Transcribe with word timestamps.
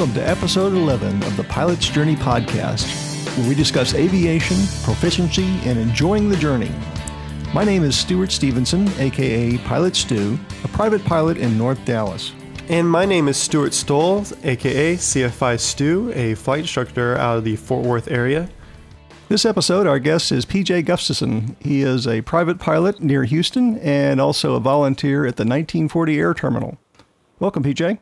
Welcome 0.00 0.16
to 0.16 0.26
episode 0.26 0.72
11 0.72 1.22
of 1.24 1.36
the 1.36 1.44
Pilot's 1.44 1.86
Journey 1.90 2.16
podcast, 2.16 2.86
where 3.36 3.46
we 3.46 3.54
discuss 3.54 3.92
aviation, 3.92 4.56
proficiency, 4.82 5.44
and 5.68 5.78
enjoying 5.78 6.30
the 6.30 6.38
journey. 6.38 6.72
My 7.52 7.64
name 7.64 7.82
is 7.82 7.98
Stuart 7.98 8.32
Stevenson, 8.32 8.88
aka 8.98 9.58
Pilot 9.58 9.94
Stu, 9.94 10.40
a 10.64 10.68
private 10.68 11.04
pilot 11.04 11.36
in 11.36 11.58
North 11.58 11.84
Dallas. 11.84 12.32
And 12.70 12.88
my 12.88 13.04
name 13.04 13.28
is 13.28 13.36
Stuart 13.36 13.74
Stoll, 13.74 14.24
aka 14.42 14.96
CFI 14.96 15.60
Stu, 15.60 16.10
a 16.14 16.34
flight 16.34 16.60
instructor 16.60 17.18
out 17.18 17.36
of 17.36 17.44
the 17.44 17.56
Fort 17.56 17.84
Worth 17.84 18.10
area. 18.10 18.48
This 19.28 19.44
episode, 19.44 19.86
our 19.86 19.98
guest 19.98 20.32
is 20.32 20.46
PJ 20.46 20.86
Gustafson. 20.86 21.56
He 21.60 21.82
is 21.82 22.08
a 22.08 22.22
private 22.22 22.58
pilot 22.58 23.02
near 23.02 23.24
Houston 23.24 23.76
and 23.80 24.18
also 24.18 24.54
a 24.54 24.60
volunteer 24.60 25.26
at 25.26 25.36
the 25.36 25.44
1940 25.44 26.18
Air 26.18 26.32
Terminal. 26.32 26.78
Welcome, 27.38 27.62
PJ. 27.62 27.98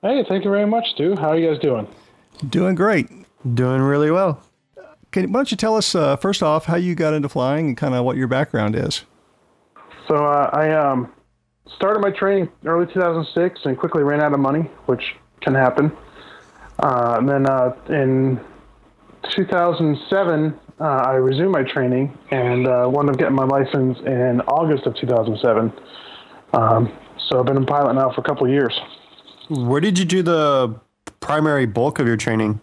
Hey, 0.00 0.24
thank 0.28 0.44
you 0.44 0.50
very 0.50 0.66
much, 0.66 0.90
Stu. 0.90 1.16
How 1.16 1.30
are 1.30 1.36
you 1.36 1.50
guys 1.50 1.58
doing? 1.58 1.88
Doing 2.48 2.76
great. 2.76 3.08
Doing 3.54 3.82
really 3.82 4.12
well. 4.12 4.40
Can, 5.10 5.32
why 5.32 5.40
don't 5.40 5.50
you 5.50 5.56
tell 5.56 5.74
us, 5.74 5.92
uh, 5.92 6.14
first 6.14 6.40
off, 6.40 6.66
how 6.66 6.76
you 6.76 6.94
got 6.94 7.14
into 7.14 7.28
flying 7.28 7.66
and 7.68 7.76
kind 7.76 7.94
of 7.96 8.04
what 8.04 8.16
your 8.16 8.28
background 8.28 8.76
is? 8.76 9.04
So, 10.06 10.14
uh, 10.14 10.50
I 10.52 10.70
um, 10.70 11.12
started 11.74 11.98
my 11.98 12.12
training 12.12 12.48
early 12.64 12.86
2006 12.86 13.60
and 13.64 13.76
quickly 13.76 14.04
ran 14.04 14.20
out 14.20 14.32
of 14.32 14.38
money, 14.38 14.70
which 14.86 15.16
can 15.40 15.54
happen. 15.56 15.90
Uh, 16.78 17.16
and 17.18 17.28
then 17.28 17.50
uh, 17.50 17.74
in 17.88 18.40
2007, 19.34 20.60
uh, 20.80 20.84
I 20.84 21.14
resumed 21.14 21.50
my 21.50 21.64
training 21.64 22.16
and 22.30 22.68
uh, 22.68 22.88
wound 22.88 23.10
up 23.10 23.18
getting 23.18 23.34
my 23.34 23.46
license 23.46 23.98
in 24.06 24.42
August 24.42 24.86
of 24.86 24.94
2007. 24.94 25.72
Um, 26.52 26.92
so 27.28 27.40
I've 27.40 27.46
been 27.46 27.56
a 27.56 27.66
pilot 27.66 27.94
now 27.94 28.12
for 28.12 28.20
a 28.20 28.24
couple 28.24 28.46
of 28.46 28.52
years. 28.52 28.78
Where 29.48 29.80
did 29.80 29.98
you 29.98 30.04
do 30.04 30.22
the 30.22 30.74
primary 31.20 31.66
bulk 31.66 31.98
of 31.98 32.06
your 32.06 32.16
training? 32.16 32.60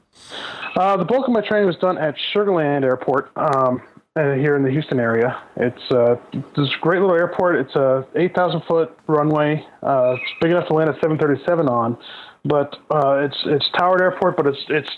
Uh, 0.75 0.97
the 0.97 1.05
bulk 1.05 1.27
of 1.27 1.33
my 1.33 1.41
training 1.41 1.67
was 1.67 1.77
done 1.77 1.97
at 1.97 2.15
Sugar 2.33 2.53
Land 2.53 2.83
Airport 2.83 3.31
um, 3.37 3.81
uh, 4.15 4.33
here 4.33 4.55
in 4.55 4.63
the 4.63 4.69
Houston 4.69 4.99
area. 4.99 5.41
It's 5.55 5.91
uh, 5.91 6.15
this 6.55 6.69
great 6.81 7.01
little 7.01 7.15
airport. 7.15 7.55
It's 7.55 7.75
a 7.75 8.05
8,000 8.15 8.61
foot 8.67 8.97
runway. 9.07 9.65
Uh, 9.81 10.15
it's 10.15 10.31
big 10.41 10.51
enough 10.51 10.67
to 10.67 10.73
land 10.73 10.89
a 10.89 10.93
737 10.93 11.67
on, 11.67 11.97
but 12.43 12.77
uh, 12.91 13.25
it's 13.25 13.37
it's 13.45 13.69
towered 13.77 14.01
airport, 14.01 14.37
but 14.37 14.47
it's 14.47 14.63
it's 14.69 14.89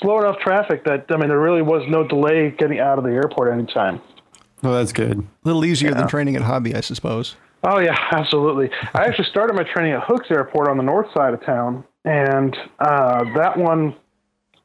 slow 0.00 0.20
enough 0.20 0.38
traffic 0.38 0.84
that 0.84 1.06
I 1.10 1.16
mean 1.16 1.28
there 1.28 1.40
really 1.40 1.62
was 1.62 1.82
no 1.88 2.06
delay 2.06 2.50
getting 2.50 2.78
out 2.78 2.98
of 2.98 3.04
the 3.04 3.10
airport 3.10 3.52
anytime. 3.52 4.00
Well, 4.62 4.74
that's 4.74 4.92
good. 4.92 5.18
A 5.18 5.24
little 5.44 5.64
easier 5.64 5.90
yeah. 5.90 5.98
than 5.98 6.08
training 6.08 6.36
at 6.36 6.42
Hobby, 6.42 6.74
I 6.74 6.80
suppose. 6.80 7.36
Oh 7.64 7.78
yeah, 7.78 7.96
absolutely. 8.12 8.70
I 8.94 9.04
actually 9.04 9.28
started 9.30 9.54
my 9.54 9.64
training 9.64 9.92
at 9.92 10.04
Hooks 10.04 10.30
Airport 10.30 10.68
on 10.68 10.76
the 10.76 10.82
north 10.82 11.08
side 11.14 11.34
of 11.34 11.44
town, 11.44 11.84
and 12.04 12.56
uh, 12.78 13.24
that 13.36 13.56
one 13.56 13.96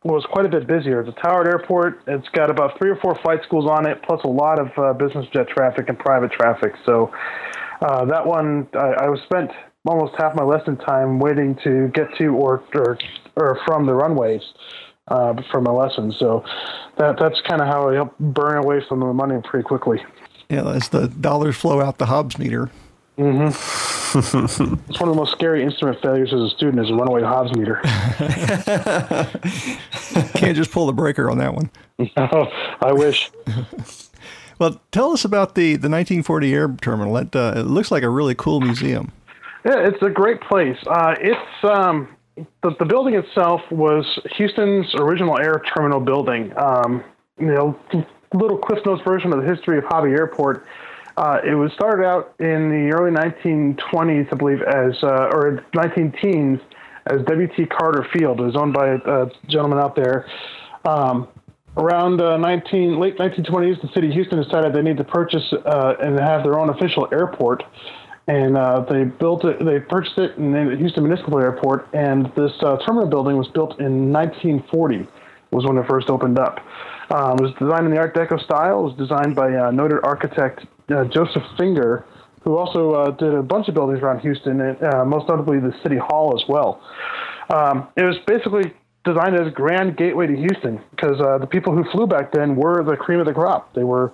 was 0.03 0.25
quite 0.31 0.45
a 0.45 0.49
bit 0.49 0.67
busier. 0.67 1.01
It's 1.01 1.17
a 1.17 1.21
towered 1.21 1.47
airport. 1.47 2.03
It's 2.07 2.27
got 2.29 2.49
about 2.49 2.77
three 2.77 2.89
or 2.89 2.97
four 2.97 3.15
flight 3.23 3.39
schools 3.43 3.69
on 3.69 3.87
it, 3.87 4.01
plus 4.03 4.21
a 4.23 4.27
lot 4.27 4.59
of 4.59 4.67
uh, 4.77 4.93
business 4.93 5.25
jet 5.31 5.47
traffic 5.47 5.87
and 5.87 5.97
private 5.97 6.31
traffic. 6.31 6.73
So 6.85 7.11
uh, 7.81 8.05
that 8.05 8.25
one, 8.25 8.67
I, 8.73 9.05
I 9.05 9.09
was 9.09 9.21
spent 9.25 9.51
almost 9.85 10.13
half 10.17 10.35
my 10.35 10.43
lesson 10.43 10.77
time 10.77 11.19
waiting 11.19 11.55
to 11.63 11.89
get 11.93 12.07
to 12.17 12.27
or 12.27 12.63
or, 12.75 12.97
or 13.35 13.59
from 13.65 13.85
the 13.85 13.93
runways 13.93 14.41
uh, 15.07 15.33
for 15.51 15.61
my 15.61 15.71
lessons. 15.71 16.17
So 16.19 16.43
that 16.97 17.17
that's 17.19 17.39
kind 17.41 17.61
of 17.61 17.67
how 17.67 17.89
I 17.89 18.03
burn 18.19 18.63
away 18.63 18.81
some 18.87 19.01
of 19.01 19.07
the 19.07 19.13
money 19.13 19.41
pretty 19.43 19.63
quickly. 19.63 19.99
Yeah, 20.49 20.69
as 20.69 20.89
the 20.89 21.07
dollars 21.07 21.55
flow 21.55 21.81
out 21.81 21.97
the 21.97 22.05
Hobbs 22.05 22.37
meter. 22.37 22.69
Mm-hmm. 23.17 23.47
it's 24.89 24.99
one 24.99 25.09
of 25.09 25.15
the 25.15 25.19
most 25.19 25.31
scary 25.31 25.63
instrument 25.63 26.01
failures 26.01 26.33
as 26.33 26.39
a 26.39 26.49
student 26.49 26.83
is 26.83 26.89
a 26.89 26.95
runaway 26.95 27.21
Hobbs 27.21 27.55
meter. 27.55 27.75
Can't 30.33 30.55
just 30.55 30.71
pull 30.71 30.87
the 30.87 30.93
breaker 30.93 31.29
on 31.29 31.37
that 31.37 31.53
one. 31.53 31.69
No, 32.17 32.51
I 32.81 32.91
wish. 32.91 33.31
well, 34.59 34.81
tell 34.91 35.11
us 35.11 35.25
about 35.25 35.55
the, 35.55 35.75
the 35.75 35.89
1940 35.89 36.53
Air 36.53 36.75
Terminal. 36.81 37.17
It, 37.17 37.35
uh, 37.35 37.53
it 37.55 37.65
looks 37.65 37.91
like 37.91 38.03
a 38.03 38.09
really 38.09 38.35
cool 38.35 38.61
museum. 38.61 39.11
Yeah, 39.65 39.87
it's 39.87 40.01
a 40.01 40.09
great 40.09 40.41
place. 40.41 40.77
Uh, 40.87 41.15
it's 41.19 41.63
um, 41.63 42.15
the, 42.35 42.75
the 42.79 42.85
building 42.85 43.13
itself 43.13 43.61
was 43.71 44.05
Houston's 44.37 44.93
original 44.95 45.39
air 45.39 45.61
terminal 45.75 45.99
building. 45.99 46.51
Um, 46.57 47.03
you 47.39 47.47
know, 47.47 47.79
little 48.33 48.57
Cliff 48.57 48.79
Notes 48.85 49.01
version 49.05 49.33
of 49.33 49.41
the 49.41 49.47
history 49.47 49.77
of 49.77 49.83
Hobby 49.85 50.11
Airport 50.11 50.65
uh, 51.17 51.39
it 51.45 51.55
was 51.55 51.71
started 51.73 52.05
out 52.05 52.33
in 52.39 52.69
the 52.69 52.91
early 52.95 53.11
1920s, 53.11 54.27
I 54.31 54.35
believe, 54.35 54.61
as 54.61 54.95
uh, 55.03 55.29
or 55.31 55.63
19 55.75 56.13
teens 56.21 56.59
as 57.07 57.21
W.T. 57.27 57.65
Carter 57.67 58.07
Field. 58.13 58.39
It 58.39 58.43
was 58.43 58.55
owned 58.55 58.73
by 58.73 58.95
a, 59.05 59.27
gentleman 59.47 59.79
out 59.79 59.95
there. 59.95 60.25
Um, 60.85 61.27
around 61.77 62.21
uh, 62.21 62.37
19 62.37 62.99
late 62.99 63.17
1920s, 63.17 63.81
the 63.81 63.89
city 63.93 64.07
of 64.07 64.13
Houston 64.13 64.41
decided 64.41 64.73
they 64.73 64.81
need 64.81 64.97
to 64.97 65.03
purchase 65.03 65.53
uh, 65.53 65.95
and 66.01 66.19
have 66.19 66.43
their 66.43 66.57
own 66.57 66.69
official 66.69 67.07
airport, 67.11 67.63
and 68.27 68.57
uh, 68.57 68.85
they 68.89 69.03
built 69.03 69.45
it. 69.45 69.63
They 69.63 69.79
purchased 69.79 70.17
it 70.17 70.37
and 70.37 70.51
named 70.51 70.71
it 70.71 70.79
Houston 70.79 71.03
Municipal 71.03 71.39
Airport. 71.39 71.89
And 71.93 72.31
this 72.35 72.51
uh, 72.61 72.77
terminal 72.85 73.07
building 73.07 73.37
was 73.37 73.47
built 73.49 73.79
in 73.79 74.11
1940. 74.11 75.07
Was 75.51 75.67
when 75.67 75.77
it 75.77 75.85
first 75.87 76.09
opened 76.09 76.39
up. 76.39 76.59
Um, 77.11 77.37
it 77.37 77.43
was 77.43 77.53
designed 77.59 77.85
in 77.85 77.91
the 77.91 77.99
Art 77.99 78.15
Deco 78.15 78.43
style. 78.43 78.79
It 78.79 78.83
was 78.83 78.97
designed 78.97 79.35
by 79.35 79.53
uh, 79.53 79.69
noted 79.69 79.99
architect 80.03 80.65
uh, 80.89 81.05
Joseph 81.05 81.43
Finger, 81.57 82.05
who 82.43 82.57
also 82.57 82.91
uh, 82.91 83.11
did 83.11 83.33
a 83.33 83.43
bunch 83.43 83.67
of 83.67 83.75
buildings 83.75 84.01
around 84.01 84.19
Houston, 84.19 84.59
and 84.61 84.83
uh, 84.83 85.05
most 85.05 85.27
notably 85.29 85.59
the 85.59 85.73
City 85.81 85.97
Hall 85.97 86.33
as 86.37 86.47
well. 86.47 86.81
Um, 87.53 87.87
it 87.95 88.03
was 88.03 88.17
basically 88.27 88.73
designed 89.05 89.35
as 89.35 89.51
grand 89.53 89.97
gateway 89.97 90.27
to 90.27 90.35
Houston 90.35 90.81
because 90.91 91.19
uh, 91.19 91.37
the 91.37 91.47
people 91.47 91.75
who 91.75 91.83
flew 91.91 92.07
back 92.07 92.31
then 92.31 92.55
were 92.55 92.83
the 92.83 92.95
cream 92.95 93.19
of 93.19 93.25
the 93.25 93.33
crop. 93.33 93.73
They 93.73 93.83
were 93.83 94.13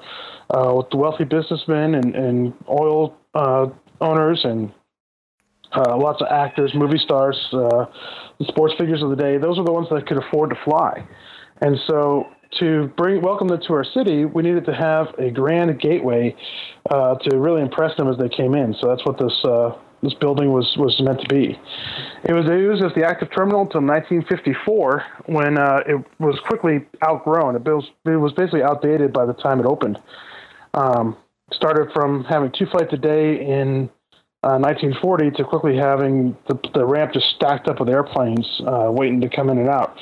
uh, 0.50 0.82
the 0.90 0.98
wealthy 0.98 1.26
businessmen 1.26 1.96
and, 1.96 2.16
and 2.16 2.54
oil 2.68 3.16
uh, 3.36 3.68
owners 4.02 4.42
and 4.44 4.72
lots 5.76 6.22
of 6.22 6.28
actors, 6.32 6.72
movie 6.74 6.98
stars, 6.98 7.38
the 7.52 7.88
sports 8.48 8.74
figures 8.80 9.04
of 9.04 9.12
the 9.12 9.16
day. 9.16 9.38
Those 9.38 9.60
were 9.60 9.64
the 9.66 9.72
ones 9.72 9.88
that 9.92 10.08
could 10.08 10.18
afford 10.18 10.50
to 10.50 10.56
fly. 10.66 11.08
And 11.62 11.78
so 11.86 12.28
to 12.58 12.92
bring 12.98 13.22
welcome 13.22 13.48
them 13.48 13.62
to 13.68 13.74
our 13.74 13.84
city, 13.84 14.26
we 14.26 14.44
needed 14.44 14.66
to 14.66 14.74
have 14.74 15.08
a 15.20 15.30
grand 15.30 15.80
gateway 15.80 16.36
uh, 16.90 17.16
to 17.16 17.38
really 17.38 17.62
impress 17.62 17.96
them 17.98 18.08
as 18.08 18.18
they 18.18 18.30
came 18.30 18.56
in. 18.56 18.74
So 18.80 18.88
that's 18.88 19.06
what 19.06 19.20
this 19.20 19.46
uh, 19.46 19.78
this 20.02 20.14
building 20.16 20.52
was 20.52 20.76
was 20.78 21.00
meant 21.02 21.22
to 21.22 21.28
be. 21.28 21.60
It 22.24 22.34
was 22.34 22.46
used 22.46 22.84
as 22.84 22.94
the 22.96 23.06
active 23.06 23.30
terminal 23.36 23.62
until 23.62 23.82
1954, 23.82 25.04
when 25.28 25.58
uh, 25.58 25.84
it 25.86 26.04
was 26.20 26.40
quickly 26.48 26.86
outgrown. 27.06 27.56
It 27.56 27.64
was, 27.64 27.90
it 28.06 28.18
was 28.18 28.34
basically 28.34 28.64
outdated 28.64 29.14
by 29.14 29.26
the 29.26 29.34
time 29.34 29.60
it 29.60 29.66
opened. 29.66 30.00
Um, 30.74 31.18
started 31.52 31.92
from 31.94 32.24
having 32.26 32.52
two 32.52 32.66
flights 32.68 32.94
a 32.94 32.98
day 32.98 33.42
in 33.42 33.90
1940 34.42 35.28
uh, 35.28 35.32
to 35.32 35.44
quickly 35.44 35.76
having 35.76 36.38
the, 36.48 36.58
the 36.74 36.86
ramp 36.86 37.14
just 37.14 37.28
stacked 37.36 37.68
up 37.68 37.80
with 37.80 37.90
airplanes 37.90 38.62
uh, 38.66 38.90
waiting 38.92 39.20
to 39.22 39.30
come 39.30 39.50
in 39.50 39.58
and 39.58 39.70
out. 39.70 39.98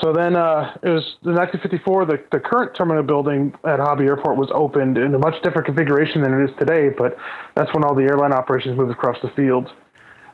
So 0.00 0.12
then 0.12 0.36
uh, 0.36 0.76
it 0.82 0.88
was 0.88 1.16
in 1.24 1.34
1954, 1.34 2.06
the, 2.06 2.22
the 2.30 2.40
current 2.40 2.74
terminal 2.74 3.02
building 3.02 3.52
at 3.66 3.80
Hobby 3.80 4.04
Airport 4.04 4.36
was 4.36 4.48
opened 4.54 4.96
in 4.96 5.14
a 5.14 5.18
much 5.18 5.34
different 5.42 5.66
configuration 5.66 6.22
than 6.22 6.32
it 6.32 6.50
is 6.50 6.56
today, 6.58 6.90
but 6.96 7.16
that's 7.54 7.72
when 7.74 7.84
all 7.84 7.94
the 7.94 8.04
airline 8.04 8.32
operations 8.32 8.78
moved 8.78 8.92
across 8.92 9.16
the 9.22 9.30
field. 9.30 9.72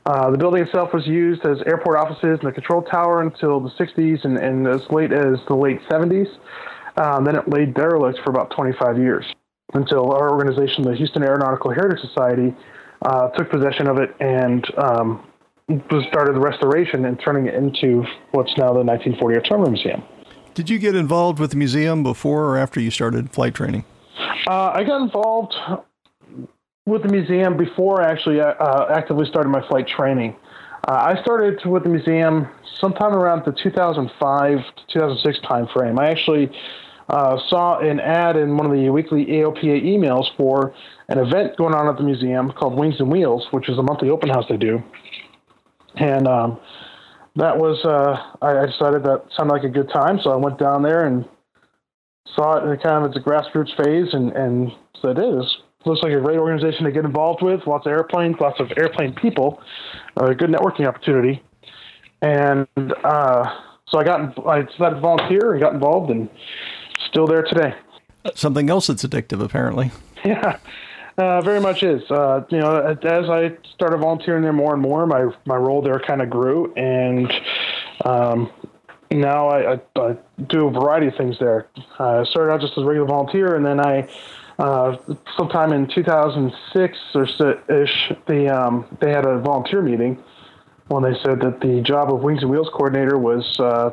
Uh, 0.05 0.31
the 0.31 0.39
building 0.39 0.63
itself 0.63 0.93
was 0.93 1.07
used 1.07 1.45
as 1.45 1.59
airport 1.67 1.99
offices 1.99 2.39
and 2.41 2.49
the 2.49 2.53
control 2.53 2.83
tower 2.83 3.23
until 3.23 3.59
the 3.59 3.71
60s 3.71 4.25
and, 4.25 4.39
and 4.39 4.69
as 4.69 4.83
late 4.91 5.13
as 5.13 5.39
the 5.49 5.55
late 5.55 5.81
70s. 5.91 6.29
Um, 6.97 7.25
then 7.25 7.37
it 7.37 7.49
laid 7.49 7.75
derelict 7.75 8.21
for 8.25 8.31
about 8.31 8.51
25 8.53 8.99
years 8.99 9.27
until 9.75 10.13
our 10.13 10.31
organization, 10.31 10.85
the 10.85 10.95
Houston 10.95 11.23
Aeronautical 11.23 11.73
Heritage 11.73 12.01
Society, 12.07 12.55
uh, 13.03 13.29
took 13.31 13.51
possession 13.51 13.89
of 13.89 13.99
it 13.99 14.15
and 14.21 14.65
um, 14.79 15.25
started 16.09 16.37
the 16.37 16.41
restoration 16.41 17.05
and 17.07 17.19
turning 17.19 17.47
it 17.47 17.55
into 17.55 18.05
what's 18.31 18.57
now 18.57 18.73
the 18.73 18.85
1940 18.85 19.41
Terminal 19.49 19.71
Museum. 19.71 20.03
Did 20.55 20.71
you 20.71 20.79
get 20.79 20.95
involved 20.95 21.39
with 21.39 21.51
the 21.51 21.57
museum 21.57 22.03
before 22.03 22.45
or 22.45 22.57
after 22.57 22.81
you 22.81 22.91
started 22.91 23.33
flight 23.33 23.55
training? 23.55 23.85
Uh, 24.47 24.71
I 24.75 24.85
got 24.85 25.03
involved 25.03 25.55
with 26.87 27.03
the 27.03 27.09
museum 27.09 27.57
before 27.57 28.01
I 28.01 28.13
actually 28.13 28.41
uh, 28.41 28.53
uh 28.53 28.95
actively 28.97 29.27
started 29.27 29.49
my 29.49 29.67
flight 29.69 29.89
training. 29.89 30.37
Uh, 30.87 31.15
I 31.17 31.21
started 31.21 31.59
with 31.67 31.83
the 31.83 31.89
museum 31.89 32.49
sometime 32.81 33.13
around 33.13 33.43
the 33.45 33.53
2005 33.53 34.59
to 34.59 34.93
2006 34.93 35.39
timeframe. 35.45 35.99
I 35.99 36.11
actually 36.11 36.49
uh, 37.09 37.39
saw 37.49 37.81
an 37.81 37.99
ad 37.99 38.37
in 38.37 38.57
one 38.57 38.67
of 38.67 38.73
the 38.73 38.89
weekly 38.91 39.27
AOPA 39.27 39.83
emails 39.85 40.27
for 40.37 40.75
an 41.09 41.19
event 41.19 41.57
going 41.57 41.75
on 41.75 41.89
at 41.89 41.97
the 41.97 42.05
museum 42.05 42.53
called 42.53 42.79
Wings 42.79 43.01
and 43.01 43.11
Wheels, 43.11 43.49
which 43.51 43.69
is 43.69 43.79
a 43.79 43.83
monthly 43.83 44.11
open 44.11 44.29
house 44.29 44.45
they 44.49 44.57
do 44.57 44.83
and 45.97 46.29
um, 46.29 46.61
that 47.37 47.57
was 47.57 47.85
uh, 47.85 48.45
I, 48.45 48.63
I, 48.63 48.67
decided 48.67 49.05
that 49.05 49.25
sounded 49.37 49.53
like 49.53 49.65
a 49.65 49.69
good 49.69 49.91
time, 49.91 50.19
so 50.23 50.31
I 50.31 50.37
went 50.37 50.59
down 50.59 50.83
there 50.83 51.07
and 51.07 51.25
saw 52.35 52.59
it 52.59 52.71
in 52.71 52.77
kind 52.79 53.05
of 53.05 53.11
its 53.11 53.17
a 53.17 53.21
grassroots 53.21 53.77
phase, 53.77 54.13
and 54.13 54.33
and 54.33 54.73
so 55.01 55.09
it 55.09 55.19
is. 55.19 55.57
Looks 55.85 56.03
like 56.03 56.13
a 56.13 56.21
great 56.21 56.39
organization 56.39 56.85
to 56.85 56.91
get 56.91 57.05
involved 57.05 57.43
with. 57.43 57.61
Lots 57.67 57.87
of 57.87 57.93
airplanes, 57.93 58.37
lots 58.41 58.59
of 58.59 58.73
airplane 58.77 59.15
people, 59.15 59.63
a 60.17 60.35
good 60.35 60.51
networking 60.51 60.87
opportunity. 60.87 61.43
and 62.23 62.67
uh, 62.77 63.45
so 63.89 63.99
I 63.99 64.05
got 64.05 64.47
I 64.47 64.63
decided 64.63 64.97
to 64.97 65.01
volunteer 65.01 65.53
and 65.53 65.61
got 65.61 65.75
involved, 65.75 66.11
and 66.11 66.29
still 67.09 67.27
there 67.27 67.43
today. 67.43 67.75
Something 68.35 68.69
else 68.69 68.89
that's 68.89 69.05
addictive, 69.05 69.43
apparently. 69.43 69.91
Yeah, 70.25 70.59
uh, 71.19 71.41
very 71.41 71.61
much 71.61 71.83
is. 71.83 72.03
Uh, 72.11 72.45
you 72.51 72.59
know, 72.59 72.77
as 72.77 73.29
I 73.31 73.57
started 73.75 73.99
volunteering 73.99 74.43
there 74.43 74.53
more 74.53 74.75
and 74.75 74.83
more, 74.83 75.07
my 75.07 75.31
my 75.45 75.57
role 75.57 75.83
there 75.83 75.99
kind 75.99 76.21
of 76.21 76.31
grew, 76.31 76.73
and 76.75 77.33
um, 78.05 78.51
now 79.11 79.49
I, 79.49 79.75
I, 79.75 79.81
I, 79.97 80.17
do 80.49 80.67
a 80.67 80.71
variety 80.71 81.07
of 81.07 81.15
things 81.17 81.39
there. 81.39 81.69
I 81.99 82.25
started 82.25 82.53
out 82.53 82.61
just 82.61 82.73
as 82.77 82.83
a 82.83 82.87
regular 82.87 83.09
volunteer, 83.09 83.57
and 83.57 83.65
then 83.65 83.81
I, 83.81 84.09
uh, 84.59 84.97
sometime 85.37 85.73
in 85.73 85.89
2006 85.89 86.99
or 87.15 87.27
so 87.27 87.61
ish, 87.69 88.13
the 88.27 88.49
um, 88.49 88.87
they 89.01 89.11
had 89.11 89.25
a 89.25 89.39
volunteer 89.39 89.81
meeting 89.81 90.23
when 90.89 91.03
they 91.03 91.19
said 91.25 91.41
that 91.41 91.61
the 91.61 91.81
job 91.83 92.13
of 92.13 92.21
Wings 92.21 92.43
and 92.43 92.51
Wheels 92.51 92.69
coordinator 92.73 93.19
was 93.19 93.59
uh, 93.59 93.91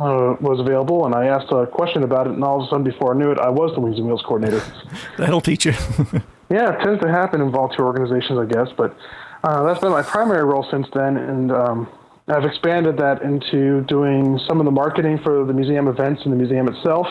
uh, 0.00 0.36
was 0.40 0.60
available, 0.60 1.06
and 1.06 1.14
I 1.14 1.26
asked 1.26 1.52
a 1.52 1.66
question 1.66 2.02
about 2.02 2.26
it, 2.26 2.32
and 2.32 2.42
all 2.42 2.60
of 2.60 2.66
a 2.66 2.70
sudden, 2.70 2.84
before 2.84 3.14
I 3.14 3.18
knew 3.18 3.30
it, 3.30 3.38
I 3.38 3.50
was 3.50 3.74
the 3.74 3.80
Wings 3.80 3.98
and 3.98 4.06
Wheels 4.06 4.22
coordinator. 4.22 4.64
That'll 5.18 5.40
teach 5.40 5.66
you. 5.66 5.74
Yeah, 6.54 6.72
it 6.72 6.84
tends 6.84 7.02
to 7.02 7.10
happen 7.10 7.40
in 7.40 7.50
volunteer 7.50 7.84
organizations, 7.84 8.38
I 8.38 8.44
guess. 8.44 8.68
But 8.76 8.96
uh, 9.42 9.64
that's 9.64 9.80
been 9.80 9.90
my 9.90 10.02
primary 10.02 10.44
role 10.44 10.64
since 10.70 10.86
then, 10.94 11.16
and 11.16 11.50
um, 11.50 11.88
I've 12.28 12.44
expanded 12.44 12.96
that 12.98 13.22
into 13.22 13.80
doing 13.88 14.38
some 14.46 14.60
of 14.60 14.64
the 14.64 14.70
marketing 14.70 15.18
for 15.24 15.44
the 15.44 15.52
museum 15.52 15.88
events 15.88 16.22
and 16.22 16.32
the 16.32 16.36
museum 16.36 16.68
itself. 16.68 17.08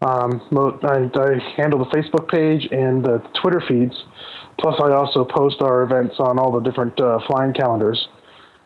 Um, 0.00 0.42
I, 0.82 1.08
I, 1.14 1.38
handle 1.56 1.78
the 1.78 1.90
Facebook 1.96 2.28
page 2.28 2.68
and 2.72 3.04
the 3.04 3.18
Twitter 3.40 3.62
feeds. 3.68 3.94
Plus, 4.58 4.74
I 4.80 4.90
also 4.90 5.24
post 5.24 5.62
our 5.62 5.84
events 5.84 6.16
on 6.18 6.40
all 6.40 6.50
the 6.50 6.58
different 6.58 7.00
uh, 7.00 7.20
flying 7.28 7.52
calendars. 7.52 8.08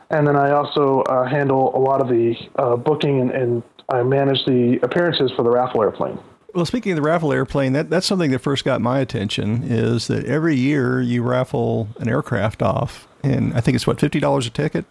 And 0.09 0.27
then 0.27 0.35
I 0.35 0.53
also 0.53 1.03
uh, 1.03 1.29
handle 1.29 1.77
a 1.77 1.79
lot 1.79 2.01
of 2.01 2.09
the 2.09 2.35
uh, 2.59 2.77
booking 2.77 3.21
and, 3.21 3.31
and 3.33 3.63
I 3.91 4.03
manage 4.03 4.47
the 4.47 4.79
appearances 4.83 5.31
for 5.37 5.43
the 5.43 5.51
raffle 5.51 5.83
airplane. 5.83 6.19
Well, 6.56 6.64
speaking 6.64 6.93
of 6.93 6.97
the 6.97 7.03
raffle 7.03 7.35
airplane, 7.35 7.75
that, 7.75 7.91
that's 7.91 8.06
something 8.06 8.31
that 8.31 8.38
first 8.38 8.64
got 8.64 8.81
my 8.81 9.00
attention 9.00 9.62
is 9.64 10.06
that 10.06 10.25
every 10.25 10.56
year 10.56 11.03
you 11.03 11.23
raffle 11.23 11.88
an 11.99 12.08
aircraft 12.08 12.62
off, 12.62 13.06
and 13.23 13.53
I 13.53 13.61
think 13.61 13.75
it's 13.75 13.87
what 13.87 14.00
fifty 14.00 14.20
dollars 14.20 14.47
a 14.47 14.50
ticket. 14.50 14.87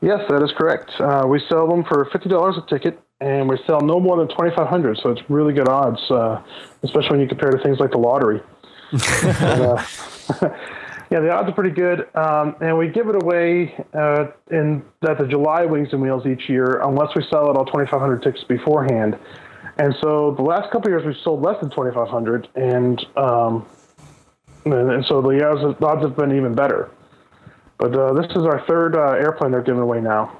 Yes, 0.00 0.20
that 0.28 0.44
is 0.44 0.52
correct. 0.56 0.92
Uh, 1.00 1.24
we 1.28 1.42
sell 1.48 1.66
them 1.66 1.82
for 1.82 2.08
fifty 2.12 2.28
dollars 2.28 2.54
a 2.56 2.64
ticket, 2.70 3.02
and 3.20 3.48
we 3.48 3.58
sell 3.66 3.80
no 3.80 3.98
more 3.98 4.16
than 4.16 4.28
twenty 4.28 4.54
five 4.54 4.68
hundred. 4.68 5.00
So 5.02 5.10
it's 5.10 5.20
really 5.28 5.52
good 5.52 5.68
odds, 5.68 5.98
uh, 6.08 6.40
especially 6.84 7.10
when 7.10 7.20
you 7.20 7.26
compare 7.26 7.50
to 7.50 7.60
things 7.64 7.80
like 7.80 7.90
the 7.90 7.98
lottery. 7.98 8.40
and, 8.92 9.62
uh, 9.62 9.84
yeah, 11.10 11.18
the 11.18 11.32
odds 11.32 11.48
are 11.48 11.52
pretty 11.52 11.74
good, 11.74 12.06
um, 12.14 12.54
and 12.60 12.78
we 12.78 12.90
give 12.90 13.08
it 13.08 13.20
away 13.20 13.74
uh, 13.92 14.26
in 14.52 14.84
at 15.02 15.18
the 15.18 15.26
July 15.26 15.64
Wings 15.64 15.88
and 15.90 16.00
Wheels 16.00 16.26
each 16.26 16.48
year, 16.48 16.80
unless 16.84 17.08
we 17.16 17.24
sell 17.28 17.50
it 17.50 17.56
all 17.56 17.64
twenty 17.64 17.90
five 17.90 17.98
hundred 17.98 18.22
tickets 18.22 18.44
beforehand. 18.44 19.18
And 19.78 19.94
so 20.00 20.34
the 20.36 20.42
last 20.42 20.70
couple 20.72 20.90
years 20.90 21.04
we've 21.06 21.16
sold 21.22 21.42
less 21.42 21.60
than 21.60 21.70
2,500, 21.70 22.48
and 22.56 23.00
um, 23.16 23.66
and, 24.64 25.04
so 25.06 25.22
the 25.22 25.44
odds, 25.46 25.82
odds 25.82 26.02
have 26.02 26.16
been 26.16 26.36
even 26.36 26.54
better. 26.54 26.90
But 27.78 27.96
uh, 27.96 28.12
this 28.12 28.26
is 28.32 28.44
our 28.44 28.64
third 28.66 28.96
uh, 28.96 29.12
airplane 29.12 29.52
they're 29.52 29.62
giving 29.62 29.80
away 29.80 30.00
now. 30.00 30.36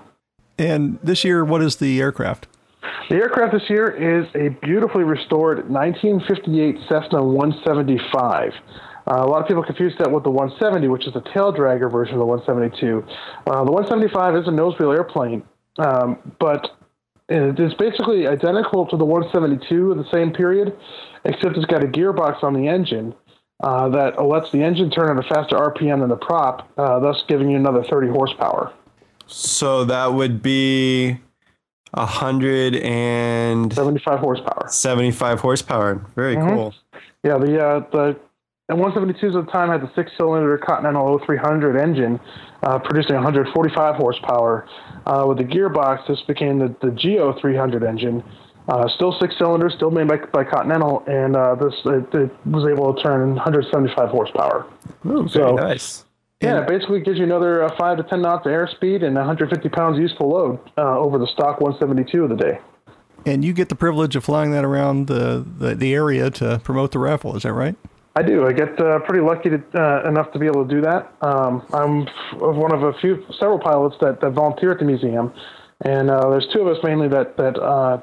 And 0.59 0.99
this 1.03 1.23
year, 1.23 1.45
what 1.45 1.63
is 1.63 1.77
the 1.77 2.01
aircraft? 2.01 2.49
The 3.09 3.17
aircraft 3.17 3.53
this 3.53 3.71
year 3.71 3.87
is 3.89 4.27
a 4.35 4.49
beautifully 4.61 5.05
restored 5.05 5.71
1958 5.71 6.77
Cessna 6.89 7.23
175. 7.23 8.53
Uh, 9.07 9.25
a 9.25 9.27
lot 9.27 9.41
of 9.41 9.49
people 9.49 9.63
confuse 9.63 9.95
that 9.99 10.11
with 10.11 10.25
the 10.25 10.31
170, 10.31 10.89
which 10.89 11.07
is 11.07 11.15
the 11.15 11.23
tail 11.33 11.53
dragger 11.53 11.91
version 11.91 12.15
of 12.15 12.19
the 12.19 12.27
172. 12.27 13.03
Uh, 13.47 13.65
the 13.65 13.73
175 13.73 14.37
is 14.37 14.49
a 14.49 14.51
nose 14.51 14.79
wheel 14.79 14.93
airplane, 14.93 15.43
um, 15.79 16.19
but 16.39 16.77
it 17.29 17.61
is 17.61 17.75
basically 17.75 18.27
identical 18.27 18.87
to 18.87 18.97
the 18.97 19.05
172 19.05 19.93
of 19.93 19.99
the 19.99 20.11
same 20.11 20.33
period, 20.33 20.77
except 21.25 21.57
it's 21.57 21.67
got 21.67 21.85
a 21.85 21.87
gearbox 21.87 22.43
on 22.43 22.55
the 22.55 22.69
engine 22.69 23.15
uh, 23.63 23.89
that 23.91 24.23
lets 24.23 24.51
the 24.53 24.63
engine 24.63 24.91
turn 24.91 25.17
at 25.17 25.25
a 25.25 25.29
faster 25.29 25.57
RPM 25.57 26.01
than 26.01 26.09
the 26.09 26.17
prop, 26.17 26.71
uh, 26.79 26.99
thus 27.01 27.23
giving 27.29 27.51
you 27.51 27.57
another 27.57 27.83
30 27.83 28.09
horsepower. 28.09 28.73
So 29.27 29.85
that 29.85 30.15
would 30.15 30.43
be 30.43 31.19
hundred 31.95 32.77
and 32.77 33.73
seventy-five 33.73 34.21
horsepower. 34.21 34.67
Seventy-five 34.69 35.41
horsepower. 35.41 36.07
Very 36.15 36.37
mm-hmm. 36.37 36.49
cool. 36.49 36.75
Yeah, 37.25 37.39
the 37.39 37.63
uh, 37.63 37.81
the 37.91 38.21
and 38.69 38.79
172s 38.79 39.39
at 39.39 39.47
the 39.47 39.51
time 39.51 39.71
had 39.71 39.81
the 39.81 39.91
six-cylinder 39.95 40.59
Continental 40.59 41.09
O-300 41.09 41.81
engine, 41.81 42.21
uh, 42.63 42.79
producing 42.79 43.15
145 43.15 43.95
horsepower. 43.97 44.69
Uh, 45.07 45.25
with 45.27 45.39
the 45.39 45.45
gearbox, 45.45 46.07
this 46.07 46.21
became 46.23 46.59
the, 46.59 46.69
the 46.83 46.91
GO-300 46.91 47.89
engine. 47.89 48.23
Uh, 48.69 48.87
still 48.89 49.17
six 49.19 49.35
cylinders, 49.39 49.73
still 49.75 49.91
made 49.91 50.07
by, 50.07 50.19
by 50.33 50.45
Continental, 50.45 51.03
and 51.07 51.35
uh, 51.35 51.55
this 51.55 51.73
it, 51.87 52.15
it, 52.15 52.31
was 52.45 52.71
able 52.71 52.93
to 52.93 53.03
turn 53.03 53.35
175 53.35 54.11
horsepower. 54.11 54.67
Ooh, 55.07 55.27
so, 55.29 55.55
nice. 55.55 56.05
Yeah, 56.43 56.61
it 56.61 56.69
basically 56.69 57.01
gives 57.01 57.17
you 57.17 57.25
another 57.25 57.65
uh, 57.65 57.75
five 57.79 57.97
to 57.97 58.03
10 58.03 58.21
knots 58.21 58.45
of 58.45 58.53
airspeed 58.53 59.03
and 59.03 59.15
150 59.17 59.69
pounds 59.71 59.99
useful 59.99 60.29
load 60.29 60.61
uh, 60.77 60.99
over 60.99 61.19
the 61.19 61.27
stock 61.27 61.61
172 61.61 62.23
of 62.23 62.29
the 62.29 62.37
day. 62.37 62.61
And 63.25 63.45
you 63.45 63.55
get 63.55 63.71
the 63.71 63.75
privilege 63.75 64.15
of 64.15 64.25
flying 64.25 64.53
that 64.53 64.65
around 64.65 65.07
the, 65.07 65.45
the, 65.59 65.75
the 65.75 65.95
area 65.95 66.31
to 66.33 66.61
promote 66.63 66.93
the 66.93 66.99
raffle, 66.99 67.35
is 67.35 67.43
that 67.43 67.55
right? 67.55 67.75
I 68.17 68.23
do. 68.23 68.47
I 68.47 68.53
get 68.53 68.81
uh, 68.81 68.99
pretty 69.01 69.25
lucky 69.25 69.51
to, 69.51 69.63
uh, 69.75 70.09
enough 70.09 70.33
to 70.33 70.39
be 70.39 70.47
able 70.47 70.67
to 70.67 70.75
do 70.75 70.81
that. 70.81 71.13
Um, 71.23 71.65
I'm 71.73 72.07
one 72.41 72.75
of 72.75 72.83
a 72.83 72.93
few, 72.95 73.25
several 73.39 73.59
pilots 73.59 73.97
that, 74.01 74.21
that 74.21 74.31
volunteer 74.31 74.73
at 74.73 74.79
the 74.79 74.85
museum, 74.85 75.33
and 75.85 76.11
uh, 76.11 76.29
there's 76.31 76.49
two 76.53 76.61
of 76.61 76.67
us 76.67 76.83
mainly 76.83 77.07
that 77.09 77.37
that 77.37 77.57
uh, 77.61 78.01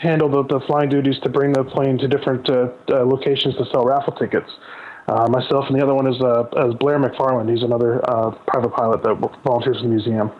handle 0.00 0.30
the, 0.30 0.42
the, 0.44 0.60
flying 0.66 0.88
duties 0.88 1.18
to 1.22 1.28
bring 1.28 1.52
the 1.52 1.64
plane 1.64 1.98
to 1.98 2.08
different 2.08 2.48
uh, 2.48 2.68
uh, 2.90 3.04
locations 3.04 3.56
to 3.56 3.66
sell 3.70 3.84
raffle 3.84 4.14
tickets. 4.14 4.50
myself 5.28 5.66
and 5.68 5.78
the 5.78 5.82
other 5.82 5.94
one 5.94 6.06
is, 6.06 6.16
is 6.16 6.74
Blair 6.78 6.98
McFarland. 6.98 7.50
He's 7.50 7.62
another 7.62 8.00
private 8.46 8.70
pilot 8.70 9.02
that 9.02 9.14
volunteers 9.44 9.78
in 9.82 9.90
the 9.90 9.94
museum. 9.94 10.30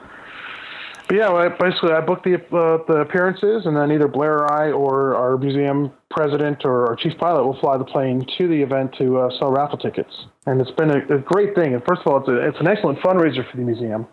But 1.08 1.16
yeah, 1.16 1.48
basically, 1.58 1.92
I 1.92 2.02
book 2.02 2.22
the 2.22 2.34
uh, 2.34 2.84
the 2.86 3.00
appearances, 3.00 3.64
and 3.64 3.74
then 3.74 3.90
either 3.90 4.08
Blair 4.08 4.40
or 4.40 4.52
I, 4.52 4.70
or 4.70 5.16
our 5.16 5.38
museum 5.38 5.90
president 6.10 6.66
or 6.66 6.86
our 6.86 6.96
chief 6.96 7.16
pilot, 7.18 7.44
will 7.44 7.58
fly 7.60 7.78
the 7.78 7.84
plane 7.84 8.26
to 8.36 8.46
the 8.46 8.60
event 8.60 8.94
to 8.98 9.16
uh, 9.18 9.30
sell 9.38 9.50
raffle 9.50 9.78
tickets. 9.78 10.12
And 10.44 10.60
it's 10.60 10.70
been 10.72 10.90
a, 10.90 11.16
a, 11.16 11.18
great 11.18 11.54
thing. 11.54 11.72
And 11.72 11.82
first 11.88 12.02
of 12.04 12.12
all, 12.12 12.18
it's, 12.18 12.28
a, 12.28 12.48
it's 12.48 12.60
an 12.60 12.66
excellent 12.66 12.98
fundraiser 12.98 13.50
for 13.50 13.56
the 13.56 13.62
museum. 13.62 14.06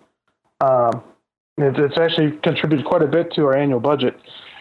Um, 0.62 1.04
it, 1.58 1.78
it's 1.78 1.98
actually 1.98 2.38
contributed 2.38 2.86
quite 2.86 3.02
a 3.02 3.08
bit 3.08 3.34
to 3.34 3.44
our 3.44 3.58
annual 3.58 3.82
budget. 3.82 4.16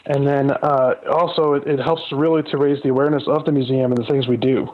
And 0.06 0.26
then 0.26 0.50
uh, 0.50 0.94
also, 1.12 1.54
it, 1.54 1.66
it 1.68 1.78
helps 1.78 2.02
really 2.10 2.42
to 2.50 2.58
raise 2.58 2.82
the 2.82 2.88
awareness 2.88 3.22
of 3.28 3.44
the 3.44 3.52
museum 3.52 3.92
and 3.92 3.96
the 3.96 4.10
things 4.10 4.26
we 4.26 4.36
do. 4.36 4.68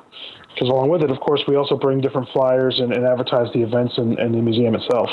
Because 0.55 0.69
along 0.69 0.89
with 0.89 1.03
it, 1.03 1.11
of 1.11 1.21
course, 1.21 1.43
we 1.47 1.57
also 1.57 1.77
bring 1.77 2.01
different 2.01 2.29
flyers 2.31 2.81
and, 2.81 2.93
and 2.93 3.05
advertise 3.05 3.53
the 3.53 3.63
events 3.63 3.99
in, 3.99 4.19
in 4.19 4.33
the 4.33 4.43
museum 4.43 4.75
itself. 4.75 5.09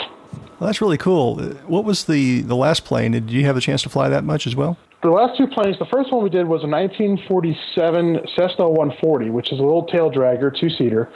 Well, 0.60 0.68
that's 0.68 0.82
really 0.82 0.98
cool. 0.98 1.38
What 1.68 1.86
was 1.86 2.06
the, 2.06 2.42
the 2.42 2.56
last 2.56 2.84
plane? 2.84 3.12
Did 3.12 3.30
you 3.30 3.46
have 3.46 3.56
a 3.56 3.62
chance 3.62 3.84
to 3.84 3.90
fly 3.90 4.10
that 4.10 4.24
much 4.24 4.48
as 4.48 4.56
well? 4.56 4.78
The 5.04 5.10
last 5.10 5.38
two 5.38 5.46
planes, 5.48 5.78
the 5.78 5.86
first 5.86 6.12
one 6.12 6.24
we 6.24 6.30
did 6.30 6.48
was 6.48 6.64
a 6.64 6.68
1947 6.68 8.28
Cessna 8.36 8.68
140, 8.68 9.30
which 9.30 9.52
is 9.52 9.60
a 9.60 9.62
little 9.62 9.86
tail 9.86 10.12
dragger, 10.12 10.52
two 10.60 10.70
seater. 10.70 11.10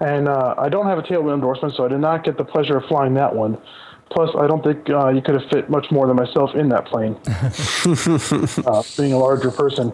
And 0.00 0.28
uh, 0.28 0.54
I 0.56 0.70
don't 0.70 0.86
have 0.86 0.98
a 0.98 1.06
tail 1.06 1.22
wheel 1.22 1.34
endorsement, 1.34 1.74
so 1.74 1.84
I 1.84 1.88
did 1.88 2.00
not 2.00 2.24
get 2.24 2.38
the 2.38 2.44
pleasure 2.44 2.78
of 2.78 2.84
flying 2.86 3.14
that 3.14 3.34
one. 3.34 3.58
Plus, 4.10 4.30
I 4.38 4.46
don't 4.46 4.64
think 4.64 4.88
uh, 4.88 5.08
you 5.08 5.20
could 5.20 5.38
have 5.38 5.50
fit 5.50 5.68
much 5.68 5.90
more 5.90 6.06
than 6.06 6.16
myself 6.16 6.54
in 6.54 6.70
that 6.70 6.86
plane, 6.86 7.14
uh, 8.66 8.82
being 8.96 9.12
a 9.12 9.18
larger 9.18 9.50
person. 9.50 9.92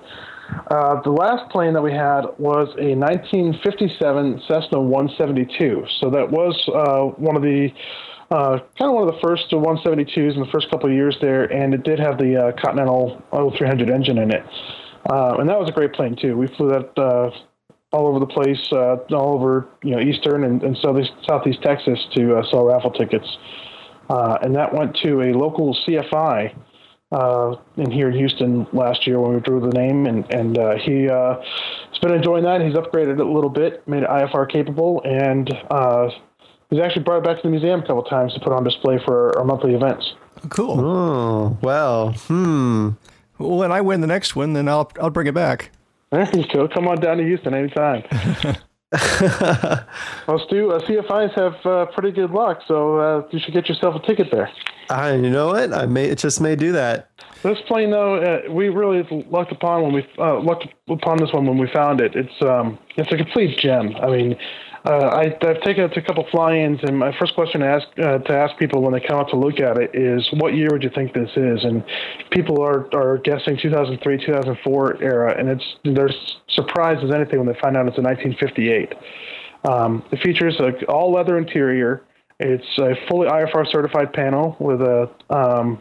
Uh, 0.71 1.01
the 1.03 1.11
last 1.11 1.51
plane 1.51 1.73
that 1.75 1.83
we 1.83 1.93
had 1.93 2.23
was 2.39 2.69
a 2.79 2.95
1957 2.95 4.43
Cessna 4.49 4.81
172. 4.81 5.85
So 6.01 6.11
that 6.11 6.31
was 6.31 6.57
uh, 6.69 7.15
one 7.21 7.37
of 7.37 7.43
the 7.43 7.69
uh, 8.31 8.59
kind 8.79 8.89
of 8.89 8.95
one 8.95 9.09
of 9.09 9.15
the 9.15 9.21
first 9.21 9.51
172s 9.51 10.35
in 10.35 10.41
the 10.41 10.49
first 10.51 10.71
couple 10.71 10.89
of 10.89 10.95
years 10.95 11.17
there, 11.21 11.45
and 11.45 11.75
it 11.75 11.85
did 11.85 11.99
have 12.01 12.19
the 12.19 12.37
uh, 12.37 12.53
Continental 12.61 13.23
O-300 13.33 13.93
engine 13.93 14.19
in 14.19 14.33
it. 14.33 14.43
Uh, 15.11 15.37
and 15.39 15.49
that 15.49 15.59
was 15.59 15.69
a 15.69 15.73
great 15.73 15.93
plane 15.93 16.17
too. 16.17 16.37
We 16.37 16.47
flew 16.57 16.71
that 16.71 16.99
uh, 16.99 17.31
all 17.93 18.07
over 18.07 18.19
the 18.19 18.27
place, 18.27 18.67
all 18.73 19.35
over 19.35 19.69
you 19.83 19.95
know 19.95 20.01
eastern 20.01 20.45
and, 20.45 20.63
and 20.63 20.77
southeast, 20.79 21.13
southeast 21.29 21.63
Texas 21.63 21.99
to 22.15 22.43
sell 22.51 22.65
raffle 22.65 22.91
tickets. 22.91 23.29
and 24.09 24.57
that 24.57 24.75
went 24.75 24.97
to 25.05 25.21
a 25.21 25.33
local 25.37 25.77
CFI 25.87 26.55
Uh, 27.15 27.57
in 27.77 27.93
here 27.93 28.09
in 28.09 28.15
Houston 28.19 28.67
last 28.73 29.07
year 29.07 29.21
when 29.21 29.35
we 29.35 29.41
drew 29.41 29.61
the 29.61 29.69
name, 29.69 30.07
and 30.07 30.29
and 30.35 30.59
uh, 30.59 30.75
he 30.77 31.09
uh, 31.09 31.37
has 31.41 31.99
been 32.03 32.13
enjoying 32.13 32.43
that. 32.43 32.61
He's 32.61 32.75
upgraded 32.75 33.15
it 33.15 33.21
a 33.21 33.33
little 33.33 33.51
bit, 33.51 33.87
made 33.87 34.03
it 34.03 34.09
IFR 34.09 34.51
capable, 34.51 35.01
and 35.05 35.49
He's 36.75 36.83
actually 36.83 37.05
brought 37.05 37.19
it 37.19 37.25
back 37.25 37.37
to 37.37 37.43
the 37.45 37.51
museum 37.51 37.81
a 37.81 37.87
couple 37.87 38.03
times 38.03 38.35
to 38.35 38.41
put 38.41 38.53
on 38.53 38.65
display 38.65 38.99
for 38.99 39.39
our 39.39 39.45
monthly 39.45 39.75
events. 39.75 40.15
Cool. 40.49 40.81
Oh, 40.81 41.59
well, 41.63 42.13
hmm. 42.27 42.91
Well, 43.39 43.59
when 43.59 43.71
I 43.71 43.81
win 43.81 44.01
the 44.01 44.09
next 44.09 44.35
one, 44.35 44.55
then 44.55 44.69
I'll 44.69 44.91
I'll 45.01 45.11
bring 45.11 45.29
it 45.29 45.35
back. 45.35 45.71
There 46.11 46.29
you 46.35 46.45
go. 46.49 46.67
Come 46.67 46.89
on 46.89 47.01
down 47.01 47.19
to 47.19 47.25
Houston 47.25 47.55
anytime. 47.55 48.03
well, 50.29 50.39
Stu, 50.47 50.71
uh, 50.71 50.81
CFIs 50.81 51.35
have 51.35 51.67
uh, 51.67 51.87
pretty 51.93 52.13
good 52.13 52.31
luck, 52.31 52.61
so 52.69 52.99
uh, 52.99 53.29
you 53.31 53.41
should 53.41 53.55
get 53.55 53.69
yourself 53.69 53.97
a 53.97 54.07
ticket 54.07 54.29
there. 54.31 54.51
I, 54.91 55.15
you 55.15 55.31
know 55.31 55.49
what? 55.49 55.73
I 55.73 55.87
may 55.87 56.05
it 56.05 56.19
just 56.19 56.41
may 56.41 56.55
do 56.55 56.73
that. 56.73 57.09
This 57.43 57.59
plane, 57.67 57.91
though, 57.91 58.17
uh, 58.17 58.53
we 58.53 58.69
really 58.69 59.03
lucked 59.31 59.53
upon 59.53 59.83
when 59.83 59.93
we 59.93 60.07
uh, 60.19 60.41
lucked 60.41 60.67
upon 60.89 61.19
this 61.19 61.33
one 61.33 61.47
when 61.47 61.59
we 61.59 61.69
found 61.73 62.01
it. 62.01 62.15
It's 62.15 62.43
um, 62.43 62.79
it's 62.97 63.11
a 63.11 63.17
complete 63.17 63.59
gem. 63.59 63.97
I 63.97 64.09
mean, 64.09 64.37
uh, 64.85 65.09
I, 65.15 65.35
have 65.47 65.63
taken 65.63 65.85
it 65.85 65.95
to 65.95 66.01
a 66.01 66.03
couple 66.03 66.27
fly-ins, 66.31 66.81
and 66.83 66.99
my 66.99 67.17
first 67.19 67.35
question 67.35 67.63
to 67.63 67.67
ask 67.67 67.87
uh, 67.99 68.19
to 68.19 68.37
ask 68.37 68.59
people 68.59 68.83
when 68.83 68.93
they 68.93 69.01
come 69.01 69.19
out 69.19 69.31
to 69.31 69.37
look 69.37 69.59
at 69.59 69.79
it 69.79 69.95
is, 69.95 70.29
"What 70.35 70.55
year 70.55 70.69
would 70.73 70.83
you 70.83 70.91
think 70.95 71.15
this 71.15 71.31
is?" 71.37 71.65
And 71.65 71.83
people 72.31 72.63
are, 72.63 72.87
are 72.95 73.17
guessing 73.19 73.57
2003, 73.57 74.27
2004 74.27 75.03
era, 75.03 75.35
and 75.39 75.49
it's 75.49 75.65
they're 75.85 76.11
surprised 76.49 77.03
as 77.03 77.11
anything 77.15 77.39
when 77.39 77.49
they 77.49 77.59
find 77.61 77.79
out 77.79 77.89
it's 77.89 77.97
a 77.97 78.03
1958. 78.03 78.95
Um, 79.67 80.05
it 80.13 80.21
features 80.23 80.61
a 80.61 80.85
all 80.85 81.13
leather 81.13 81.39
interior. 81.39 82.05
It's 82.39 82.79
a 82.79 82.95
fully 83.09 83.29
IFR 83.29 83.67
certified 83.71 84.13
panel 84.13 84.55
with 84.61 84.83
a 84.83 85.09
um, 85.31 85.81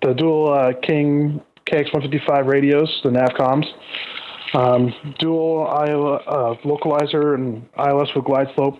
the 0.00 0.14
dual 0.14 0.54
uh, 0.54 0.72
King 0.80 1.42
KX155 1.66 2.46
radios, 2.46 3.00
the 3.04 3.10
Navcoms, 3.10 3.66
um, 4.54 4.94
dual 5.18 5.66
uh, 5.68 6.54
localizer 6.64 7.34
and 7.34 7.68
ILS 7.78 8.14
with 8.14 8.24
glide 8.24 8.48
slope. 8.54 8.78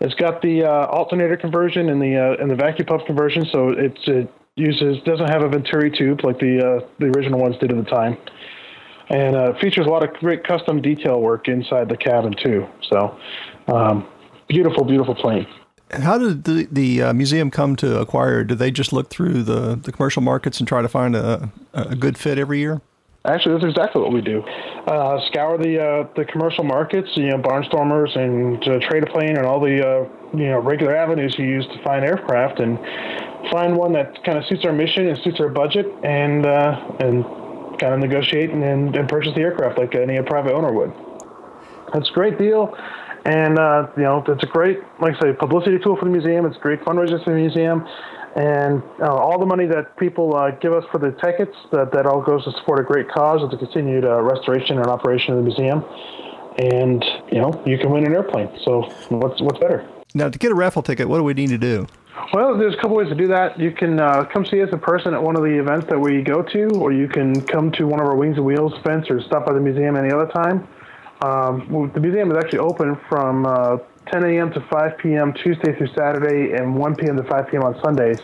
It's 0.00 0.14
got 0.14 0.40
the 0.40 0.64
uh, 0.64 0.86
alternator 0.86 1.36
conversion 1.36 1.90
and 1.90 2.00
the 2.00 2.16
uh, 2.16 2.42
and 2.42 2.50
the 2.50 2.54
vacuum 2.54 2.86
pump 2.86 3.06
conversion, 3.06 3.44
so 3.52 3.68
it's, 3.68 4.00
it 4.06 4.32
uses 4.56 5.02
doesn't 5.04 5.28
have 5.28 5.42
a 5.42 5.48
Venturi 5.48 5.90
tube 5.90 6.24
like 6.24 6.38
the 6.38 6.58
uh, 6.58 6.88
the 6.98 7.06
original 7.06 7.38
ones 7.38 7.56
did 7.60 7.70
at 7.70 7.84
the 7.84 7.90
time, 7.90 8.16
and 9.10 9.36
uh, 9.36 9.52
features 9.60 9.86
a 9.86 9.90
lot 9.90 10.02
of 10.02 10.14
great 10.14 10.42
custom 10.44 10.80
detail 10.80 11.20
work 11.20 11.48
inside 11.48 11.88
the 11.88 11.96
cabin 11.96 12.34
too. 12.42 12.66
So, 12.88 13.18
um, 13.68 14.08
beautiful, 14.48 14.84
beautiful 14.84 15.14
plane. 15.14 15.46
How 15.92 16.18
did 16.18 16.44
the, 16.44 16.68
the 16.70 17.02
uh, 17.02 17.12
museum 17.12 17.50
come 17.50 17.74
to 17.76 17.98
acquire? 18.00 18.44
Do 18.44 18.54
they 18.54 18.70
just 18.70 18.92
look 18.92 19.10
through 19.10 19.42
the, 19.42 19.74
the 19.74 19.90
commercial 19.90 20.22
markets 20.22 20.60
and 20.60 20.68
try 20.68 20.82
to 20.82 20.88
find 20.88 21.16
a, 21.16 21.50
a 21.74 21.96
good 21.96 22.16
fit 22.16 22.38
every 22.38 22.60
year? 22.60 22.80
Actually, 23.26 23.60
that's 23.60 23.70
exactly 23.70 24.00
what 24.00 24.12
we 24.12 24.22
do. 24.22 24.42
Uh, 24.86 25.20
scour 25.26 25.58
the 25.58 25.78
uh, 25.78 26.08
the 26.16 26.24
commercial 26.24 26.64
markets, 26.64 27.08
you 27.14 27.28
know, 27.28 27.36
barnstormers 27.36 28.16
and 28.16 28.56
uh, 28.66 28.78
Trade-A-Plane 28.88 29.36
and 29.36 29.44
all 29.44 29.60
the 29.60 29.86
uh, 29.86 30.08
you 30.32 30.46
know 30.46 30.58
regular 30.58 30.96
avenues 30.96 31.34
you 31.38 31.44
use 31.44 31.66
to 31.66 31.82
find 31.84 32.02
aircraft, 32.02 32.60
and 32.60 32.78
find 33.50 33.76
one 33.76 33.92
that 33.92 34.24
kind 34.24 34.38
of 34.38 34.46
suits 34.46 34.64
our 34.64 34.72
mission 34.72 35.06
and 35.06 35.18
suits 35.22 35.38
our 35.38 35.50
budget, 35.50 35.86
and 36.02 36.46
uh, 36.46 36.96
and 37.00 37.24
kind 37.78 37.94
of 37.94 38.00
negotiate 38.00 38.50
and, 38.50 38.94
and 38.96 39.08
purchase 39.08 39.34
the 39.34 39.40
aircraft 39.40 39.78
like 39.78 39.94
any 39.94 40.20
private 40.22 40.52
owner 40.52 40.72
would. 40.72 40.92
That's 41.92 42.08
a 42.08 42.12
great 42.12 42.38
deal. 42.38 42.76
And, 43.24 43.58
uh, 43.58 43.88
you 43.96 44.02
know, 44.02 44.24
it's 44.26 44.42
a 44.42 44.46
great, 44.46 44.78
like 45.00 45.14
I 45.16 45.20
say, 45.20 45.32
publicity 45.32 45.78
tool 45.78 45.96
for 45.96 46.04
the 46.06 46.10
museum. 46.10 46.46
It's 46.46 46.56
a 46.56 46.60
great 46.60 46.80
fundraiser 46.82 47.22
for 47.22 47.30
the 47.30 47.36
museum. 47.36 47.86
And 48.36 48.82
uh, 49.00 49.12
all 49.12 49.38
the 49.38 49.46
money 49.46 49.66
that 49.66 49.96
people 49.96 50.36
uh, 50.36 50.52
give 50.52 50.72
us 50.72 50.84
for 50.92 50.98
the 50.98 51.10
tickets, 51.20 51.56
that, 51.72 51.92
that 51.92 52.06
all 52.06 52.22
goes 52.22 52.44
to 52.44 52.52
support 52.52 52.78
a 52.78 52.84
great 52.84 53.08
cause 53.08 53.42
of 53.42 53.50
the 53.50 53.56
continued 53.56 54.04
uh, 54.04 54.20
restoration 54.22 54.78
and 54.78 54.86
operation 54.86 55.34
of 55.34 55.38
the 55.38 55.42
museum. 55.42 55.84
And, 56.58 57.04
you 57.32 57.40
know, 57.40 57.62
you 57.66 57.78
can 57.78 57.90
win 57.90 58.06
an 58.06 58.12
airplane. 58.12 58.48
So 58.64 58.82
what's, 59.08 59.40
what's 59.40 59.58
better? 59.58 59.88
Now, 60.14 60.28
to 60.28 60.38
get 60.38 60.52
a 60.52 60.54
raffle 60.54 60.82
ticket, 60.82 61.08
what 61.08 61.18
do 61.18 61.24
we 61.24 61.34
need 61.34 61.48
to 61.50 61.58
do? 61.58 61.86
Well, 62.32 62.56
there's 62.56 62.74
a 62.74 62.76
couple 62.76 62.96
ways 62.96 63.08
to 63.08 63.14
do 63.14 63.26
that. 63.28 63.58
You 63.58 63.72
can 63.72 63.98
uh, 63.98 64.24
come 64.24 64.44
see 64.44 64.62
us 64.62 64.68
in 64.72 64.78
person 64.78 65.14
at 65.14 65.22
one 65.22 65.36
of 65.36 65.42
the 65.42 65.58
events 65.58 65.86
that 65.88 65.98
we 65.98 66.22
go 66.22 66.42
to, 66.42 66.68
or 66.76 66.92
you 66.92 67.08
can 67.08 67.40
come 67.40 67.72
to 67.72 67.86
one 67.86 68.00
of 68.00 68.06
our 68.06 68.14
Wings 68.14 68.36
and 68.36 68.44
Wheels 68.44 68.72
events 68.78 69.10
or 69.10 69.20
stop 69.22 69.46
by 69.46 69.52
the 69.52 69.60
museum 69.60 69.96
any 69.96 70.12
other 70.12 70.26
time. 70.26 70.68
Um, 71.22 71.90
the 71.94 72.00
museum 72.00 72.30
is 72.30 72.36
actually 72.38 72.60
open 72.60 72.98
from 73.08 73.46
uh, 73.46 73.78
10 74.06 74.24
a.m. 74.24 74.52
to 74.52 74.60
5 74.60 74.98
p.m. 74.98 75.32
Tuesday 75.32 75.74
through 75.76 75.88
Saturday 75.88 76.56
and 76.56 76.74
1 76.74 76.96
p.m. 76.96 77.16
to 77.16 77.24
5 77.24 77.48
p.m. 77.48 77.62
on 77.62 77.80
Sundays. 77.82 78.20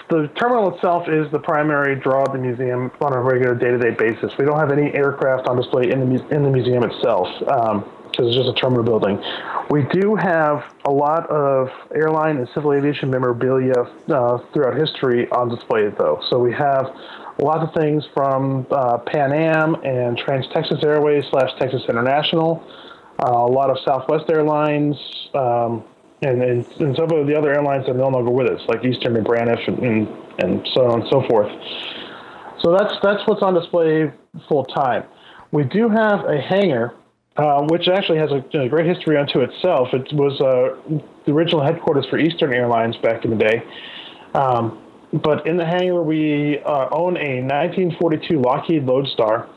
the 0.09 0.29
terminal 0.37 0.75
itself 0.75 1.09
is 1.09 1.31
the 1.31 1.39
primary 1.39 1.95
draw 1.97 2.25
of 2.25 2.33
the 2.33 2.39
museum 2.39 2.91
on 3.01 3.13
a 3.13 3.21
regular 3.21 3.55
day-to-day 3.55 3.91
basis. 3.91 4.37
We 4.39 4.45
don't 4.45 4.59
have 4.59 4.73
any 4.73 4.93
aircraft 4.95 5.47
on 5.47 5.57
display 5.57 5.91
in 5.91 6.01
the 6.01 6.35
in 6.35 6.43
the 6.43 6.51
museum 6.51 6.83
itself 6.83 7.29
because 7.39 7.71
um, 7.71 7.85
it's 8.17 8.35
just 8.35 8.49
a 8.49 8.55
terminal 8.55 8.83
building. 8.83 9.23
We 9.71 9.83
do 9.93 10.17
have 10.17 10.75
a 10.85 10.91
lot 10.91 11.29
of 11.31 11.69
airline 11.95 12.39
and 12.39 12.49
civil 12.55 12.73
aviation 12.73 13.11
memorabilia 13.11 13.87
uh, 14.09 14.39
throughout 14.53 14.77
history 14.77 15.29
on 15.31 15.49
display, 15.49 15.89
though. 15.91 16.23
So 16.29 16.39
we 16.39 16.53
have 16.55 16.91
lots 17.41 17.67
of 17.67 17.75
things 17.75 18.05
from 18.15 18.67
uh, 18.71 18.99
Pan 18.99 19.33
Am 19.33 19.75
and 19.83 20.17
Trans 20.19 20.47
Texas 20.53 20.83
Airways 20.83 21.25
slash 21.31 21.51
Texas 21.59 21.83
International, 21.89 22.63
uh, 23.19 23.31
a 23.31 23.51
lot 23.51 23.71
of 23.71 23.79
Southwest 23.85 24.31
Airlines, 24.31 24.97
um, 25.35 25.85
and, 26.23 26.43
and, 26.43 26.67
and, 26.81 26.97
some 26.97 27.11
of 27.11 27.27
the 27.27 27.35
other 27.37 27.51
airlines 27.53 27.87
that 27.87 27.97
no 27.97 28.09
longer 28.09 28.31
with 28.31 28.51
us, 28.51 28.61
like 28.69 28.85
Eastern 28.85 29.17
and 29.17 29.27
Braniff 29.27 29.67
and, 29.67 29.79
and, 29.79 30.09
and 30.39 30.69
so 30.75 30.87
on 30.91 31.01
and 31.01 31.11
so 31.11 31.27
forth. 31.29 31.51
So 32.63 32.77
that's 32.77 32.95
that's 33.03 33.27
what's 33.27 33.43
on 33.43 33.55
display 33.55 34.13
full 34.47 34.65
time. 34.67 35.05
We 35.51 35.65
do 35.65 35.89
have 35.89 36.27
a 36.27 36.41
hangar, 36.41 36.95
uh, 37.37 37.63
which 37.71 37.89
actually 37.89 38.19
has 38.19 38.31
a, 38.31 38.45
a, 38.59 38.69
great 38.69 38.87
history 38.87 39.17
unto 39.17 39.41
itself. 39.41 39.89
It 39.95 40.13
was 40.13 40.39
uh, 40.41 41.01
the 41.25 41.33
original 41.33 41.65
headquarters 41.65 42.07
for 42.11 42.19
Eastern 42.19 42.53
Airlines 42.53 42.97
back 42.99 43.25
in 43.25 43.31
the 43.31 43.37
day. 43.37 43.63
Um, 44.35 44.80
but 45.13 45.47
in 45.47 45.57
the 45.57 45.65
hangar, 45.65 46.03
we 46.03 46.61
uh, 46.61 46.89
own 46.93 47.17
a 47.17 47.43
1942 47.43 48.41
Lockheed 48.41 48.85
Lodestar, 48.85 49.49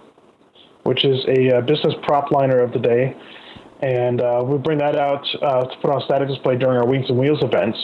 which 0.84 1.06
is 1.06 1.24
a 1.28 1.58
uh, 1.58 1.62
business 1.62 1.94
prop 2.04 2.32
liner 2.32 2.60
of 2.60 2.74
the 2.74 2.80
day. 2.80 3.16
And 3.82 4.22
uh, 4.22 4.44
we 4.46 4.58
bring 4.58 4.80
that 4.80 4.96
out 4.96 5.28
uh, 5.42 5.66
to 5.66 5.78
put 5.78 5.92
on 5.92 6.02
static 6.06 6.30
display 6.30 6.56
during 6.56 6.78
our 6.78 6.88
Wings 6.88 7.10
and 7.10 7.20
Wheels 7.20 7.44
events. 7.44 7.78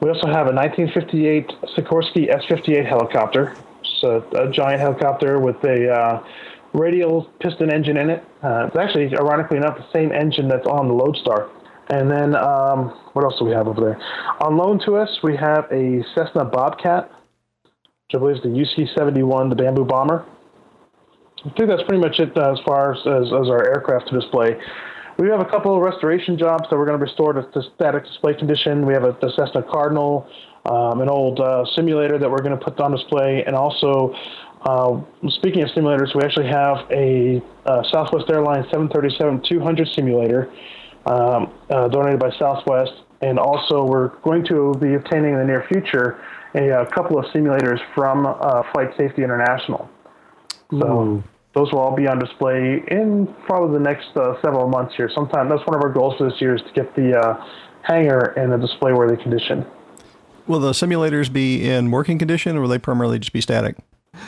We 0.00 0.08
also 0.08 0.26
have 0.26 0.46
a 0.46 0.54
1958 0.54 1.48
Sikorsky 1.76 2.30
S-58 2.30 2.88
helicopter. 2.88 3.56
So 4.00 4.24
a 4.34 4.50
giant 4.50 4.80
helicopter 4.80 5.38
with 5.38 5.62
a 5.64 5.92
uh, 5.92 6.26
radial 6.72 7.24
piston 7.40 7.70
engine 7.70 7.96
in 7.96 8.08
it. 8.08 8.24
It's 8.42 8.76
actually, 8.76 9.14
ironically 9.16 9.58
enough, 9.58 9.76
the 9.76 9.92
same 9.92 10.12
engine 10.12 10.48
that's 10.48 10.66
on 10.66 10.88
the 10.88 10.94
Lodestar. 10.94 11.50
And 11.90 12.10
then 12.10 12.36
um, 12.36 12.98
what 13.12 13.24
else 13.24 13.34
do 13.38 13.44
we 13.44 13.52
have 13.52 13.68
over 13.68 13.80
there? 13.80 14.00
On 14.40 14.56
loan 14.56 14.80
to 14.86 14.96
us, 14.96 15.18
we 15.22 15.36
have 15.36 15.66
a 15.70 16.02
Cessna 16.14 16.44
Bobcat, 16.44 17.10
which 17.62 18.14
I 18.14 18.18
believe 18.18 18.36
is 18.36 18.42
the 18.42 18.48
UC-71, 18.48 19.50
the 19.50 19.56
Bamboo 19.56 19.84
Bomber. 19.84 20.24
I 21.44 21.50
think 21.56 21.68
that's 21.68 21.82
pretty 21.82 22.00
much 22.00 22.20
it 22.20 22.36
uh, 22.36 22.52
as 22.52 22.60
far 22.64 22.92
as, 22.92 23.00
as, 23.00 23.26
as, 23.32 23.48
our 23.50 23.66
aircraft 23.66 24.08
to 24.08 24.20
display. 24.20 24.56
We 25.18 25.28
have 25.28 25.40
a 25.40 25.44
couple 25.44 25.74
of 25.74 25.82
restoration 25.82 26.38
jobs 26.38 26.64
that 26.70 26.78
we're 26.78 26.86
going 26.86 26.98
to 26.98 27.04
restore 27.04 27.32
to, 27.32 27.42
to 27.42 27.62
static 27.74 28.04
display 28.04 28.34
condition. 28.34 28.86
We 28.86 28.94
have 28.94 29.02
a, 29.02 29.16
the 29.20 29.32
Cessna 29.36 29.62
Cardinal, 29.62 30.28
um, 30.66 31.00
an 31.00 31.08
old 31.08 31.40
uh, 31.40 31.64
simulator 31.74 32.16
that 32.16 32.30
we're 32.30 32.42
going 32.42 32.56
to 32.56 32.64
put 32.64 32.78
on 32.80 32.92
display, 32.92 33.42
and 33.44 33.56
also 33.56 34.14
uh, 34.62 35.00
speaking 35.28 35.62
of 35.62 35.70
simulators, 35.70 36.14
we 36.14 36.22
actually 36.22 36.46
have 36.46 36.86
a, 36.92 37.42
uh, 37.66 37.82
Southwest 37.90 38.30
Airlines 38.30 38.66
737-200 38.66 39.94
simulator 39.94 40.52
um, 41.06 41.52
uh, 41.70 41.88
donated 41.88 42.20
by 42.20 42.30
Southwest. 42.38 42.92
And 43.20 43.38
also, 43.38 43.84
we're 43.84 44.08
going 44.22 44.44
to 44.46 44.74
be 44.80 44.94
obtaining 44.94 45.34
in 45.34 45.38
the 45.38 45.44
near 45.44 45.64
future 45.68 46.20
a, 46.54 46.68
a 46.82 46.86
couple 46.86 47.18
of 47.18 47.24
simulators 47.26 47.78
from 47.94 48.26
uh, 48.26 48.62
Flight 48.72 48.90
Safety 48.96 49.22
International. 49.22 49.88
So 50.70 51.02
Ooh. 51.02 51.24
those 51.54 51.70
will 51.72 51.80
all 51.80 51.94
be 51.94 52.06
on 52.06 52.18
display 52.18 52.82
in 52.88 53.32
probably 53.46 53.78
the 53.78 53.84
next 53.84 54.08
uh, 54.16 54.40
several 54.42 54.68
months 54.68 54.94
here. 54.96 55.10
Sometime 55.14 55.48
that's 55.48 55.66
one 55.66 55.76
of 55.76 55.82
our 55.82 55.92
goals 55.92 56.16
for 56.18 56.28
this 56.28 56.40
year 56.40 56.56
is 56.56 56.62
to 56.62 56.72
get 56.72 56.94
the 56.96 57.18
uh, 57.18 57.46
hangar 57.82 58.34
in 58.36 58.52
a 58.52 58.58
display 58.58 58.92
worthy 58.92 59.22
condition. 59.22 59.66
Will 60.46 60.60
the 60.60 60.72
simulators 60.72 61.32
be 61.32 61.68
in 61.68 61.90
working 61.90 62.18
condition, 62.18 62.56
or 62.56 62.62
will 62.62 62.68
they 62.68 62.78
primarily 62.78 63.18
just 63.18 63.32
be 63.32 63.40
static? 63.40 63.76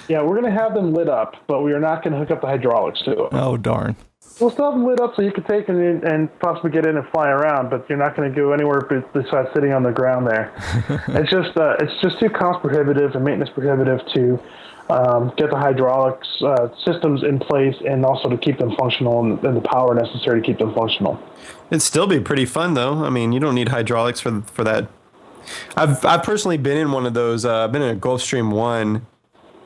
Yeah, 0.09 0.23
we're 0.23 0.41
going 0.41 0.53
to 0.53 0.59
have 0.59 0.75
them 0.75 0.95
lit 0.95 1.09
up, 1.09 1.35
but 1.47 1.63
we 1.63 1.73
are 1.73 1.81
not 1.81 2.03
going 2.03 2.13
to 2.13 2.19
hook 2.19 2.31
up 2.31 2.41
the 2.41 2.47
hydraulics 2.47 3.03
to 3.03 3.25
it. 3.25 3.29
Oh 3.33 3.57
darn! 3.57 3.97
We'll 4.41 4.51
still 4.51 4.65
have 4.65 4.75
them 4.75 4.87
lit 4.87 5.01
up 5.01 5.15
so 5.15 5.23
you 5.23 5.31
can 5.31 5.45
take 5.45 5.69
and, 5.69 6.03
and 6.03 6.39
possibly 6.41 6.71
get 6.71 6.87
in 6.87 6.97
and 6.97 7.09
fly 7.11 7.29
around, 7.29 7.71
but 7.71 7.89
you're 7.89 7.99
not 7.99 8.17
going 8.17 8.29
to 8.29 8.35
go 8.35 8.53
anywhere 8.53 8.81
besides 9.13 9.49
sitting 9.55 9.73
on 9.73 9.85
the 9.85 9.93
ground 9.93 10.27
there. 10.27 10.53
it's 11.09 11.31
just 11.31 11.57
uh, 11.57 11.77
it's 11.79 12.03
just 12.03 12.19
too 12.19 12.29
cost 12.29 12.61
prohibitive 12.61 13.15
and 13.15 13.25
maintenance 13.25 13.51
prohibitive 13.51 14.01
to 14.15 14.41
um, 14.91 15.33
get 15.37 15.51
the 15.51 15.57
hydraulics 15.57 16.29
uh, 16.43 16.69
systems 16.85 17.23
in 17.23 17.39
place 17.39 17.77
and 17.89 18.05
also 18.05 18.29
to 18.29 18.37
keep 18.37 18.59
them 18.59 18.75
functional 18.77 19.25
and, 19.25 19.43
and, 19.45 19.57
the 19.57 19.61
power 19.63 19.95
necessary 19.95 20.43
to 20.43 20.47
keep 20.47 20.59
them 20.59 20.75
functional. 20.75 21.19
It'd 21.71 21.81
still 21.81 22.07
be 22.07 22.21
pretty 22.21 22.45
fun 22.45 22.75
though. 22.75 23.05
I 23.05 23.11
mean, 23.11 23.33
you 23.33 23.41
don't 23.41 23.55
need 23.55 23.69
hydraulics 23.69 24.21
for 24.21 24.43
for 24.43 24.65
that. 24.65 24.89
I've 25.77 26.05
I've 26.05 26.25
personally 26.25 26.59
been 26.59 26.77
in 26.77 26.91
one 26.91 27.07
of 27.07 27.15
those. 27.15 27.45
Uh, 27.45 27.65
I've 27.65 27.73
been 27.73 27.83
in 27.83 27.97
a 27.97 28.01
Gulfstream 28.01 28.53
one 28.53 29.07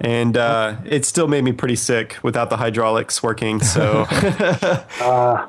and 0.00 0.36
uh, 0.36 0.76
it 0.84 1.04
still 1.04 1.28
made 1.28 1.44
me 1.44 1.52
pretty 1.52 1.76
sick 1.76 2.16
without 2.22 2.50
the 2.50 2.56
hydraulics 2.56 3.22
working. 3.22 3.60
So, 3.60 4.06
uh, 5.00 5.46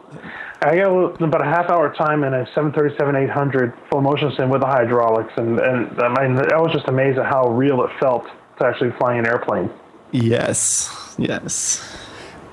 I 0.62 0.75
got 0.75 1.22
about 1.22 1.41
a 1.41 1.46
half 1.46 1.70
hour 1.70 1.94
time 1.96 2.24
in 2.24 2.34
a 2.34 2.46
737 2.48 3.15
800 3.15 3.74
full 3.89 4.01
motion 4.01 4.32
sim 4.36 4.50
with 4.50 4.62
the 4.62 4.68
hydraulics, 4.68 5.34
and 5.38 5.60
and 5.60 6.01
I 6.01 6.27
mean 6.27 6.38
I 6.51 6.60
was 6.60 6.72
just 6.74 6.88
amazed 6.88 7.18
at 7.18 7.25
how 7.25 7.50
real 7.50 7.84
it 7.84 7.91
felt 8.00 8.25
to 8.60 8.65
actually 8.65 8.91
flying 8.98 9.20
an 9.20 9.27
airplane. 9.27 9.70
Yes, 10.12 11.15
yes. 11.18 11.98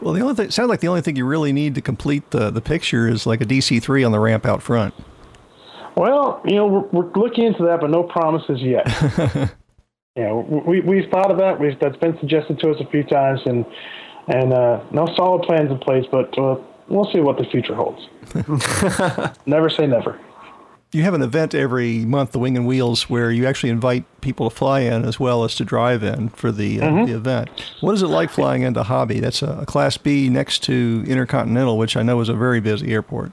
Well, 0.00 0.12
the 0.12 0.21
only 0.21 0.35
thing 0.35 0.50
sounds 0.50 0.69
like 0.69 0.81
the 0.81 0.88
only 0.88 1.00
thing 1.00 1.17
you 1.17 1.25
really 1.25 1.53
need 1.53 1.75
to 1.75 1.81
complete 1.81 2.31
the 2.31 2.50
the 2.50 2.61
picture 2.61 3.09
is 3.09 3.26
like 3.26 3.41
a 3.41 3.47
DC 3.47 3.83
three 3.83 4.05
on 4.05 4.12
the 4.12 4.21
ramp 4.21 4.47
out 4.47 4.62
front. 4.62 4.95
Well, 5.97 6.43
you 6.45 6.57
know, 6.57 6.67
we're, 6.67 7.03
we're 7.03 7.12
looking 7.15 7.45
into 7.45 7.65
that, 7.65 7.81
but 7.81 7.88
no 7.88 8.03
promises 8.03 8.61
yet. 8.61 8.87
Yeah, 10.17 10.33
we 10.33 10.81
we've 10.81 11.11
thought 11.11 11.31
of 11.31 11.37
that. 11.39 11.61
We've 11.61 11.79
that's 11.79 11.99
been 11.99 12.19
suggested 12.19 12.59
to 12.61 12.71
us 12.71 12.81
a 12.81 12.87
few 12.87 13.05
times, 13.05 13.41
and 13.45 13.67
and 14.29 14.53
uh, 14.53 14.83
no 14.91 15.07
solid 15.15 15.43
plans 15.43 15.71
in 15.71 15.79
place, 15.79 16.07
but 16.11 16.37
uh, 16.39 16.57
we'll 16.89 17.11
see 17.13 17.21
what 17.21 17.37
the 17.37 17.45
future 17.45 17.75
holds. 17.75 18.09
never 19.47 19.69
say 19.69 19.87
never. 19.87 20.19
You 20.93 21.03
have 21.03 21.13
an 21.13 21.21
event 21.21 21.55
every 21.55 22.07
month, 22.07 22.33
the 22.33 22.39
Wing 22.39 22.57
and 22.57 22.67
Wheels, 22.67 23.11
where 23.11 23.31
you 23.31 23.45
actually 23.45 23.69
invite 23.69 24.05
people 24.23 24.49
to 24.49 24.57
fly 24.57 24.81
in 24.81 25.05
as 25.05 25.21
well 25.21 25.45
as 25.45 25.55
to 25.57 25.65
drive 25.65 26.03
in 26.03 26.31
for 26.31 26.51
the 26.51 26.81
uh, 26.81 26.85
mm-hmm. 26.87 27.05
the 27.05 27.15
event. 27.15 27.51
What 27.83 27.93
is 27.93 28.03
it 28.03 28.07
like 28.07 28.31
flying 28.31 28.63
into 28.63 28.85
Hobby? 28.85 29.21
That's 29.21 29.43
a, 29.43 29.59
a 29.61 29.67
Class 29.67 29.99
B 29.99 30.31
next 30.31 30.63
to 30.65 31.05
Intercontinental, 31.07 31.77
which 31.77 31.95
I 31.95 32.03
know 32.03 32.19
is 32.23 32.31
a 32.31 32.35
very 32.35 32.61
busy 32.61 32.91
airport. 32.91 33.33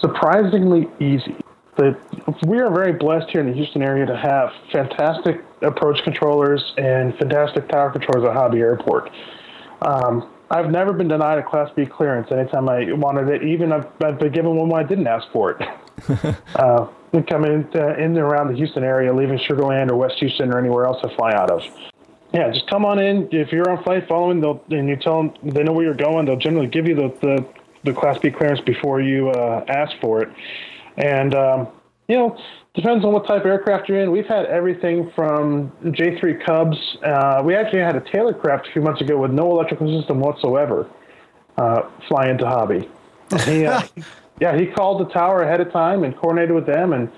Surprisingly 0.00 0.88
easy 0.98 1.36
that 1.76 1.98
we 2.46 2.58
are 2.58 2.70
very 2.70 2.92
blessed 2.92 3.30
here 3.30 3.40
in 3.40 3.46
the 3.46 3.54
Houston 3.54 3.82
area 3.82 4.06
to 4.06 4.16
have 4.16 4.52
fantastic 4.72 5.44
approach 5.62 6.02
controllers 6.02 6.72
and 6.76 7.16
fantastic 7.16 7.68
tower 7.68 7.90
controllers 7.90 8.28
at 8.28 8.34
Hobby 8.34 8.58
Airport. 8.58 9.10
Um, 9.82 10.30
I've 10.50 10.70
never 10.70 10.92
been 10.92 11.08
denied 11.08 11.38
a 11.38 11.42
Class 11.42 11.70
B 11.76 11.86
clearance 11.86 12.30
anytime 12.32 12.68
I 12.68 12.92
wanted 12.92 13.28
it. 13.28 13.44
Even 13.44 13.72
I've, 13.72 13.86
I've 14.02 14.18
been 14.18 14.32
given 14.32 14.56
one 14.56 14.68
when 14.68 14.84
I 14.84 14.86
didn't 14.86 15.06
ask 15.06 15.30
for 15.32 15.52
it. 15.52 15.62
uh, 16.56 16.88
coming 17.28 17.52
in, 17.52 17.80
uh, 17.80 17.94
in 17.94 18.16
and 18.16 18.18
around 18.18 18.48
the 18.48 18.56
Houston 18.56 18.82
area, 18.82 19.14
leaving 19.14 19.38
Sugar 19.38 19.62
Land 19.62 19.90
or 19.90 19.96
West 19.96 20.16
Houston 20.18 20.52
or 20.52 20.58
anywhere 20.58 20.86
else 20.86 20.98
I 21.04 21.14
fly 21.14 21.32
out 21.32 21.50
of. 21.50 21.62
Yeah, 22.32 22.50
just 22.50 22.68
come 22.68 22.84
on 22.84 23.00
in. 23.00 23.28
If 23.32 23.52
you're 23.52 23.68
on 23.68 23.82
flight 23.82 24.06
following, 24.08 24.40
they'll 24.40 24.62
and 24.70 24.88
you 24.88 24.96
tell 24.96 25.22
them 25.22 25.34
they 25.42 25.62
know 25.62 25.72
where 25.72 25.84
you're 25.84 25.94
going. 25.94 26.26
They'll 26.26 26.36
generally 26.36 26.68
give 26.68 26.86
you 26.86 26.94
the 26.94 27.08
the, 27.20 27.46
the 27.84 27.92
Class 27.92 28.18
B 28.18 28.30
clearance 28.30 28.60
before 28.60 29.00
you 29.00 29.30
uh, 29.30 29.64
ask 29.68 29.96
for 30.00 30.22
it. 30.22 30.28
And, 31.00 31.34
um, 31.34 31.68
you 32.08 32.16
know, 32.16 32.36
depends 32.74 33.04
on 33.04 33.12
what 33.12 33.26
type 33.26 33.40
of 33.40 33.46
aircraft 33.46 33.88
you're 33.88 34.00
in. 34.00 34.10
We've 34.10 34.26
had 34.26 34.46
everything 34.46 35.10
from 35.14 35.70
J3 35.84 36.44
Cubs. 36.44 36.76
Uh, 37.04 37.42
we 37.44 37.54
actually 37.54 37.80
had 37.80 37.96
a 37.96 38.00
Taylorcraft 38.00 38.68
a 38.68 38.72
few 38.72 38.82
months 38.82 39.00
ago 39.00 39.18
with 39.18 39.30
no 39.30 39.50
electrical 39.50 39.98
system 39.98 40.20
whatsoever 40.20 40.88
uh, 41.56 41.88
fly 42.08 42.28
into 42.28 42.46
Hobby. 42.46 42.88
He, 43.44 43.64
uh, 43.64 43.82
yeah, 44.40 44.58
he 44.58 44.66
called 44.66 45.06
the 45.06 45.12
tower 45.12 45.42
ahead 45.42 45.60
of 45.60 45.72
time 45.72 46.04
and 46.04 46.16
coordinated 46.16 46.54
with 46.54 46.66
them, 46.66 46.92
and 46.92 47.10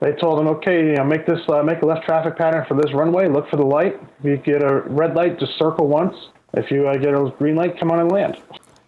they 0.00 0.12
told 0.12 0.38
him, 0.38 0.46
okay, 0.48 0.86
you 0.86 0.94
know, 0.94 1.04
make 1.04 1.26
this 1.26 1.40
uh, 1.48 1.62
make 1.62 1.82
a 1.82 1.86
left 1.86 2.04
traffic 2.04 2.36
pattern 2.36 2.64
for 2.66 2.74
this 2.74 2.92
runway. 2.92 3.28
Look 3.28 3.48
for 3.48 3.56
the 3.56 3.64
light. 3.64 4.00
If 4.20 4.24
you 4.24 4.36
get 4.36 4.62
a 4.62 4.82
red 4.86 5.14
light, 5.14 5.38
just 5.40 5.58
circle 5.58 5.88
once. 5.88 6.14
If 6.54 6.70
you 6.70 6.86
uh, 6.86 6.96
get 6.96 7.14
a 7.14 7.32
green 7.38 7.56
light, 7.56 7.78
come 7.78 7.90
on 7.90 8.00
and 8.00 8.12
land. 8.12 8.36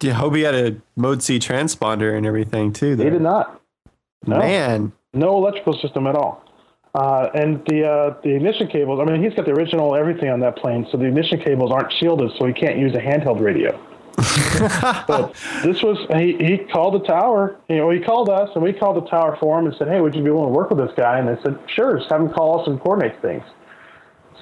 Yeah, 0.01 0.15
Hobie 0.15 0.45
had 0.45 0.55
a 0.55 0.77
Mode 0.97 1.23
C 1.23 1.39
transponder 1.39 2.17
and 2.17 2.25
everything 2.25 2.73
too. 2.73 2.95
Though. 2.95 3.05
He 3.05 3.11
did 3.11 3.23
not. 3.23 3.58
No. 4.27 4.39
Man, 4.39 4.93
no 5.13 5.37
electrical 5.37 5.75
system 5.75 6.07
at 6.07 6.15
all. 6.15 6.45
Uh, 6.95 7.29
and 7.35 7.63
the 7.67 7.87
uh, 7.87 8.21
the 8.23 8.35
ignition 8.35 8.67
cables. 8.67 8.99
I 9.01 9.05
mean, 9.05 9.23
he's 9.23 9.35
got 9.35 9.45
the 9.45 9.53
original 9.53 9.95
everything 9.95 10.31
on 10.31 10.41
that 10.41 10.57
plane, 10.57 10.87
so 10.91 10.97
the 10.97 11.05
ignition 11.05 11.41
cables 11.41 11.71
aren't 11.71 11.93
shielded, 11.93 12.33
so 12.39 12.47
he 12.47 12.53
can't 12.53 12.79
use 12.79 12.95
a 12.95 12.99
handheld 12.99 13.41
radio. 13.41 13.79
but 15.07 15.33
this 15.63 15.83
was 15.83 15.99
he, 16.19 16.37
he 16.45 16.59
called 16.59 16.95
the 16.95 17.07
tower. 17.07 17.57
You 17.69 17.77
know, 17.77 17.91
he 17.91 18.01
called 18.01 18.31
us, 18.31 18.51
and 18.55 18.65
we 18.65 18.73
called 18.73 18.97
the 18.97 19.09
tower 19.09 19.37
for 19.39 19.59
him 19.59 19.67
and 19.67 19.75
said, 19.77 19.89
"Hey, 19.89 20.01
would 20.01 20.15
you 20.15 20.25
be 20.25 20.31
willing 20.31 20.49
to 20.49 20.57
work 20.57 20.71
with 20.71 20.79
this 20.79 20.93
guy?" 20.97 21.19
And 21.19 21.29
they 21.29 21.41
said, 21.43 21.59
"Sure, 21.67 21.99
just 21.99 22.11
have 22.11 22.23
him 22.23 22.31
call 22.31 22.63
us 22.63 22.67
and 22.67 22.81
coordinate 22.81 23.21
things." 23.21 23.45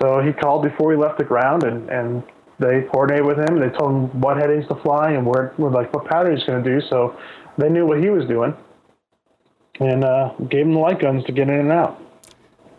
So 0.01 0.21
he 0.21 0.33
called 0.33 0.63
before 0.63 0.93
he 0.93 0.97
left 0.97 1.19
the 1.19 1.25
ground, 1.25 1.65
and 1.65 1.91
and 1.91 2.23
they 2.59 2.83
coordinated 2.83 3.27
with 3.27 3.39
him. 3.39 3.61
And 3.61 3.63
they 3.71 3.77
told 3.77 3.91
him 3.91 4.21
what 4.21 4.39
headings 4.39 4.67
to 4.69 4.77
fly 4.77 5.11
and 5.11 5.27
where, 5.27 5.53
like 5.59 5.93
what 5.93 6.07
pattern 6.07 6.35
he's 6.37 6.47
going 6.47 6.63
to 6.63 6.71
do. 6.71 6.81
So 6.89 7.19
they 7.59 7.69
knew 7.69 7.85
what 7.87 8.01
he 8.01 8.09
was 8.09 8.25
doing 8.27 8.55
and 9.81 10.05
uh, 10.05 10.33
gave 10.49 10.67
them 10.67 10.75
the 10.75 10.81
light 10.81 11.01
guns 11.01 11.25
to 11.25 11.33
get 11.33 11.49
in 11.49 11.55
and 11.55 11.73
out. 11.73 12.01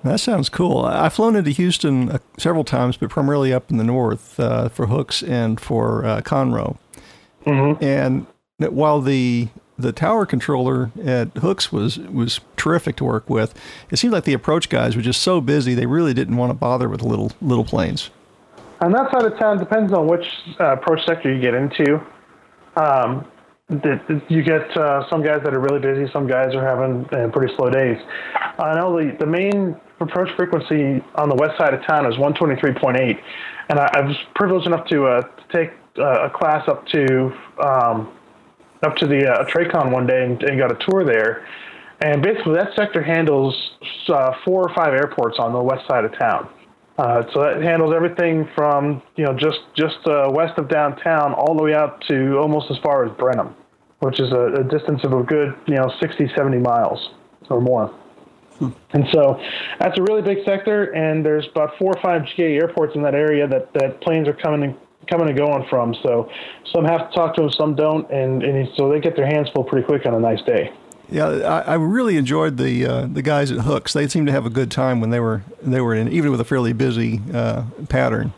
That 0.03 0.19
sounds 0.19 0.49
cool. 0.49 0.85
I've 0.85 1.13
flown 1.13 1.35
into 1.35 1.51
Houston 1.51 2.11
uh, 2.11 2.19
several 2.37 2.63
times, 2.63 2.97
but 2.97 3.09
primarily 3.09 3.51
up 3.51 3.69
in 3.71 3.77
the 3.77 3.83
north 3.83 4.39
uh, 4.39 4.69
for 4.69 4.87
Hooks 4.87 5.23
and 5.23 5.59
for 5.59 6.05
uh, 6.05 6.21
Conroe. 6.21 6.77
Mm-hmm. 7.45 7.83
And 7.83 8.27
while 8.59 9.01
the 9.01 9.49
the 9.79 9.91
tower 9.91 10.25
controller 10.25 10.91
at 11.03 11.29
Hooks 11.37 11.71
was 11.71 11.99
was 11.99 12.39
terrific 12.55 12.95
to 12.97 13.03
work 13.03 13.29
with, 13.29 13.53
it 13.91 13.97
seemed 13.97 14.13
like 14.13 14.23
the 14.23 14.33
approach 14.33 14.69
guys 14.69 14.95
were 14.95 15.01
just 15.01 15.21
so 15.21 15.41
busy 15.41 15.73
they 15.73 15.85
really 15.85 16.13
didn't 16.13 16.37
want 16.37 16.49
to 16.51 16.55
bother 16.55 16.89
with 16.89 17.01
little 17.01 17.31
little 17.41 17.65
planes. 17.65 18.09
On 18.81 18.91
that 18.91 19.11
side 19.11 19.25
of 19.25 19.37
town, 19.39 19.57
depends 19.57 19.91
on 19.91 20.07
which 20.07 20.27
uh, 20.59 20.73
approach 20.73 21.05
sector 21.05 21.33
you 21.33 21.41
get 21.41 21.55
into. 21.55 21.99
Um, 22.75 23.25
you 23.69 24.43
get 24.43 24.75
uh, 24.77 25.09
some 25.09 25.21
guys 25.21 25.41
that 25.43 25.53
are 25.53 25.59
really 25.59 25.79
busy, 25.79 26.09
some 26.13 26.25
guys 26.25 26.55
are 26.55 26.65
having 26.65 27.05
uh, 27.11 27.27
pretty 27.33 27.53
slow 27.55 27.69
days. 27.69 27.97
I 28.59 28.79
know 28.79 28.97
the, 28.97 29.15
the 29.19 29.25
main 29.25 29.75
approach 29.99 30.29
frequency 30.37 31.03
on 31.15 31.27
the 31.27 31.35
west 31.35 31.57
side 31.57 31.73
of 31.73 31.85
town 31.85 32.05
is 32.05 32.15
123.8, 32.15 33.19
and 33.69 33.79
I, 33.79 33.89
I 33.93 34.01
was 34.01 34.15
privileged 34.35 34.67
enough 34.67 34.87
to, 34.87 35.05
uh, 35.05 35.21
to 35.21 35.43
take 35.51 35.71
uh, 35.97 36.27
a 36.27 36.29
class 36.29 36.67
up 36.69 36.85
to 36.87 37.33
um, 37.61 38.13
up 38.83 38.95
to 38.95 39.07
the 39.07 39.27
uh, 39.27 39.43
Tracon 39.49 39.91
one 39.91 40.05
day 40.05 40.23
and, 40.23 40.41
and, 40.43 40.59
got 40.59 40.71
a 40.71 40.77
tour 40.87 41.03
there. 41.03 41.45
And 41.99 42.21
basically, 42.21 42.53
that 42.53 42.75
sector 42.75 43.01
handles 43.01 43.71
uh, 44.07 44.33
four 44.45 44.61
or 44.61 44.73
five 44.75 44.93
airports 44.93 45.39
on 45.39 45.51
the 45.51 45.61
west 45.61 45.87
side 45.87 46.05
of 46.05 46.17
town. 46.17 46.47
Uh, 46.97 47.23
so 47.31 47.41
that 47.41 47.61
handles 47.61 47.93
everything 47.93 48.49
from 48.55 49.03
you 49.15 49.23
know 49.23 49.33
just 49.33 49.59
just 49.75 49.97
uh, 50.07 50.29
west 50.31 50.57
of 50.57 50.67
downtown 50.67 51.33
all 51.33 51.55
the 51.55 51.63
way 51.63 51.73
out 51.73 52.01
to 52.07 52.37
almost 52.37 52.71
as 52.71 52.77
far 52.79 53.05
as 53.05 53.11
Brenham, 53.17 53.55
which 53.99 54.19
is 54.19 54.31
a, 54.31 54.61
a 54.61 54.63
distance 54.63 55.03
of 55.03 55.13
a 55.13 55.21
good 55.21 55.53
you 55.67 55.75
know 55.75 55.91
60, 55.99 56.31
70 56.35 56.57
miles 56.57 57.09
or 57.49 57.61
more. 57.61 57.93
Hmm. 58.57 58.69
And 58.91 59.05
so 59.11 59.39
that's 59.79 59.97
a 59.99 60.01
really 60.01 60.23
big 60.23 60.43
sector, 60.43 60.85
and 60.95 61.23
there's 61.23 61.47
about 61.47 61.77
four 61.77 61.93
or 61.95 62.01
five 62.01 62.25
GA 62.35 62.55
airports 62.55 62.95
in 62.95 63.03
that 63.03 63.13
area 63.13 63.47
that, 63.47 63.71
that 63.73 64.01
planes 64.01 64.27
are 64.27 64.33
coming 64.33 64.63
and 64.63 64.75
coming 65.07 65.29
and 65.29 65.37
going 65.37 65.65
from. 65.69 65.95
So 66.01 66.29
some 66.73 66.85
have 66.85 67.09
to 67.09 67.15
talk 67.15 67.35
to 67.35 67.43
them, 67.43 67.51
some 67.51 67.75
don't, 67.75 68.09
and, 68.11 68.41
and 68.41 68.67
so 68.75 68.89
they 68.89 68.99
get 68.99 69.15
their 69.15 69.27
hands 69.27 69.49
full 69.53 69.63
pretty 69.63 69.85
quick 69.85 70.05
on 70.07 70.15
a 70.15 70.19
nice 70.19 70.41
day. 70.41 70.73
Yeah, 71.09 71.27
I, 71.27 71.71
I 71.71 71.73
really 71.75 72.17
enjoyed 72.17 72.57
the 72.57 72.85
uh, 72.85 73.07
the 73.07 73.21
guys 73.21 73.51
at 73.51 73.59
Hooks. 73.59 73.93
They 73.93 74.07
seemed 74.07 74.27
to 74.27 74.33
have 74.33 74.45
a 74.45 74.49
good 74.49 74.69
time 74.69 74.99
when 74.99 75.09
they 75.09 75.19
were 75.19 75.43
they 75.61 75.79
were 75.79 75.95
in, 75.95 76.09
even 76.09 76.31
with 76.31 76.41
a 76.41 76.45
fairly 76.45 76.73
busy 76.73 77.21
uh, 77.33 77.63
pattern. 77.87 78.33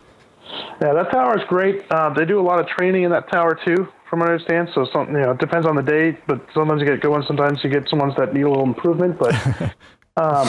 Yeah, 0.81 0.93
that 0.93 1.11
tower 1.11 1.37
is 1.37 1.43
great. 1.47 1.83
Uh, 1.91 2.13
they 2.13 2.25
do 2.25 2.39
a 2.39 2.41
lot 2.41 2.59
of 2.59 2.67
training 2.67 3.03
in 3.03 3.11
that 3.11 3.29
tower 3.29 3.59
too, 3.65 3.87
from 4.09 4.19
what 4.19 4.29
I 4.29 4.33
understand. 4.33 4.69
So, 4.73 4.87
some, 4.93 5.07
you 5.07 5.21
know, 5.21 5.31
it 5.31 5.37
depends 5.37 5.67
on 5.67 5.75
the 5.75 5.81
day, 5.81 6.17
but 6.25 6.41
sometimes 6.53 6.81
you 6.81 6.87
get 6.87 7.01
good 7.01 7.11
ones. 7.11 7.25
Sometimes 7.27 7.59
you 7.63 7.69
get 7.69 7.89
some 7.89 7.99
ones 7.99 8.13
that 8.17 8.33
need 8.33 8.43
a 8.43 8.49
little 8.49 8.63
improvement. 8.63 9.19
But 9.19 9.33
um, 10.17 10.47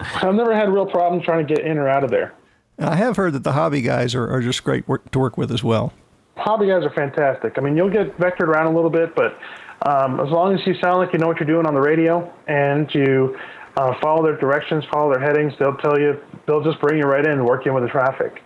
I've 0.00 0.34
never 0.34 0.54
had 0.54 0.68
real 0.70 0.86
problem 0.86 1.22
trying 1.22 1.46
to 1.46 1.54
get 1.54 1.64
in 1.64 1.78
or 1.78 1.88
out 1.88 2.04
of 2.04 2.10
there. 2.10 2.34
I 2.78 2.96
have 2.96 3.16
heard 3.16 3.32
that 3.32 3.42
the 3.42 3.52
Hobby 3.52 3.80
guys 3.80 4.14
are, 4.14 4.28
are 4.28 4.42
just 4.42 4.62
great 4.62 4.86
work, 4.86 5.10
to 5.12 5.18
work 5.18 5.38
with 5.38 5.50
as 5.50 5.64
well. 5.64 5.94
Hobby 6.36 6.66
guys 6.66 6.84
are 6.84 6.90
fantastic. 6.90 7.56
I 7.56 7.62
mean, 7.62 7.76
you'll 7.76 7.90
get 7.90 8.18
vectored 8.18 8.48
around 8.48 8.66
a 8.66 8.74
little 8.74 8.90
bit, 8.90 9.14
but 9.14 9.38
um, 9.82 10.20
as 10.20 10.30
long 10.30 10.54
as 10.54 10.66
you 10.66 10.74
sound 10.80 10.98
like 10.98 11.12
you 11.12 11.18
know 11.18 11.26
what 11.26 11.38
you're 11.38 11.46
doing 11.46 11.66
on 11.66 11.74
the 11.74 11.80
radio 11.80 12.32
and 12.46 12.92
you 12.94 13.38
uh, 13.76 13.94
follow 14.00 14.22
their 14.22 14.36
directions, 14.36 14.84
follow 14.90 15.12
their 15.12 15.22
headings, 15.22 15.52
they'll 15.58 15.76
tell 15.76 15.98
you, 15.98 16.18
they'll 16.46 16.64
just 16.64 16.80
bring 16.80 16.98
you 16.98 17.04
right 17.04 17.24
in 17.24 17.32
and 17.32 17.44
work 17.44 17.66
in 17.66 17.74
with 17.74 17.84
the 17.84 17.90
traffic. 17.90 18.42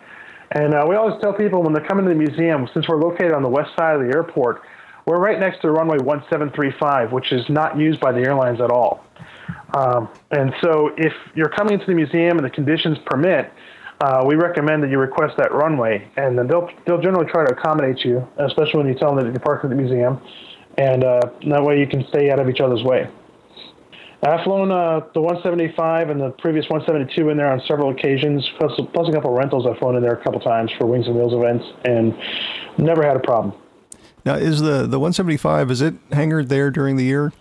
And 0.52 0.74
uh, 0.74 0.84
we 0.88 0.96
always 0.96 1.20
tell 1.20 1.32
people 1.32 1.62
when 1.62 1.72
they're 1.72 1.86
coming 1.86 2.04
to 2.04 2.08
the 2.08 2.18
museum, 2.18 2.68
since 2.74 2.88
we're 2.88 3.00
located 3.00 3.32
on 3.32 3.42
the 3.42 3.48
west 3.48 3.70
side 3.76 3.94
of 3.94 4.02
the 4.02 4.12
airport, 4.12 4.62
we're 5.06 5.20
right 5.20 5.38
next 5.38 5.62
to 5.62 5.70
runway 5.70 5.98
1735, 5.98 7.12
which 7.12 7.32
is 7.32 7.48
not 7.48 7.78
used 7.78 8.00
by 8.00 8.12
the 8.12 8.20
airlines 8.20 8.60
at 8.60 8.70
all. 8.70 9.04
Um, 9.74 10.08
and 10.32 10.52
so, 10.60 10.90
if 10.96 11.12
you're 11.34 11.48
coming 11.48 11.74
into 11.74 11.86
the 11.86 11.94
museum 11.94 12.38
and 12.38 12.44
the 12.44 12.50
conditions 12.50 12.98
permit, 13.06 13.52
uh, 14.00 14.24
we 14.26 14.34
recommend 14.34 14.82
that 14.82 14.90
you 14.90 14.98
request 14.98 15.36
that 15.36 15.52
runway, 15.52 16.08
and 16.16 16.36
then 16.36 16.48
they'll 16.48 16.68
they'll 16.86 17.00
generally 17.00 17.30
try 17.30 17.44
to 17.44 17.52
accommodate 17.52 18.04
you, 18.04 18.26
especially 18.38 18.78
when 18.78 18.88
you 18.88 18.94
tell 18.94 19.14
them 19.14 19.24
that 19.24 19.30
you're 19.30 19.40
parking 19.40 19.70
at 19.70 19.76
the 19.76 19.82
museum, 19.82 20.20
and 20.80 21.04
uh, 21.04 21.20
that 21.46 21.62
way 21.62 21.78
you 21.78 21.86
can 21.86 22.06
stay 22.08 22.30
out 22.30 22.40
of 22.40 22.48
each 22.48 22.60
other's 22.60 22.82
way. 22.82 23.06
I've 24.22 24.44
flown 24.44 24.70
uh, 24.70 25.00
the 25.14 25.20
175 25.20 26.10
and 26.10 26.20
the 26.20 26.30
previous 26.30 26.68
172 26.68 27.30
in 27.30 27.36
there 27.36 27.50
on 27.50 27.60
several 27.66 27.90
occasions, 27.90 28.48
plus, 28.58 28.72
plus 28.92 29.08
a 29.08 29.12
couple 29.12 29.30
of 29.30 29.38
rentals 29.38 29.66
I've 29.66 29.78
flown 29.78 29.96
in 29.96 30.02
there 30.02 30.12
a 30.12 30.22
couple 30.22 30.40
times 30.40 30.70
for 30.78 30.86
Wings 30.86 31.06
and 31.06 31.16
Wheels 31.16 31.32
events, 31.32 31.64
and 31.84 32.16
never 32.78 33.02
had 33.02 33.16
a 33.16 33.20
problem. 33.20 33.54
Now, 34.24 34.34
is 34.34 34.60
the, 34.60 34.86
the 34.86 34.98
175, 34.98 35.70
is 35.70 35.80
it 35.80 35.94
hangared 36.12 36.48
there 36.48 36.70
during 36.70 36.96
the 36.96 37.04
year? 37.04 37.32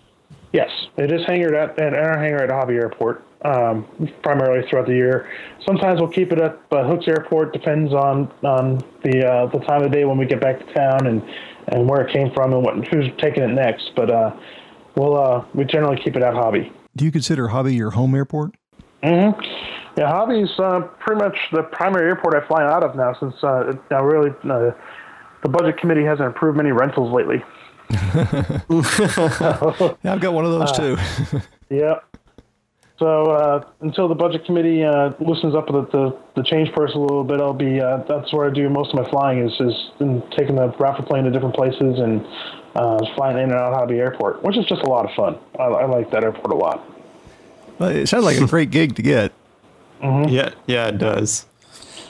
Yes, 0.52 0.70
it 0.96 1.12
is 1.12 1.24
hangared 1.26 1.54
at, 1.54 1.78
at 1.78 1.94
our 1.94 2.18
hangar 2.18 2.42
at 2.42 2.50
Hobby 2.50 2.74
Airport, 2.74 3.24
um, 3.44 3.86
primarily 4.22 4.66
throughout 4.68 4.86
the 4.86 4.94
year. 4.94 5.30
Sometimes 5.66 6.00
we'll 6.00 6.10
keep 6.10 6.32
it 6.32 6.40
at 6.40 6.58
uh, 6.72 6.86
Hooks 6.86 7.06
Airport, 7.08 7.52
depends 7.52 7.92
on, 7.92 8.32
on 8.42 8.78
the 9.04 9.26
uh, 9.26 9.46
the 9.46 9.58
time 9.66 9.82
of 9.82 9.92
day 9.92 10.04
when 10.06 10.16
we 10.18 10.26
get 10.26 10.40
back 10.40 10.58
to 10.58 10.74
town 10.74 11.06
and, 11.06 11.22
and 11.70 11.88
where 11.88 12.06
it 12.06 12.12
came 12.12 12.30
from 12.32 12.52
and 12.52 12.62
what, 12.62 12.74
who's 12.88 13.06
taking 13.18 13.42
it 13.42 13.48
next. 13.48 13.92
But 13.96 14.10
uh, 14.10 14.36
we'll 14.96 15.16
uh, 15.16 15.44
we 15.54 15.64
generally 15.64 16.00
keep 16.02 16.16
it 16.16 16.22
at 16.22 16.34
Hobby. 16.34 16.72
Do 16.96 17.04
you 17.04 17.12
consider 17.12 17.48
Hobby 17.48 17.74
your 17.74 17.90
home 17.90 18.14
airport? 18.14 18.54
Mm-hmm. 19.02 19.40
Yeah, 19.96 20.08
Hobby's 20.08 20.50
uh, 20.58 20.80
pretty 20.98 21.22
much 21.22 21.36
the 21.52 21.62
primary 21.62 22.08
airport 22.08 22.34
I 22.34 22.46
fly 22.46 22.64
out 22.64 22.84
of 22.84 22.94
now, 22.94 23.14
since 23.18 23.34
uh, 23.42 23.72
now 23.90 24.04
really 24.04 24.30
uh, 24.44 24.70
the 25.42 25.48
budget 25.48 25.78
committee 25.78 26.04
hasn't 26.04 26.28
approved 26.28 26.56
many 26.56 26.72
rentals 26.72 27.12
lately. 27.12 27.42
yeah, 27.90 30.12
I've 30.12 30.20
got 30.20 30.32
one 30.32 30.44
of 30.44 30.52
those 30.52 30.72
too. 30.72 30.96
yeah. 31.70 31.94
So 33.00 33.30
uh, 33.30 33.64
until 33.80 34.08
the 34.08 34.14
budget 34.14 34.44
committee 34.44 34.84
uh, 34.84 35.14
loosens 35.20 35.54
up 35.54 35.68
the, 35.68 35.86
the, 35.86 36.18
the 36.36 36.42
change 36.42 36.70
purse 36.72 36.94
a 36.94 36.98
little 36.98 37.24
bit, 37.24 37.40
I'll 37.40 37.54
be 37.54 37.80
uh, 37.80 38.04
that's 38.06 38.30
where 38.30 38.46
I 38.46 38.52
do 38.52 38.68
most 38.68 38.92
of 38.92 39.02
my 39.02 39.08
flying 39.08 39.38
is 39.38 39.58
is 39.58 39.90
in 40.00 40.22
taking 40.36 40.56
the 40.56 40.68
raffle 40.78 41.06
plane 41.06 41.24
to 41.24 41.30
different 41.30 41.54
places 41.54 41.98
and 41.98 42.20
uh, 42.74 42.98
flying 43.14 43.38
in 43.38 43.44
and 43.44 43.52
out 43.54 43.72
of 43.72 43.78
Hobby 43.78 43.96
Airport, 43.96 44.42
which 44.42 44.58
is 44.58 44.66
just 44.66 44.82
a 44.82 44.86
lot 44.86 45.06
of 45.06 45.14
fun. 45.16 45.38
I, 45.58 45.62
I 45.62 45.86
like 45.86 46.10
that 46.10 46.24
airport 46.24 46.52
a 46.52 46.56
lot. 46.56 46.86
Well, 47.78 47.88
it 47.88 48.06
sounds 48.06 48.26
like 48.26 48.38
a 48.38 48.46
great 48.46 48.70
gig 48.70 48.94
to 48.96 49.02
get. 49.02 49.32
Mm-hmm. 50.02 50.28
Yeah, 50.28 50.50
yeah, 50.66 50.88
it 50.88 50.98
does. 50.98 51.46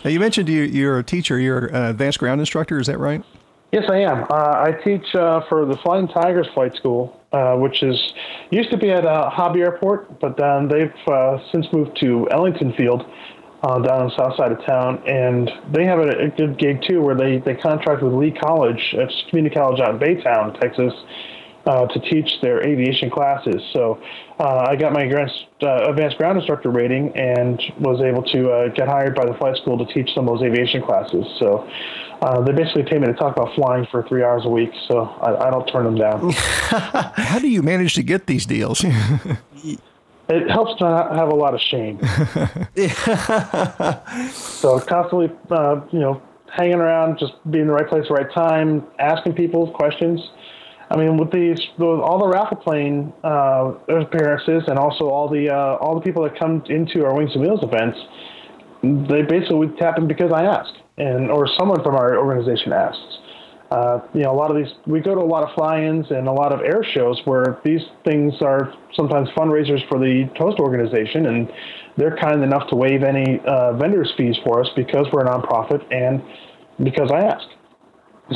Now, 0.04 0.10
you 0.10 0.18
mentioned 0.18 0.48
you, 0.48 0.62
you're 0.62 0.98
a 0.98 1.04
teacher. 1.04 1.38
You're 1.38 1.66
an 1.66 1.84
advanced 1.84 2.18
ground 2.18 2.40
instructor. 2.40 2.80
Is 2.80 2.88
that 2.88 2.98
right? 2.98 3.22
Yes, 3.70 3.84
I 3.88 3.98
am. 3.98 4.24
Uh, 4.24 4.64
I 4.66 4.72
teach 4.82 5.14
uh, 5.14 5.42
for 5.48 5.66
the 5.66 5.76
Flying 5.76 6.08
Tigers 6.08 6.48
Flight 6.52 6.74
School, 6.74 7.19
uh, 7.32 7.54
which 7.56 7.82
is 7.82 8.12
used 8.50 8.70
to 8.70 8.76
be 8.76 8.90
at 8.90 9.04
uh, 9.04 9.30
Hobby 9.30 9.60
Airport, 9.60 10.20
but 10.20 10.36
then 10.36 10.68
they've 10.68 11.08
uh, 11.08 11.38
since 11.52 11.66
moved 11.72 11.98
to 12.00 12.28
Ellington 12.30 12.72
Field 12.74 13.04
uh, 13.62 13.78
down 13.78 14.02
on 14.02 14.08
the 14.08 14.16
south 14.16 14.36
side 14.36 14.52
of 14.52 14.64
town, 14.64 15.02
and 15.06 15.50
they 15.72 15.84
have 15.84 15.98
a, 15.98 16.08
a, 16.08 16.28
good 16.28 16.58
gig 16.58 16.82
too, 16.82 17.00
where 17.02 17.14
they 17.14 17.38
they 17.38 17.54
contract 17.54 18.02
with 18.02 18.12
Lee 18.14 18.32
College, 18.32 18.94
it's 18.94 19.24
community 19.28 19.54
college 19.54 19.80
out 19.80 19.90
in 19.90 19.98
Baytown, 19.98 20.58
Texas, 20.58 20.92
uh, 21.66 21.86
to 21.86 22.00
teach 22.00 22.40
their 22.40 22.66
aviation 22.66 23.10
classes. 23.10 23.62
So 23.72 24.02
uh, 24.38 24.66
I 24.68 24.76
got 24.76 24.92
my 24.92 25.02
advanced, 25.02 25.46
uh, 25.62 25.92
ground 26.16 26.38
instructor 26.38 26.70
rating 26.70 27.14
and 27.16 27.60
was 27.78 28.00
able 28.00 28.22
to 28.24 28.50
uh, 28.50 28.68
get 28.68 28.88
hired 28.88 29.14
by 29.14 29.26
the 29.26 29.34
flight 29.34 29.56
school 29.56 29.84
to 29.84 29.92
teach 29.92 30.12
some 30.14 30.26
of 30.28 30.38
those 30.38 30.46
aviation 30.46 30.82
classes. 30.82 31.26
So 31.38 31.68
uh, 32.20 32.40
they 32.42 32.52
basically 32.52 32.82
pay 32.82 32.98
me 32.98 33.06
to 33.06 33.14
talk 33.14 33.36
about 33.36 33.54
flying 33.54 33.86
for 33.90 34.06
three 34.06 34.22
hours 34.22 34.44
a 34.44 34.48
week, 34.48 34.70
so 34.88 35.04
I, 35.22 35.48
I 35.48 35.50
don't 35.50 35.66
turn 35.66 35.84
them 35.84 35.96
down. 35.96 36.30
How 36.32 37.38
do 37.38 37.48
you 37.48 37.62
manage 37.62 37.94
to 37.94 38.02
get 38.02 38.26
these 38.26 38.44
deals? 38.44 38.84
it 40.28 40.50
helps 40.50 40.78
to 40.78 40.84
have 40.84 41.28
a 41.28 41.34
lot 41.34 41.54
of 41.54 41.60
shame. 41.60 41.98
so 44.32 44.78
constantly, 44.80 45.30
uh, 45.50 45.80
you 45.90 45.98
know, 45.98 46.22
hanging 46.52 46.74
around, 46.74 47.18
just 47.18 47.32
being 47.50 47.62
in 47.62 47.68
the 47.68 47.72
right 47.72 47.88
place, 47.88 48.02
at 48.02 48.08
the 48.08 48.14
right 48.14 48.32
time, 48.32 48.86
asking 48.98 49.34
people 49.34 49.70
questions. 49.70 50.20
I 50.90 50.96
mean, 50.96 51.16
with 51.16 51.30
these, 51.30 51.60
with 51.78 52.00
all 52.00 52.18
the 52.18 52.28
raffle 52.28 52.56
plane 52.56 53.12
uh, 53.22 53.74
appearances, 53.88 54.64
and 54.66 54.78
also 54.78 55.08
all 55.08 55.28
the 55.28 55.48
uh, 55.48 55.76
all 55.76 55.94
the 55.94 56.00
people 56.00 56.24
that 56.24 56.38
come 56.38 56.64
into 56.68 57.04
our 57.04 57.14
Wings 57.14 57.30
and 57.34 57.42
Wheels 57.42 57.62
events, 57.62 57.98
they 58.82 59.22
basically 59.22 59.68
tap 59.78 59.98
in 59.98 60.08
because 60.08 60.32
I 60.32 60.44
ask, 60.44 60.74
and 60.98 61.30
or 61.30 61.48
someone 61.58 61.82
from 61.82 61.94
our 61.94 62.18
organization 62.18 62.72
asks. 62.72 63.18
Uh, 63.70 64.00
you 64.14 64.22
know, 64.22 64.32
a 64.32 64.34
lot 64.34 64.50
of 64.50 64.56
these, 64.56 64.74
we 64.86 64.98
go 64.98 65.14
to 65.14 65.20
a 65.20 65.22
lot 65.22 65.44
of 65.44 65.54
fly-ins 65.54 66.10
and 66.10 66.26
a 66.26 66.32
lot 66.32 66.52
of 66.52 66.60
air 66.60 66.82
shows 66.82 67.20
where 67.24 67.60
these 67.64 67.82
things 68.04 68.34
are 68.42 68.74
sometimes 68.96 69.28
fundraisers 69.30 69.88
for 69.88 70.00
the 70.00 70.28
host 70.36 70.58
organization, 70.58 71.26
and 71.26 71.48
they're 71.96 72.16
kind 72.16 72.42
enough 72.42 72.68
to 72.68 72.74
waive 72.74 73.04
any 73.04 73.40
uh, 73.46 73.72
vendors' 73.74 74.12
fees 74.16 74.36
for 74.44 74.60
us 74.60 74.68
because 74.74 75.06
we're 75.12 75.24
a 75.24 75.30
nonprofit 75.30 75.86
and 75.94 76.20
because 76.82 77.12
I 77.12 77.20
ask. 77.26 77.46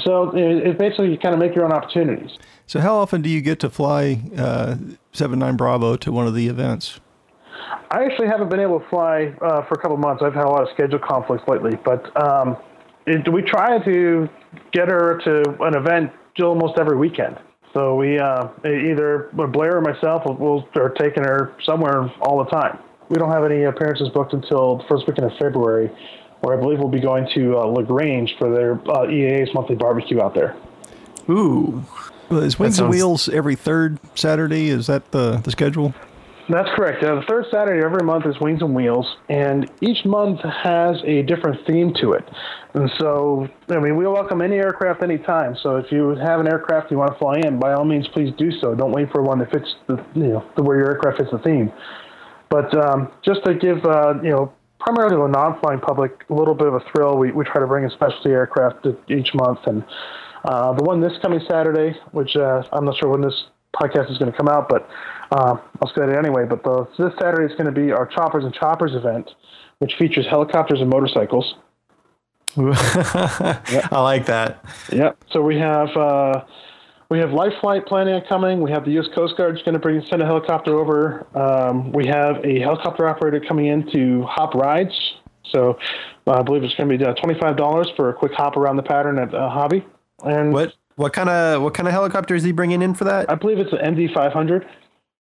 So 0.04 0.30
it, 0.36 0.78
basically 0.78 1.10
you 1.10 1.18
kind 1.18 1.34
of 1.34 1.40
make 1.40 1.54
your 1.54 1.64
own 1.64 1.72
opportunities. 1.72 2.38
So 2.66 2.80
how 2.80 2.96
often 2.96 3.20
do 3.20 3.28
you 3.28 3.40
get 3.40 3.58
to 3.60 3.70
fly 3.70 4.22
uh, 4.36 4.76
Seven 5.12 5.40
Nine 5.40 5.56
Bravo 5.56 5.96
to 5.96 6.12
one 6.12 6.28
of 6.28 6.34
the 6.34 6.48
events? 6.48 7.00
I 7.94 8.02
actually 8.06 8.26
haven't 8.26 8.48
been 8.50 8.58
able 8.58 8.80
to 8.80 8.88
fly 8.88 9.32
uh, 9.40 9.62
for 9.66 9.74
a 9.74 9.78
couple 9.78 9.96
months. 9.98 10.20
I've 10.20 10.34
had 10.34 10.46
a 10.46 10.48
lot 10.48 10.62
of 10.62 10.68
schedule 10.74 10.98
conflicts 10.98 11.46
lately, 11.46 11.78
but 11.84 12.10
um, 12.20 12.56
it, 13.06 13.32
we 13.32 13.40
try 13.40 13.78
to 13.84 14.28
get 14.72 14.88
her 14.88 15.20
to 15.22 15.62
an 15.62 15.76
event 15.76 16.10
almost 16.42 16.76
every 16.76 16.96
weekend. 16.96 17.38
So 17.72 17.94
we 17.94 18.18
uh, 18.18 18.48
either 18.64 19.30
Blair 19.32 19.76
or 19.76 19.80
myself 19.80 20.24
will, 20.26 20.34
will 20.34 20.68
are 20.74 20.88
taking 20.90 21.22
her 21.22 21.54
somewhere 21.64 22.12
all 22.20 22.42
the 22.42 22.50
time. 22.50 22.80
We 23.10 23.16
don't 23.16 23.30
have 23.30 23.44
any 23.44 23.62
appearances 23.62 24.08
booked 24.08 24.32
until 24.32 24.78
the 24.78 24.84
first 24.88 25.06
weekend 25.06 25.30
of 25.30 25.38
February, 25.38 25.88
where 26.40 26.58
I 26.58 26.60
believe 26.60 26.80
we'll 26.80 26.88
be 26.88 27.00
going 27.00 27.28
to 27.34 27.58
uh, 27.58 27.66
La 27.66 27.82
Grange 27.82 28.34
for 28.38 28.52
their 28.52 28.72
uh, 28.90 29.06
EAA's 29.06 29.54
monthly 29.54 29.76
barbecue 29.76 30.20
out 30.20 30.34
there. 30.34 30.56
Ooh. 31.30 31.84
Is 32.32 32.58
Wings 32.58 32.76
sounds... 32.76 32.80
and 32.80 32.90
Wheels 32.90 33.28
every 33.28 33.54
third 33.54 34.00
Saturday? 34.16 34.68
Is 34.68 34.88
that 34.88 35.12
the, 35.12 35.36
the 35.36 35.52
schedule? 35.52 35.94
That's 36.48 36.68
correct. 36.76 37.02
Uh, 37.02 37.14
the 37.14 37.22
third 37.26 37.46
Saturday 37.50 37.82
every 37.82 38.04
month 38.04 38.26
is 38.26 38.38
Wings 38.38 38.60
and 38.60 38.74
Wheels, 38.74 39.06
and 39.30 39.70
each 39.80 40.04
month 40.04 40.40
has 40.40 41.00
a 41.06 41.22
different 41.22 41.66
theme 41.66 41.94
to 42.02 42.12
it. 42.12 42.28
And 42.74 42.90
so, 42.98 43.48
I 43.70 43.78
mean, 43.78 43.96
we 43.96 44.06
welcome 44.06 44.42
any 44.42 44.56
aircraft 44.56 45.02
anytime. 45.02 45.56
So 45.62 45.76
if 45.76 45.90
you 45.90 46.10
have 46.16 46.40
an 46.40 46.46
aircraft 46.46 46.90
you 46.90 46.98
want 46.98 47.12
to 47.12 47.18
fly 47.18 47.40
in, 47.46 47.58
by 47.58 47.72
all 47.72 47.86
means, 47.86 48.06
please 48.08 48.34
do 48.36 48.50
so. 48.60 48.74
Don't 48.74 48.92
wait 48.92 49.10
for 49.10 49.22
one 49.22 49.38
that 49.38 49.52
fits 49.52 49.74
the, 49.86 49.96
you 50.14 50.28
know, 50.28 50.44
the 50.54 50.62
where 50.62 50.76
your 50.76 50.90
aircraft 50.90 51.18
fits 51.18 51.30
the 51.32 51.38
theme. 51.38 51.72
But 52.50 52.76
um, 52.76 53.10
just 53.24 53.42
to 53.46 53.54
give, 53.54 53.82
uh, 53.86 54.14
you 54.22 54.30
know, 54.30 54.52
primarily 54.80 55.16
the 55.16 55.26
non-flying 55.26 55.80
public 55.80 56.24
a 56.28 56.34
little 56.34 56.54
bit 56.54 56.66
of 56.66 56.74
a 56.74 56.80
thrill, 56.92 57.16
we, 57.16 57.32
we 57.32 57.44
try 57.44 57.60
to 57.60 57.66
bring 57.66 57.86
a 57.86 57.90
specialty 57.90 58.30
aircraft 58.30 58.86
each 59.08 59.30
month. 59.34 59.60
And 59.64 59.82
uh, 60.44 60.74
the 60.74 60.84
one 60.84 61.00
this 61.00 61.14
coming 61.22 61.40
Saturday, 61.48 61.98
which 62.12 62.36
uh, 62.36 62.62
I'm 62.70 62.84
not 62.84 62.98
sure 62.98 63.08
when 63.08 63.22
this 63.22 63.44
podcast 63.74 64.10
is 64.10 64.18
going 64.18 64.30
to 64.30 64.36
come 64.36 64.48
out, 64.48 64.68
but 64.68 64.88
uh, 65.34 65.56
I'll 65.82 65.92
say 65.94 66.02
it 66.02 66.16
anyway. 66.16 66.44
But 66.48 66.62
the, 66.62 66.86
this 66.96 67.12
Saturday 67.20 67.52
is 67.52 67.58
going 67.58 67.72
to 67.72 67.80
be 67.80 67.90
our 67.90 68.06
Choppers 68.06 68.44
and 68.44 68.54
Choppers 68.54 68.94
event, 68.94 69.30
which 69.78 69.94
features 69.98 70.26
helicopters 70.28 70.80
and 70.80 70.88
motorcycles. 70.88 71.56
yep. 72.56 72.72
I 73.92 74.00
like 74.00 74.26
that. 74.26 74.64
Yep. 74.92 75.24
So 75.32 75.42
we 75.42 75.58
have 75.58 75.88
uh, 75.96 76.44
we 77.10 77.18
have 77.18 77.32
Life 77.32 77.54
Flight 77.60 77.84
planning 77.84 78.14
on 78.14 78.22
coming. 78.28 78.60
We 78.60 78.70
have 78.70 78.84
the 78.84 78.92
U.S. 78.92 79.08
Coast 79.12 79.36
Guard 79.36 79.60
going 79.64 79.72
to 79.72 79.80
bring 79.80 80.00
send 80.06 80.22
a 80.22 80.26
helicopter 80.26 80.78
over. 80.78 81.26
Um, 81.36 81.90
we 81.90 82.06
have 82.06 82.44
a 82.44 82.60
helicopter 82.60 83.08
operator 83.08 83.40
coming 83.40 83.66
in 83.66 83.90
to 83.90 84.22
hop 84.22 84.54
rides. 84.54 85.14
So 85.50 85.78
uh, 86.28 86.32
I 86.32 86.42
believe 86.42 86.62
it's 86.62 86.74
going 86.76 86.88
to 86.88 86.96
be 86.96 87.04
uh, 87.04 87.14
twenty 87.14 87.38
five 87.40 87.56
dollars 87.56 87.90
for 87.96 88.08
a 88.08 88.14
quick 88.14 88.32
hop 88.32 88.56
around 88.56 88.76
the 88.76 88.84
pattern 88.84 89.18
at 89.18 89.34
uh, 89.34 89.50
Hobby. 89.50 89.84
And 90.22 90.52
what 90.52 90.74
what 90.94 91.12
kind 91.12 91.28
of 91.28 91.60
what 91.62 91.74
kind 91.74 91.88
of 91.88 91.92
helicopter 91.92 92.36
is 92.36 92.44
he 92.44 92.52
bringing 92.52 92.82
in 92.82 92.94
for 92.94 93.02
that? 93.04 93.28
I 93.28 93.34
believe 93.34 93.58
it's 93.58 93.72
an 93.72 93.96
MD 93.96 94.14
five 94.14 94.32
hundred. 94.32 94.68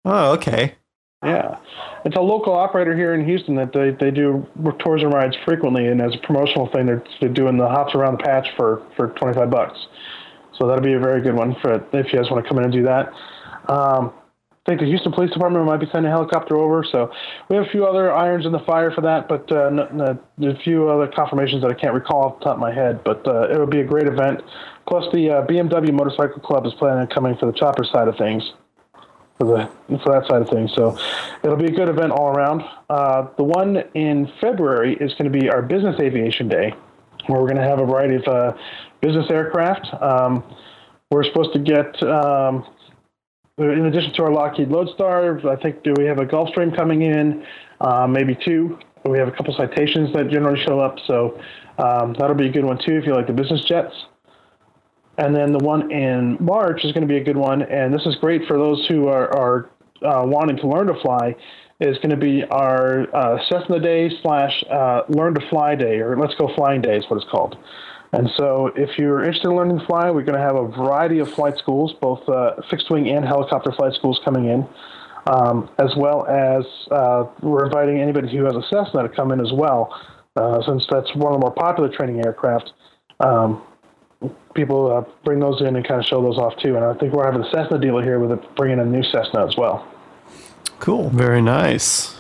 Oh, 0.07 0.31
okay. 0.35 0.73
Yeah, 1.21 1.57
it's 2.05 2.15
a 2.15 2.21
local 2.21 2.53
operator 2.53 2.95
here 2.95 3.13
in 3.13 3.25
Houston 3.25 3.55
that 3.55 3.73
they, 3.73 3.89
they 3.89 4.09
do 4.09 4.47
tours 4.79 5.03
and 5.03 5.13
rides 5.13 5.35
frequently, 5.43 5.87
and 5.87 6.01
as 6.01 6.15
a 6.15 6.25
promotional 6.25 6.69
thing, 6.71 6.85
they're, 6.85 7.03
they're 7.19 7.29
doing 7.29 7.57
the 7.57 7.67
hops 7.67 7.93
around 7.93 8.19
the 8.19 8.23
patch 8.23 8.47
for 8.55 8.83
for 8.95 9.09
twenty 9.19 9.33
five 9.33 9.49
bucks. 9.49 9.77
So 10.57 10.65
that'll 10.67 10.83
be 10.83 10.93
a 10.93 10.99
very 10.99 11.21
good 11.21 11.35
one 11.35 11.55
for 11.61 11.73
if 11.75 12.13
you 12.13 12.19
guys 12.19 12.31
want 12.31 12.43
to 12.43 12.47
come 12.47 12.57
in 12.59 12.63
and 12.63 12.73
do 12.73 12.83
that. 12.83 13.07
Um, 13.67 14.13
I 14.65 14.69
think 14.69 14.79
the 14.79 14.87
Houston 14.87 15.11
Police 15.11 15.31
Department 15.31 15.65
might 15.65 15.79
be 15.79 15.87
sending 15.91 16.09
a 16.09 16.15
helicopter 16.15 16.55
over, 16.55 16.85
so 16.89 17.11
we 17.49 17.57
have 17.57 17.65
a 17.65 17.69
few 17.69 17.85
other 17.85 18.13
irons 18.13 18.45
in 18.45 18.53
the 18.53 18.59
fire 18.59 18.91
for 18.91 19.01
that, 19.01 19.27
but 19.27 19.51
uh, 19.51 20.15
a 20.41 20.63
few 20.63 20.87
other 20.89 21.07
confirmations 21.07 21.61
that 21.63 21.71
I 21.71 21.73
can't 21.73 21.93
recall 21.93 22.25
off 22.25 22.39
the 22.39 22.45
top 22.45 22.55
of 22.55 22.59
my 22.59 22.73
head. 22.73 23.03
But 23.03 23.27
uh, 23.27 23.49
it 23.49 23.59
would 23.59 23.69
be 23.71 23.81
a 23.81 23.85
great 23.85 24.07
event. 24.07 24.41
Plus, 24.87 25.05
the 25.11 25.29
uh, 25.29 25.47
BMW 25.47 25.91
Motorcycle 25.91 26.41
Club 26.41 26.65
is 26.65 26.73
planning 26.77 26.99
on 26.99 27.07
coming 27.07 27.35
for 27.37 27.45
the 27.45 27.57
chopper 27.57 27.83
side 27.83 28.07
of 28.07 28.17
things 28.17 28.43
for 29.37 29.45
the 29.45 29.97
for 30.03 30.13
that 30.13 30.27
side 30.27 30.41
of 30.41 30.49
things. 30.49 30.71
So 30.75 30.97
it'll 31.43 31.57
be 31.57 31.65
a 31.65 31.71
good 31.71 31.89
event 31.89 32.11
all 32.11 32.29
around. 32.29 32.63
Uh, 32.89 33.27
the 33.37 33.43
one 33.43 33.77
in 33.93 34.31
February 34.41 34.95
is 34.99 35.13
going 35.13 35.31
to 35.31 35.39
be 35.39 35.49
our 35.49 35.61
Business 35.61 35.99
Aviation 35.99 36.47
Day, 36.47 36.73
where 37.27 37.41
we're 37.41 37.47
going 37.47 37.61
to 37.61 37.67
have 37.67 37.79
a 37.79 37.85
variety 37.85 38.15
of 38.15 38.27
uh, 38.27 38.53
business 39.01 39.29
aircraft. 39.29 39.87
Um, 40.01 40.43
we're 41.11 41.23
supposed 41.23 41.53
to 41.53 41.59
get 41.59 42.01
um, 42.03 42.65
in 43.57 43.85
addition 43.87 44.13
to 44.13 44.23
our 44.23 44.31
Lockheed 44.31 44.69
Lodestar, 44.69 45.39
I 45.49 45.55
think 45.55 45.83
do 45.83 45.93
we 45.97 46.05
have 46.05 46.19
a 46.19 46.25
Gulfstream 46.25 46.75
coming 46.75 47.01
in, 47.01 47.43
uh, 47.81 48.05
maybe 48.05 48.37
two. 48.45 48.77
We 49.05 49.17
have 49.17 49.27
a 49.27 49.31
couple 49.31 49.53
citations 49.55 50.13
that 50.13 50.29
generally 50.29 50.61
show 50.63 50.79
up, 50.79 50.97
so 51.07 51.39
um, 51.79 52.13
that'll 52.19 52.35
be 52.35 52.47
a 52.47 52.51
good 52.51 52.65
one 52.65 52.77
too 52.77 52.97
if 52.97 53.05
you 53.05 53.15
like 53.15 53.25
the 53.25 53.33
business 53.33 53.63
jets. 53.65 53.93
And 55.17 55.35
then 55.35 55.51
the 55.51 55.59
one 55.59 55.91
in 55.91 56.37
March 56.39 56.85
is 56.85 56.91
going 56.91 57.01
to 57.01 57.07
be 57.07 57.17
a 57.17 57.23
good 57.23 57.37
one, 57.37 57.63
and 57.63 57.93
this 57.93 58.05
is 58.05 58.15
great 58.17 58.45
for 58.47 58.57
those 58.57 58.85
who 58.87 59.07
are, 59.07 59.35
are 59.35 59.69
uh, 60.05 60.23
wanting 60.25 60.57
to 60.57 60.67
learn 60.67 60.87
to 60.87 60.99
fly. 61.01 61.35
Is 61.79 61.97
going 61.97 62.09
to 62.09 62.17
be 62.17 62.43
our 62.43 63.05
uh, 63.15 63.37
Cessna 63.47 63.79
Day 63.79 64.09
slash 64.23 64.63
uh, 64.67 65.03
Learn 65.09 65.35
to 65.35 65.47
Fly 65.47 65.75
Day, 65.75 65.99
or 65.99 66.17
Let's 66.17 66.33
Go 66.33 66.51
Flying 66.55 66.81
Day 66.81 66.97
is 66.97 67.05
what 67.07 67.17
it's 67.17 67.29
called. 67.29 67.55
And 68.13 68.29
so, 68.35 68.71
if 68.75 68.97
you're 68.97 69.19
interested 69.19 69.49
in 69.49 69.55
learning 69.55 69.79
to 69.79 69.85
fly, 69.85 70.09
we're 70.09 70.23
going 70.23 70.39
to 70.39 70.41
have 70.41 70.55
a 70.55 70.67
variety 70.69 71.19
of 71.19 71.31
flight 71.31 71.55
schools, 71.57 71.93
both 72.01 72.27
uh, 72.27 72.55
fixed 72.69 72.89
wing 72.89 73.09
and 73.09 73.23
helicopter 73.23 73.71
flight 73.71 73.93
schools 73.93 74.19
coming 74.25 74.45
in, 74.45 74.67
um, 75.27 75.69
as 75.77 75.93
well 75.95 76.25
as 76.25 76.65
uh, 76.89 77.25
we're 77.41 77.65
inviting 77.65 77.99
anybody 77.99 78.35
who 78.35 78.45
has 78.45 78.55
a 78.55 78.63
Cessna 78.69 79.03
to 79.03 79.09
come 79.09 79.31
in 79.31 79.39
as 79.39 79.51
well, 79.53 79.93
uh, 80.35 80.63
since 80.65 80.87
that's 80.89 81.13
one 81.15 81.31
of 81.31 81.39
the 81.39 81.45
more 81.45 81.53
popular 81.53 81.89
training 81.89 82.25
aircraft. 82.25 82.73
Um, 83.19 83.61
people 84.57 84.91
uh, 84.91 85.05
bring 85.23 85.39
those 85.39 85.61
in 85.61 85.77
and 85.77 85.87
kind 85.87 86.01
of 86.01 86.05
show 86.05 86.21
those 86.21 86.37
off 86.37 86.57
too. 86.57 86.75
And 86.75 86.83
I 86.83 86.93
think 86.95 87.13
we're 87.13 87.23
having 87.23 87.41
a 87.41 87.49
Cessna 87.49 87.79
dealer 87.79 88.03
here 88.03 88.19
with 88.19 88.31
it, 88.31 88.55
bringing 88.57 88.79
a 88.79 88.85
new 88.85 89.03
Cessna 89.03 89.47
as 89.47 89.55
well. 89.55 89.87
Cool. 90.79 91.09
Very 91.11 91.41
nice. 91.41 92.17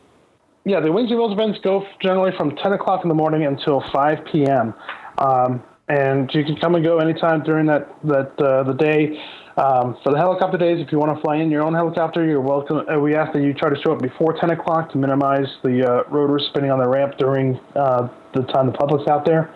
Yeah, 0.66 0.80
the 0.80 0.90
Wings 0.90 1.10
and 1.10 1.18
Wheels 1.18 1.32
events 1.32 1.58
go 1.62 1.86
generally 2.00 2.32
from 2.38 2.56
10 2.56 2.72
o'clock 2.72 3.02
in 3.02 3.08
the 3.10 3.14
morning 3.14 3.44
until 3.44 3.84
5 3.92 4.18
p.m. 4.32 4.72
Um, 5.18 5.62
and 5.88 6.30
you 6.32 6.42
can 6.42 6.56
come 6.56 6.74
and 6.74 6.82
go 6.82 6.98
anytime 6.98 7.42
during 7.42 7.66
that 7.66 7.94
that 8.04 8.32
uh, 8.40 8.62
the 8.64 8.72
day. 8.72 9.20
Um, 9.56 9.96
for 10.02 10.10
the 10.10 10.18
helicopter 10.18 10.56
days, 10.56 10.84
if 10.84 10.90
you 10.90 10.98
want 10.98 11.14
to 11.14 11.20
fly 11.20 11.36
in 11.36 11.50
your 11.50 11.62
own 11.62 11.74
helicopter, 11.74 12.24
you're 12.24 12.40
welcome. 12.40 12.82
Uh, 12.88 12.98
we 12.98 13.14
ask 13.14 13.32
that 13.34 13.42
you 13.42 13.52
try 13.52 13.68
to 13.68 13.80
show 13.82 13.92
up 13.92 14.00
before 14.00 14.32
10 14.40 14.50
o'clock 14.50 14.90
to 14.92 14.98
minimize 14.98 15.46
the 15.62 15.86
uh, 15.86 16.10
rotors 16.10 16.46
spinning 16.48 16.72
on 16.72 16.80
the 16.80 16.88
ramp 16.88 17.18
during 17.18 17.60
uh, 17.76 18.08
the 18.34 18.42
time 18.44 18.66
the 18.66 18.72
public's 18.72 19.06
out 19.06 19.24
there. 19.24 19.54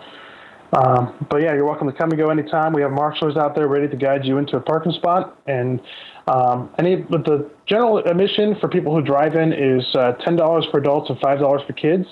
Um, 0.73 1.27
but 1.31 1.41
yeah, 1.41 1.55
you're 1.55 1.65
welcome 1.65 1.91
to 1.91 1.97
come 1.97 2.11
and 2.11 2.19
go 2.19 2.29
anytime. 2.29 2.75
We 2.75 2.83
have 2.83 2.93
marshals 2.93 3.37
out 3.37 3.55
there 3.55 3.67
ready 3.67 3.89
to 3.89 3.97
guide 3.97 4.25
you 4.25 4.37
into 4.39 4.57
a 4.57 4.61
parking 4.61 4.93
spot. 4.93 5.41
And 5.47 5.81
um, 6.29 6.71
any 6.79 6.97
but 6.97 7.25
the 7.25 7.51
general 7.67 7.99
admission 7.99 8.57
for 8.61 8.69
people 8.69 8.95
who 8.95 9.03
drive 9.03 9.35
in 9.35 9.53
is 9.53 9.85
uh, 9.95 10.13
$10 10.27 10.71
for 10.71 10.79
adults 10.79 11.11
and 11.11 11.19
$5 11.19 11.67
for 11.67 11.73
kids. 11.73 12.07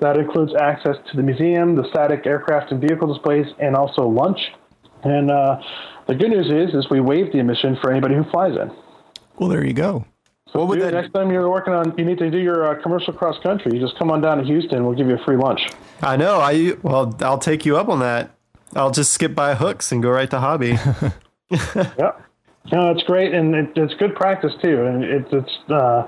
That 0.00 0.16
includes 0.16 0.54
access 0.54 0.96
to 1.10 1.16
the 1.16 1.22
museum, 1.24 1.74
the 1.74 1.88
static 1.90 2.24
aircraft 2.24 2.70
and 2.70 2.80
vehicle 2.80 3.12
displays, 3.12 3.46
and 3.58 3.74
also 3.74 4.06
lunch. 4.06 4.38
And 5.02 5.30
uh, 5.30 5.60
the 6.06 6.14
good 6.14 6.30
news 6.30 6.46
is, 6.46 6.74
is 6.74 6.88
we 6.88 7.00
waive 7.00 7.32
the 7.32 7.40
admission 7.40 7.76
for 7.82 7.90
anybody 7.90 8.14
who 8.14 8.24
flies 8.30 8.52
in. 8.56 8.70
Well, 9.38 9.48
there 9.48 9.64
you 9.64 9.72
go. 9.72 10.04
So 10.52 10.60
what 10.60 10.68
would 10.68 10.80
that... 10.80 10.94
next 10.94 11.12
time 11.12 11.30
you're 11.30 11.50
working 11.50 11.74
on, 11.74 11.94
you 11.98 12.04
need 12.04 12.18
to 12.18 12.30
do 12.30 12.38
your 12.38 12.70
uh, 12.70 12.80
commercial 12.80 13.12
cross 13.12 13.36
country. 13.42 13.72
You 13.74 13.80
just 13.80 13.98
come 13.98 14.10
on 14.10 14.20
down 14.20 14.38
to 14.38 14.44
Houston. 14.44 14.84
We'll 14.84 14.96
give 14.96 15.08
you 15.08 15.16
a 15.16 15.24
free 15.24 15.36
lunch. 15.36 15.68
I 16.00 16.16
know. 16.16 16.38
I 16.38 16.74
well, 16.82 17.16
I'll 17.20 17.38
take 17.38 17.66
you 17.66 17.76
up 17.76 17.88
on 17.88 17.98
that. 18.00 18.30
I'll 18.74 18.90
just 18.90 19.12
skip 19.12 19.34
by 19.34 19.54
Hooks 19.54 19.92
and 19.92 20.02
go 20.02 20.10
right 20.10 20.30
to 20.30 20.38
Hobby. 20.38 20.78
yeah, 21.50 22.12
no, 22.72 22.90
it's 22.90 23.02
great, 23.04 23.34
and 23.34 23.54
it, 23.54 23.72
it's 23.76 23.94
good 23.94 24.14
practice 24.14 24.52
too. 24.62 24.84
And 24.84 25.04
it, 25.04 25.26
it's 25.32 25.70
uh, 25.70 26.06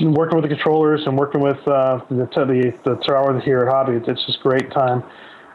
working 0.00 0.36
with 0.36 0.48
the 0.48 0.54
controllers 0.54 1.02
and 1.06 1.16
working 1.16 1.40
with 1.40 1.58
uh, 1.66 2.00
the 2.10 2.28
the 2.84 2.96
the 2.96 3.40
here 3.44 3.60
at 3.60 3.68
Hobby. 3.68 4.00
It's 4.06 4.26
just 4.26 4.40
great 4.40 4.70
time, 4.72 5.02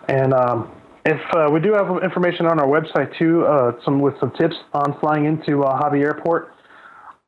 and. 0.07 0.33
Um, 0.33 0.71
if 1.05 1.19
uh, 1.35 1.51
we 1.51 1.59
do 1.59 1.73
have 1.73 2.01
information 2.01 2.45
on 2.45 2.59
our 2.59 2.65
website 2.65 3.17
too, 3.17 3.45
uh, 3.45 3.73
some 3.83 3.99
with 3.99 4.17
some 4.21 4.31
tips 4.39 4.55
on 4.73 4.97
flying 5.01 5.25
into 5.25 5.63
uh, 5.63 5.75
Hobby 5.75 5.99
Airport. 5.99 6.53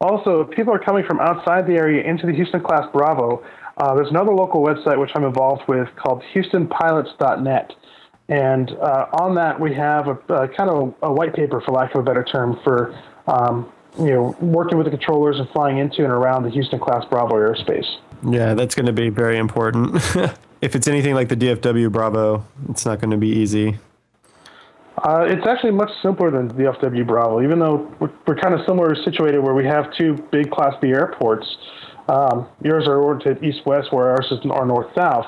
Also, 0.02 0.42
if 0.42 0.56
people 0.56 0.74
are 0.74 0.80
coming 0.80 1.04
from 1.06 1.20
outside 1.20 1.68
the 1.68 1.74
area 1.74 2.04
into 2.04 2.26
the 2.26 2.34
Houston 2.34 2.62
Class 2.62 2.88
Bravo, 2.94 3.44
uh, 3.78 3.96
there's 3.96 4.10
another 4.10 4.32
local 4.32 4.64
website 4.64 5.00
which 5.00 5.12
I'm 5.16 5.24
involved 5.24 5.64
with 5.68 5.88
called 5.96 6.24
HoustonPilots.net, 6.34 7.74
and 8.30 8.72
uh, 8.72 9.08
on 9.14 9.36
that 9.36 9.60
we 9.60 9.74
have 9.74 10.08
a, 10.08 10.34
a 10.34 10.48
kind 10.48 10.70
of 10.70 10.94
a, 11.02 11.12
white 11.12 11.34
paper, 11.34 11.62
for 11.62 11.72
lack 11.72 11.94
of 11.94 12.02
a 12.02 12.04
better 12.04 12.24
term, 12.24 12.60
for 12.64 12.98
um, 13.28 13.72
you 14.00 14.12
know 14.12 14.36
working 14.40 14.78
with 14.78 14.86
the 14.86 14.92
controllers 14.92 15.40
and 15.40 15.50
flying 15.50 15.78
into 15.78 16.04
and 16.04 16.12
around 16.12 16.44
the 16.44 16.50
Houston 16.50 16.80
Class 16.80 17.06
Bravo 17.10 17.36
airspace. 17.36 17.88
Yeah, 18.28 18.54
that's 18.54 18.74
going 18.74 18.88
to 18.88 18.94
be 18.94 19.10
very 19.10 19.38
important. 19.38 19.96
if 20.62 20.76
it's 20.76 20.88
anything 20.88 21.14
like 21.14 21.30
the 21.30 21.36
DFW 21.36 21.92
Bravo, 21.92 22.44
it's 22.70 22.86
not 22.86 23.00
going 23.00 23.12
to 23.12 23.18
be 23.18 23.30
easy. 23.30 23.78
Uh, 24.98 25.26
it's 25.28 25.46
actually 25.46 25.72
much 25.72 25.92
simpler 26.02 26.32
than 26.32 26.48
the 26.48 26.54
DFW 26.54 27.06
Bravo, 27.06 27.42
even 27.44 27.60
though 27.60 27.94
we're, 28.00 28.12
we're 28.26 28.36
kind 28.36 28.54
of 28.54 28.62
similar 28.66 28.96
situated 29.04 29.40
where 29.40 29.54
we 29.54 29.66
have 29.66 29.94
two 29.94 30.16
big 30.32 30.50
Class 30.50 30.74
B 30.82 30.90
airports. 30.90 31.46
Um, 32.08 32.48
yours 32.64 32.88
are 32.88 32.98
oriented 32.98 33.44
east-west, 33.44 33.92
where 33.92 34.10
ours 34.10 34.28
is 34.32 34.40
north-south. 34.46 35.28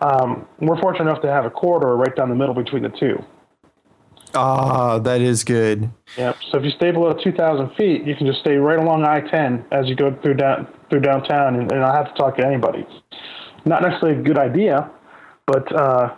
Um, 0.00 0.46
we're 0.60 0.80
fortunate 0.80 1.10
enough 1.10 1.22
to 1.22 1.30
have 1.30 1.44
a 1.44 1.50
corridor 1.50 1.96
right 1.96 2.14
down 2.14 2.28
the 2.28 2.34
middle 2.34 2.54
between 2.54 2.82
the 2.82 2.88
two. 2.88 3.22
Ah, 4.34 4.98
that 5.00 5.20
is 5.20 5.42
good. 5.42 5.90
Yep. 6.16 6.36
So 6.50 6.58
if 6.58 6.64
you 6.64 6.70
stay 6.70 6.92
below 6.92 7.12
2,000 7.12 7.74
feet, 7.74 8.04
you 8.04 8.14
can 8.14 8.26
just 8.26 8.40
stay 8.40 8.56
right 8.56 8.78
along 8.78 9.04
I-10 9.04 9.64
as 9.72 9.88
you 9.88 9.96
go 9.96 10.16
through 10.22 10.34
down 10.34 10.68
through 10.88 11.00
downtown, 11.00 11.54
and, 11.56 11.70
and 11.70 11.80
not 11.80 11.94
have 11.94 12.14
to 12.14 12.18
talk 12.20 12.36
to 12.36 12.46
anybody 12.46 12.86
not 13.64 13.82
necessarily 13.82 14.18
a 14.18 14.22
good 14.22 14.38
idea, 14.38 14.90
but 15.46 15.74
uh, 15.74 16.14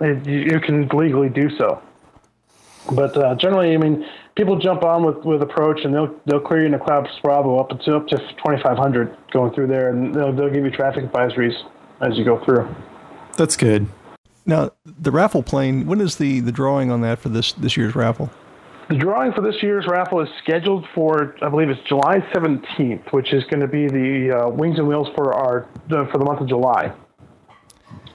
it, 0.00 0.26
you 0.26 0.60
can 0.60 0.88
legally 0.88 1.28
do 1.28 1.50
so. 1.56 1.82
But 2.92 3.16
uh, 3.16 3.34
generally, 3.36 3.74
I 3.74 3.76
mean, 3.76 4.06
people 4.36 4.58
jump 4.58 4.82
on 4.82 5.04
with, 5.04 5.24
with 5.24 5.42
approach 5.42 5.80
and 5.84 5.94
they'll 5.94 6.14
they'll 6.26 6.40
clear 6.40 6.60
you 6.60 6.66
in 6.66 6.72
the 6.72 6.78
Class 6.78 7.06
Bravo 7.22 7.58
up 7.58 7.68
to 7.68 7.96
up 7.96 8.08
to 8.08 8.16
2,500 8.16 9.16
going 9.32 9.52
through 9.52 9.66
there, 9.66 9.90
and 9.90 10.14
they'll 10.14 10.32
they'll 10.32 10.50
give 10.50 10.64
you 10.64 10.70
traffic 10.70 11.04
advisories 11.04 11.54
as 12.00 12.16
you 12.16 12.24
go 12.24 12.42
through. 12.44 12.74
That's 13.40 13.56
good. 13.56 13.86
Now, 14.44 14.72
the 14.84 15.10
raffle 15.10 15.42
plane. 15.42 15.86
When 15.86 16.02
is 16.02 16.16
the 16.16 16.40
the 16.40 16.52
drawing 16.52 16.90
on 16.90 17.00
that 17.00 17.20
for 17.20 17.30
this 17.30 17.52
this 17.52 17.74
year's 17.74 17.96
raffle? 17.96 18.28
The 18.90 18.96
drawing 18.96 19.32
for 19.32 19.40
this 19.40 19.62
year's 19.62 19.86
raffle 19.86 20.20
is 20.20 20.28
scheduled 20.42 20.86
for, 20.94 21.34
I 21.40 21.48
believe 21.48 21.70
it's 21.70 21.80
July 21.88 22.18
17th, 22.34 23.12
which 23.12 23.32
is 23.32 23.42
going 23.44 23.60
to 23.60 23.66
be 23.66 23.86
the 23.86 24.36
uh, 24.36 24.48
wings 24.50 24.78
and 24.78 24.86
wheels 24.86 25.08
for 25.14 25.32
our 25.32 25.66
uh, 25.90 26.06
for 26.12 26.18
the 26.18 26.24
month 26.26 26.42
of 26.42 26.48
July. 26.48 26.92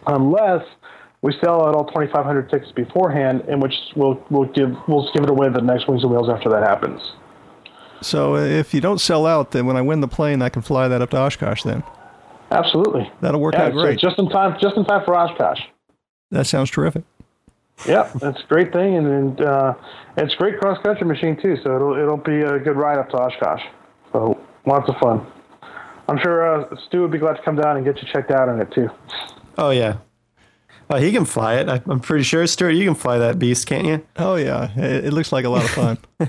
Unless 0.05 0.63
we 1.23 1.33
sell 1.43 1.65
out 1.65 1.73
all 1.73 1.85
2,500 1.85 2.47
tickets 2.51 2.71
beforehand, 2.73 3.45
in 3.47 3.59
which 3.59 3.73
we'll 3.95 4.23
we'll 4.29 4.49
give 4.49 4.75
we'll 4.88 5.11
give 5.11 5.23
it 5.23 5.31
away 5.31 5.49
the 5.49 5.59
next 5.59 5.88
wings 5.88 6.03
and 6.03 6.11
wheels 6.11 6.29
after 6.29 6.49
that 6.49 6.61
happens. 6.61 7.01
So 8.03 8.35
uh, 8.35 8.41
if 8.41 8.75
you 8.75 8.79
don't 8.79 9.01
sell 9.01 9.25
out, 9.25 9.53
then 9.53 9.65
when 9.65 9.75
I 9.75 9.81
win 9.81 10.01
the 10.01 10.07
plane, 10.07 10.43
I 10.43 10.49
can 10.49 10.61
fly 10.61 10.88
that 10.88 11.01
up 11.01 11.09
to 11.09 11.17
Oshkosh. 11.17 11.63
Then 11.63 11.81
absolutely, 12.51 13.12
that'll 13.21 13.39
work 13.39 13.53
yeah, 13.53 13.65
out 13.65 13.73
great. 13.73 13.99
So 13.99 14.10
just 14.10 14.19
in 14.19 14.29
time, 14.29 14.58
just 14.62 14.77
in 14.77 14.86
time 14.86 15.03
for 15.05 15.15
Oshkosh. 15.15 15.62
That 16.31 16.47
sounds 16.47 16.69
terrific. 16.69 17.03
Yeah, 17.88 18.10
that's 18.19 18.41
a 18.41 18.47
great 18.47 18.71
thing, 18.71 18.95
and, 18.95 19.08
and 19.08 19.41
uh, 19.41 19.73
it's 20.17 20.34
a 20.34 20.38
great 20.38 20.60
cross 20.60 20.81
country 20.81 21.05
machine 21.05 21.39
too. 21.41 21.58
So 21.63 21.75
it'll 21.75 21.97
it'll 21.97 22.17
be 22.17 22.41
a 22.41 22.60
good 22.60 22.77
ride 22.77 22.97
up 22.97 23.10
to 23.10 23.17
Oshkosh. 23.17 23.62
So 24.12 24.39
lots 24.65 24.89
of 24.89 24.95
fun. 24.97 25.25
I'm 26.08 26.17
sure 26.19 26.62
uh, 26.62 26.75
Stu 26.88 27.01
would 27.01 27.12
be 27.12 27.17
glad 27.17 27.34
to 27.34 27.41
come 27.41 27.55
down 27.55 27.77
and 27.77 27.86
get 27.86 28.01
you 28.01 28.08
checked 28.12 28.31
out 28.31 28.47
on 28.47 28.62
it 28.62 28.71
too. 28.71 28.89
Oh 29.58 29.71
yeah, 29.71 29.97
uh, 30.89 30.99
he 30.99 31.12
can 31.12 31.25
fly 31.25 31.55
it. 31.55 31.67
I, 31.67 31.81
am 31.89 31.99
pretty 31.99 32.23
sure, 32.23 32.45
Stuart, 32.45 32.71
you 32.71 32.86
can 32.86 32.95
fly 32.95 33.17
that 33.17 33.39
beast, 33.39 33.67
can't 33.67 33.86
you? 33.86 34.05
Oh 34.17 34.36
yeah, 34.36 34.71
it, 34.77 35.05
it 35.05 35.13
looks 35.13 35.31
like 35.31 35.45
a 35.45 35.49
lot 35.49 35.63
of 35.63 35.69
fun. 35.71 35.97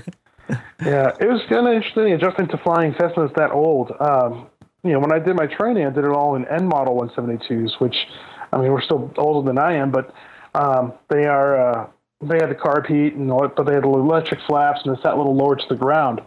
yeah, 0.83 1.11
it 1.19 1.27
was 1.27 1.41
kind 1.49 1.67
of 1.67 1.73
interesting 1.73 2.13
adjusting 2.13 2.47
to 2.49 2.57
flying 2.57 2.93
Cessnas 2.93 3.33
that 3.35 3.51
old. 3.51 3.91
Um, 3.99 4.47
you 4.87 4.93
know, 4.93 4.99
when 4.99 5.11
I 5.11 5.19
did 5.19 5.35
my 5.35 5.47
training, 5.47 5.85
I 5.85 5.89
did 5.89 6.05
it 6.05 6.11
all 6.11 6.35
in 6.35 6.45
N 6.47 6.67
model 6.67 6.97
172s, 6.99 7.79
which 7.79 8.07
I 8.51 8.57
mean 8.57 8.71
we're 8.71 8.81
still 8.81 9.11
older 9.17 9.45
than 9.45 9.57
I 9.57 9.73
am, 9.73 9.91
but 9.91 10.13
Um, 10.55 10.93
they 11.09 11.25
are 11.25 11.55
uh, 11.57 11.87
they 12.21 12.37
had 12.41 12.49
the 12.49 12.55
carb 12.55 12.87
heat 12.87 13.13
and 13.13 13.31
all, 13.31 13.47
but 13.47 13.65
they 13.67 13.73
had 13.73 13.83
the 13.83 13.89
electric 13.89 14.39
flaps 14.47 14.81
and 14.83 14.93
it's 14.93 15.03
that 15.03 15.17
little 15.17 15.35
lower 15.35 15.55
to 15.55 15.65
the 15.69 15.75
ground. 15.75 16.19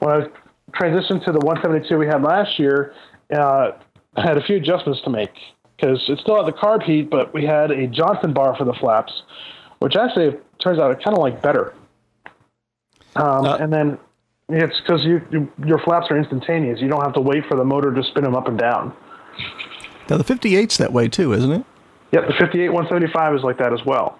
When 0.00 0.10
I 0.10 0.26
transitioned 0.72 1.24
to 1.26 1.32
the 1.32 1.38
172 1.38 1.96
we 1.96 2.06
had 2.06 2.22
last 2.22 2.58
year, 2.58 2.92
uh, 3.32 3.72
I 4.16 4.22
had 4.22 4.36
a 4.36 4.42
few 4.42 4.56
adjustments 4.56 5.00
to 5.02 5.10
make 5.10 5.32
because 5.76 6.02
it 6.08 6.18
still 6.18 6.36
had 6.36 6.46
the 6.52 6.58
carb 6.58 6.82
heat, 6.82 7.08
but 7.08 7.32
we 7.32 7.44
had 7.44 7.70
a 7.70 7.86
Johnson 7.86 8.32
bar 8.32 8.56
for 8.56 8.64
the 8.64 8.74
flaps, 8.74 9.22
which 9.78 9.94
actually 9.94 10.36
turns 10.58 10.80
out 10.80 10.90
it 10.90 11.02
kind 11.04 11.16
of 11.16 11.22
like 11.22 11.40
better. 11.40 11.72
Um, 13.14 13.44
uh, 13.44 13.56
and 13.58 13.72
then 13.72 13.98
it's 14.48 14.80
because 14.80 15.04
you, 15.04 15.20
you, 15.30 15.50
your 15.66 15.78
flaps 15.78 16.10
are 16.10 16.16
instantaneous. 16.16 16.80
You 16.80 16.88
don't 16.88 17.02
have 17.02 17.14
to 17.14 17.20
wait 17.20 17.44
for 17.46 17.56
the 17.56 17.64
motor 17.64 17.92
to 17.92 18.02
spin 18.02 18.24
them 18.24 18.34
up 18.34 18.48
and 18.48 18.58
down. 18.58 18.94
Now 20.08 20.16
the 20.16 20.24
58's 20.24 20.78
that 20.78 20.92
way 20.92 21.08
too, 21.08 21.32
isn't 21.32 21.52
it? 21.52 21.64
Yep, 22.12 22.28
the 22.28 22.34
58 22.34 22.70
175 22.70 23.34
is 23.36 23.42
like 23.42 23.58
that 23.58 23.72
as 23.72 23.84
well. 23.84 24.18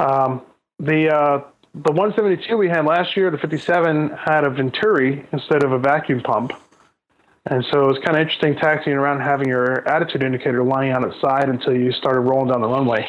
Um, 0.00 0.42
the 0.80 1.14
uh, 1.14 1.44
the 1.74 1.92
172 1.92 2.56
we 2.56 2.68
had 2.68 2.84
last 2.84 3.16
year, 3.16 3.30
the 3.30 3.38
57 3.38 4.10
had 4.10 4.44
a 4.44 4.50
Venturi 4.50 5.26
instead 5.32 5.62
of 5.62 5.72
a 5.72 5.78
vacuum 5.78 6.20
pump. 6.20 6.52
And 7.46 7.64
so 7.70 7.82
it 7.82 7.86
was 7.86 7.98
kind 7.98 8.16
of 8.16 8.22
interesting 8.22 8.56
taxiing 8.56 8.96
around 8.96 9.20
having 9.20 9.48
your 9.48 9.86
attitude 9.86 10.22
indicator 10.22 10.62
lying 10.64 10.92
on 10.92 11.04
its 11.04 11.20
side 11.20 11.48
until 11.48 11.74
you 11.74 11.92
started 11.92 12.20
rolling 12.20 12.48
down 12.48 12.62
the 12.62 12.68
runway. 12.68 13.06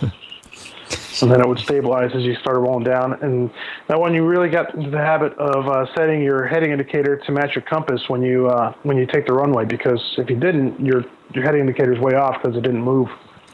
and 1.22 1.30
then 1.30 1.40
it 1.40 1.48
would 1.48 1.58
stabilize 1.58 2.10
as 2.14 2.22
you 2.22 2.34
started 2.36 2.60
rolling 2.60 2.84
down. 2.84 3.14
And 3.22 3.50
that 3.88 3.98
one, 3.98 4.14
you 4.14 4.24
really 4.24 4.48
got 4.48 4.74
into 4.74 4.90
the 4.90 4.98
habit 4.98 5.32
of 5.38 5.68
uh, 5.68 5.86
setting 5.96 6.22
your 6.22 6.46
heading 6.46 6.72
indicator 6.72 7.16
to 7.16 7.32
match 7.32 7.54
your 7.54 7.62
compass 7.62 8.08
when 8.08 8.22
you 8.22 8.48
uh, 8.48 8.72
when 8.82 8.96
you 8.96 9.06
take 9.06 9.26
the 9.26 9.32
runway, 9.32 9.64
because 9.64 10.00
if 10.18 10.28
you 10.30 10.36
didn't, 10.36 10.78
your 10.80 11.04
your 11.34 11.44
heading 11.44 11.60
indicator 11.60 11.92
is 11.92 12.00
way 12.00 12.14
off 12.14 12.42
because 12.42 12.56
it 12.56 12.62
didn't 12.62 12.82
move. 12.82 13.08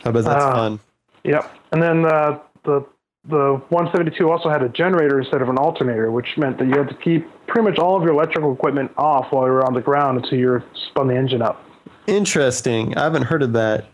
I 0.04 0.10
bet 0.10 0.24
that's 0.24 0.44
uh, 0.44 0.52
fun. 0.52 0.80
Yep. 1.24 1.54
And 1.72 1.82
then 1.82 2.04
uh, 2.04 2.38
the 2.64 2.86
the 3.28 3.60
172 3.70 4.30
also 4.30 4.50
had 4.50 4.62
a 4.62 4.68
generator 4.68 5.18
instead 5.18 5.40
of 5.40 5.48
an 5.48 5.56
alternator, 5.56 6.10
which 6.10 6.36
meant 6.36 6.58
that 6.58 6.66
you 6.66 6.74
had 6.76 6.88
to 6.88 6.94
keep 6.94 7.26
pretty 7.46 7.68
much 7.68 7.78
all 7.78 7.96
of 7.96 8.02
your 8.02 8.12
electrical 8.12 8.52
equipment 8.52 8.92
off 8.98 9.32
while 9.32 9.46
you 9.46 9.52
were 9.52 9.64
on 9.64 9.72
the 9.72 9.80
ground 9.80 10.22
until 10.22 10.38
you 10.38 10.62
spun 10.90 11.08
the 11.08 11.16
engine 11.16 11.40
up. 11.40 11.64
Interesting. 12.06 12.96
I 12.98 13.04
haven't 13.04 13.22
heard 13.22 13.42
of 13.42 13.54
that. 13.54 13.86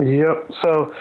Yep. 0.00 0.50
So 0.62 0.94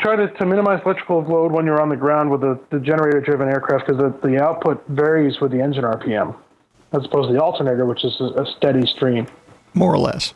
try 0.00 0.16
to, 0.16 0.28
to 0.28 0.46
minimize 0.46 0.80
electrical 0.84 1.22
load 1.22 1.52
when 1.52 1.66
you're 1.66 1.80
on 1.80 1.88
the 1.88 1.96
ground 1.96 2.30
with 2.30 2.40
the, 2.40 2.58
the 2.70 2.78
generator 2.78 3.20
driven 3.20 3.48
aircraft 3.48 3.86
because 3.86 4.00
the, 4.00 4.28
the 4.28 4.42
output 4.42 4.84
varies 4.88 5.40
with 5.40 5.52
the 5.52 5.60
engine 5.60 5.84
RPM 5.84 6.36
as 6.92 7.04
opposed 7.04 7.28
to 7.28 7.34
the 7.34 7.42
alternator, 7.42 7.84
which 7.84 8.04
is 8.04 8.16
a, 8.20 8.42
a 8.42 8.46
steady 8.56 8.86
stream. 8.86 9.26
More 9.74 9.92
or 9.92 9.98
less. 9.98 10.32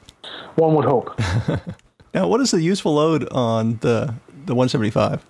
One 0.57 0.75
would 0.75 0.85
hope. 0.85 1.19
now, 2.15 2.29
what 2.29 2.41
is 2.41 2.51
the 2.51 2.61
useful 2.61 2.95
load 2.95 3.29
on 3.31 3.79
the, 3.81 4.15
the 4.45 4.55
175? 4.55 5.25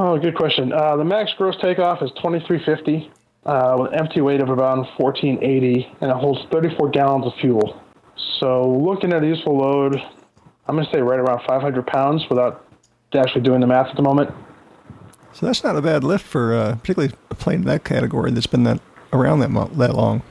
Oh, 0.00 0.18
good 0.18 0.36
question. 0.36 0.72
Uh, 0.72 0.96
the 0.96 1.04
max 1.04 1.32
gross 1.36 1.56
takeoff 1.60 2.02
is 2.02 2.10
2350 2.22 3.10
uh, 3.44 3.76
with 3.78 3.92
an 3.92 3.98
empty 3.98 4.20
weight 4.20 4.40
of 4.40 4.48
around 4.48 4.86
1480, 4.96 5.96
and 6.00 6.10
it 6.10 6.16
holds 6.16 6.40
34 6.52 6.90
gallons 6.90 7.26
of 7.26 7.32
fuel. 7.40 7.82
So, 8.38 8.62
looking 8.62 9.12
at 9.12 9.24
a 9.24 9.26
useful 9.26 9.58
load, 9.58 9.96
I'm 10.66 10.76
going 10.76 10.86
to 10.86 10.92
say 10.92 11.00
right 11.00 11.18
around 11.18 11.40
500 11.46 11.86
pounds 11.86 12.24
without 12.28 12.67
actually 13.14 13.42
doing 13.42 13.60
the 13.60 13.66
math 13.66 13.88
at 13.88 13.96
the 13.96 14.02
moment. 14.02 14.30
So 15.32 15.46
that's 15.46 15.62
not 15.62 15.76
a 15.76 15.82
bad 15.82 16.04
lift 16.04 16.26
for 16.26 16.54
uh, 16.54 16.76
particularly 16.76 17.14
a 17.30 17.34
plane 17.34 17.60
in 17.60 17.64
that 17.66 17.84
category 17.84 18.30
that's 18.30 18.46
been 18.46 18.64
that 18.64 18.80
around 19.12 19.40
that 19.40 19.50
mo- 19.50 19.70
that 19.74 19.94
long. 19.94 20.22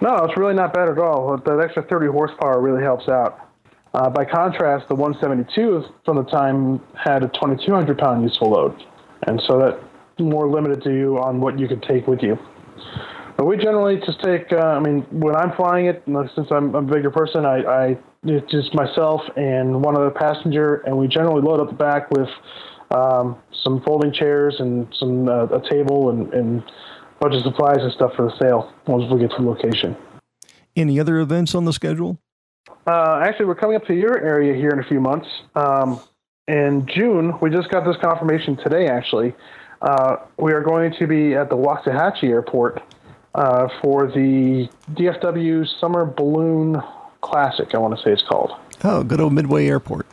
No, 0.00 0.16
it's 0.24 0.36
really 0.36 0.54
not 0.54 0.72
bad 0.72 0.88
at 0.88 0.98
all. 0.98 1.36
That 1.36 1.60
extra 1.60 1.82
30 1.82 2.08
horsepower 2.08 2.60
really 2.60 2.82
helps 2.82 3.08
out. 3.08 3.50
Uh, 3.92 4.08
by 4.08 4.24
contrast, 4.24 4.88
the 4.88 4.94
172 4.94 5.84
from 6.04 6.16
the 6.16 6.24
time 6.24 6.80
had 6.94 7.22
a 7.22 7.28
2,200 7.28 7.98
pound 7.98 8.22
useful 8.22 8.50
load, 8.50 8.80
and 9.26 9.42
so 9.46 9.58
that 9.58 9.80
more 10.20 10.48
limited 10.48 10.82
to 10.84 10.94
you 10.94 11.18
on 11.18 11.40
what 11.40 11.58
you 11.58 11.66
could 11.66 11.82
take 11.82 12.06
with 12.06 12.22
you. 12.22 12.38
But 13.36 13.46
we 13.46 13.56
generally 13.56 13.96
just 14.04 14.22
take. 14.22 14.52
Uh, 14.52 14.58
I 14.58 14.80
mean, 14.80 15.00
when 15.10 15.34
I'm 15.34 15.52
flying 15.56 15.86
it, 15.86 16.02
since 16.34 16.48
I'm 16.50 16.74
a 16.74 16.82
bigger 16.82 17.10
person, 17.10 17.44
I, 17.44 17.62
I 17.64 17.98
it's 18.24 18.50
just 18.50 18.74
myself 18.74 19.22
and 19.36 19.82
one 19.82 19.96
other 19.96 20.10
passenger, 20.10 20.76
and 20.86 20.96
we 20.96 21.08
generally 21.08 21.40
load 21.40 21.60
up 21.60 21.68
the 21.68 21.74
back 21.74 22.10
with 22.10 22.28
um, 22.90 23.36
some 23.64 23.82
folding 23.82 24.12
chairs 24.12 24.56
and 24.58 24.86
some 24.98 25.28
uh, 25.28 25.46
a 25.46 25.70
table 25.70 26.10
and, 26.10 26.32
and 26.34 26.62
a 26.62 27.18
bunch 27.20 27.34
of 27.34 27.42
supplies 27.42 27.78
and 27.80 27.92
stuff 27.92 28.12
for 28.16 28.26
the 28.26 28.38
sale 28.38 28.72
once 28.86 29.10
we 29.10 29.20
get 29.20 29.30
to 29.30 29.36
the 29.42 29.48
location. 29.48 29.96
Any 30.76 31.00
other 31.00 31.18
events 31.18 31.54
on 31.54 31.64
the 31.64 31.72
schedule? 31.72 32.18
Uh, 32.86 33.20
actually, 33.22 33.46
we're 33.46 33.54
coming 33.54 33.76
up 33.76 33.86
to 33.86 33.94
your 33.94 34.18
area 34.18 34.54
here 34.54 34.70
in 34.70 34.80
a 34.80 34.84
few 34.84 35.00
months. 35.00 35.28
Um, 35.54 36.00
in 36.46 36.86
June, 36.86 37.38
we 37.40 37.50
just 37.50 37.70
got 37.70 37.84
this 37.84 37.96
confirmation 38.02 38.56
today. 38.56 38.88
Actually, 38.88 39.34
uh, 39.82 40.16
we 40.38 40.52
are 40.52 40.62
going 40.62 40.92
to 40.98 41.06
be 41.06 41.34
at 41.34 41.48
the 41.48 41.56
Waxahachie 41.56 42.28
Airport 42.28 42.82
uh, 43.34 43.68
for 43.80 44.08
the 44.08 44.68
DFW 44.92 45.66
Summer 45.80 46.04
Balloon 46.04 46.76
Classic. 47.20 47.74
I 47.74 47.78
want 47.78 47.96
to 47.96 48.02
say 48.02 48.12
it's 48.12 48.22
called. 48.22 48.52
Oh, 48.84 49.02
good 49.02 49.20
old 49.20 49.32
Midway 49.32 49.66
Airport. 49.66 50.06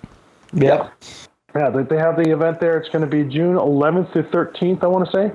Yep. 0.54 0.94
Yeah, 1.56 1.70
they, 1.70 1.84
they 1.84 1.98
have 1.98 2.18
the 2.18 2.32
event 2.32 2.60
there. 2.60 2.78
It's 2.78 2.90
going 2.90 3.02
to 3.02 3.08
be 3.08 3.24
June 3.24 3.56
11th 3.56 4.14
through 4.14 4.24
13th. 4.24 4.84
I 4.84 4.88
want 4.88 5.10
to 5.10 5.12
say. 5.12 5.32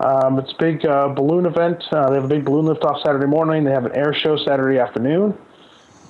Um, 0.00 0.38
it's 0.38 0.52
a 0.52 0.56
big 0.56 0.84
uh, 0.86 1.08
balloon 1.08 1.44
event. 1.44 1.84
Uh, 1.92 2.08
they 2.08 2.14
have 2.14 2.24
a 2.24 2.28
big 2.28 2.44
balloon 2.44 2.74
liftoff 2.74 3.02
Saturday 3.02 3.26
morning. 3.26 3.64
They 3.64 3.70
have 3.70 3.84
an 3.84 3.94
air 3.94 4.14
show 4.14 4.36
Saturday 4.36 4.78
afternoon. 4.78 5.36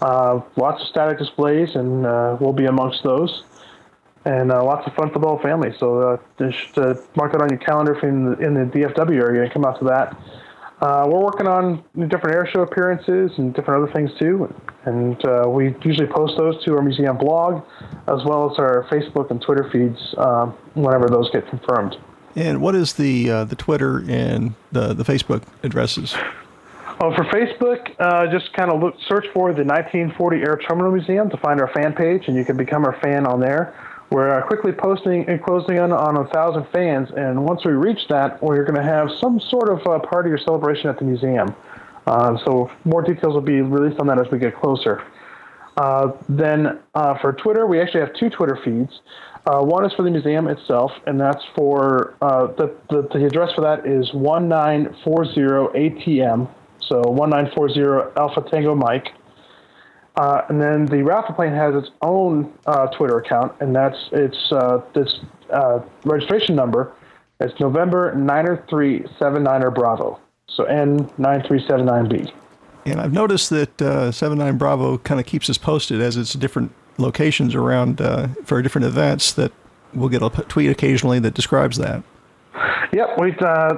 Uh, 0.00 0.40
lots 0.56 0.80
of 0.80 0.88
static 0.88 1.18
displays, 1.18 1.74
and 1.74 2.06
uh, 2.06 2.36
we'll 2.40 2.52
be 2.52 2.66
amongst 2.66 3.02
those. 3.02 3.42
And 4.24 4.52
uh, 4.52 4.62
lots 4.64 4.86
of 4.86 4.94
fun 4.94 5.10
for 5.10 5.18
the 5.18 5.26
whole 5.26 5.40
family. 5.40 5.74
So 5.78 6.00
uh, 6.00 6.16
just 6.38 6.76
mark 7.16 7.32
that 7.32 7.42
on 7.42 7.48
your 7.48 7.58
calendar 7.58 7.96
if 7.96 8.02
you're 8.02 8.12
in 8.12 8.24
the, 8.24 8.38
in 8.38 8.54
the 8.54 8.60
DFW 8.60 9.20
area 9.20 9.42
and 9.42 9.52
come 9.52 9.64
out 9.64 9.78
to 9.80 9.84
that. 9.86 10.16
Uh, 10.80 11.04
we're 11.06 11.22
working 11.22 11.46
on 11.46 11.84
different 12.08 12.34
air 12.34 12.48
show 12.50 12.62
appearances 12.62 13.30
and 13.36 13.52
different 13.54 13.82
other 13.82 13.92
things 13.92 14.10
too, 14.18 14.52
and 14.86 15.22
uh, 15.26 15.44
we 15.46 15.74
usually 15.82 16.06
post 16.06 16.34
those 16.38 16.62
to 16.64 16.74
our 16.74 16.80
museum 16.80 17.18
blog, 17.18 17.62
as 18.08 18.24
well 18.24 18.50
as 18.50 18.58
our 18.58 18.86
Facebook 18.90 19.30
and 19.30 19.42
Twitter 19.42 19.68
feeds 19.70 20.14
um, 20.16 20.52
whenever 20.74 21.06
those 21.08 21.30
get 21.30 21.46
confirmed. 21.48 21.96
And 22.34 22.62
what 22.62 22.74
is 22.74 22.94
the 22.94 23.30
uh, 23.30 23.44
the 23.44 23.56
Twitter 23.56 24.04
and 24.08 24.54
the 24.72 24.94
the 24.94 25.04
Facebook 25.04 25.42
addresses? 25.62 26.14
Oh, 27.02 27.14
for 27.14 27.24
Facebook, 27.24 27.94
uh, 27.98 28.30
just 28.30 28.52
kind 28.52 28.70
of 28.70 28.80
look 28.82 28.94
search 29.08 29.26
for 29.34 29.52
the 29.52 29.64
1940 29.64 30.36
Air 30.42 30.60
Terminal 30.66 30.92
Museum 30.92 31.30
to 31.30 31.36
find 31.38 31.60
our 31.60 31.68
fan 31.72 31.92
page, 31.94 32.28
and 32.28 32.36
you 32.36 32.44
can 32.44 32.56
become 32.56 32.84
our 32.84 32.98
fan 33.00 33.26
on 33.26 33.40
there. 33.40 33.74
We're 34.10 34.28
uh, 34.28 34.44
quickly 34.44 34.72
posting 34.72 35.28
and 35.28 35.40
closing 35.40 35.76
in 35.76 35.92
on 35.92 36.16
a 36.16 36.26
thousand 36.30 36.66
fans, 36.72 37.10
and 37.16 37.44
once 37.44 37.64
we 37.64 37.72
reach 37.72 38.08
that, 38.08 38.42
we're 38.42 38.64
going 38.64 38.74
to 38.74 38.82
have 38.82 39.08
some 39.20 39.38
sort 39.38 39.68
of 39.68 39.86
uh, 39.86 40.00
party 40.00 40.30
or 40.30 40.38
celebration 40.38 40.90
at 40.90 40.98
the 40.98 41.04
museum. 41.04 41.54
Uh, 42.08 42.36
so 42.44 42.68
more 42.84 43.02
details 43.02 43.34
will 43.34 43.40
be 43.40 43.60
released 43.60 44.00
on 44.00 44.08
that 44.08 44.18
as 44.18 44.26
we 44.32 44.38
get 44.40 44.56
closer. 44.56 45.04
Uh, 45.76 46.10
then 46.28 46.80
uh, 46.96 47.16
for 47.20 47.32
Twitter, 47.34 47.66
we 47.66 47.80
actually 47.80 48.00
have 48.00 48.12
two 48.14 48.28
Twitter 48.28 48.58
feeds. 48.64 49.00
One 49.44 49.84
is 49.84 49.92
for 49.94 50.02
the 50.02 50.10
museum 50.10 50.48
itself, 50.48 50.90
and 51.06 51.18
that's 51.18 51.44
for 51.56 52.14
the, 52.20 52.74
the, 52.90 53.08
the 53.12 53.26
address 53.26 53.52
for 53.54 53.62
that 53.62 53.86
is 53.86 54.12
1940 54.12 55.40
ATM, 55.40 56.48
so 56.80 57.00
1940 57.02 58.12
Alpha 58.16 58.42
Tango 58.50 58.74
Mike. 58.74 59.12
Uh, 60.20 60.44
and 60.50 60.60
then 60.60 60.84
the 60.84 61.02
raffle 61.02 61.34
plane 61.34 61.54
has 61.54 61.74
its 61.74 61.90
own 62.02 62.52
uh, 62.66 62.86
Twitter 62.88 63.16
account, 63.16 63.54
and 63.60 63.74
that's 63.74 63.96
its 64.12 64.52
uh, 64.52 64.82
its 64.94 65.20
uh, 65.50 65.80
registration 66.04 66.54
number. 66.54 66.92
It's 67.40 67.58
November 67.58 68.14
90379er 68.14 69.74
Bravo. 69.74 70.20
So 70.46 70.64
N9379B. 70.64 72.30
And 72.84 73.00
I've 73.00 73.14
noticed 73.14 73.48
that 73.48 73.80
uh, 73.80 74.12
79 74.12 74.58
Bravo 74.58 74.98
kind 74.98 75.18
of 75.18 75.24
keeps 75.24 75.48
us 75.48 75.56
posted 75.56 76.02
as 76.02 76.18
it's 76.18 76.34
different 76.34 76.74
locations 76.98 77.54
around 77.54 78.02
uh, 78.02 78.28
for 78.44 78.60
different 78.60 78.84
events 78.84 79.32
that 79.32 79.52
we'll 79.94 80.10
get 80.10 80.22
a 80.22 80.28
tweet 80.28 80.68
occasionally 80.68 81.18
that 81.20 81.32
describes 81.32 81.78
that. 81.78 82.02
Yep, 82.92 83.20
we 83.20 83.34
uh, 83.40 83.76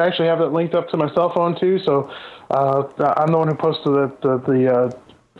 actually 0.00 0.26
have 0.26 0.40
that 0.40 0.52
linked 0.52 0.74
up 0.74 0.88
to 0.88 0.96
my 0.96 1.12
cell 1.14 1.32
phone 1.32 1.56
too. 1.60 1.78
So 1.84 2.10
uh, 2.50 2.82
I'm 3.16 3.30
the 3.30 3.38
one 3.38 3.46
who 3.46 3.54
posted 3.54 3.92
the 3.92 4.16
the, 4.22 4.52
the 4.52 4.74
uh, 4.74 4.90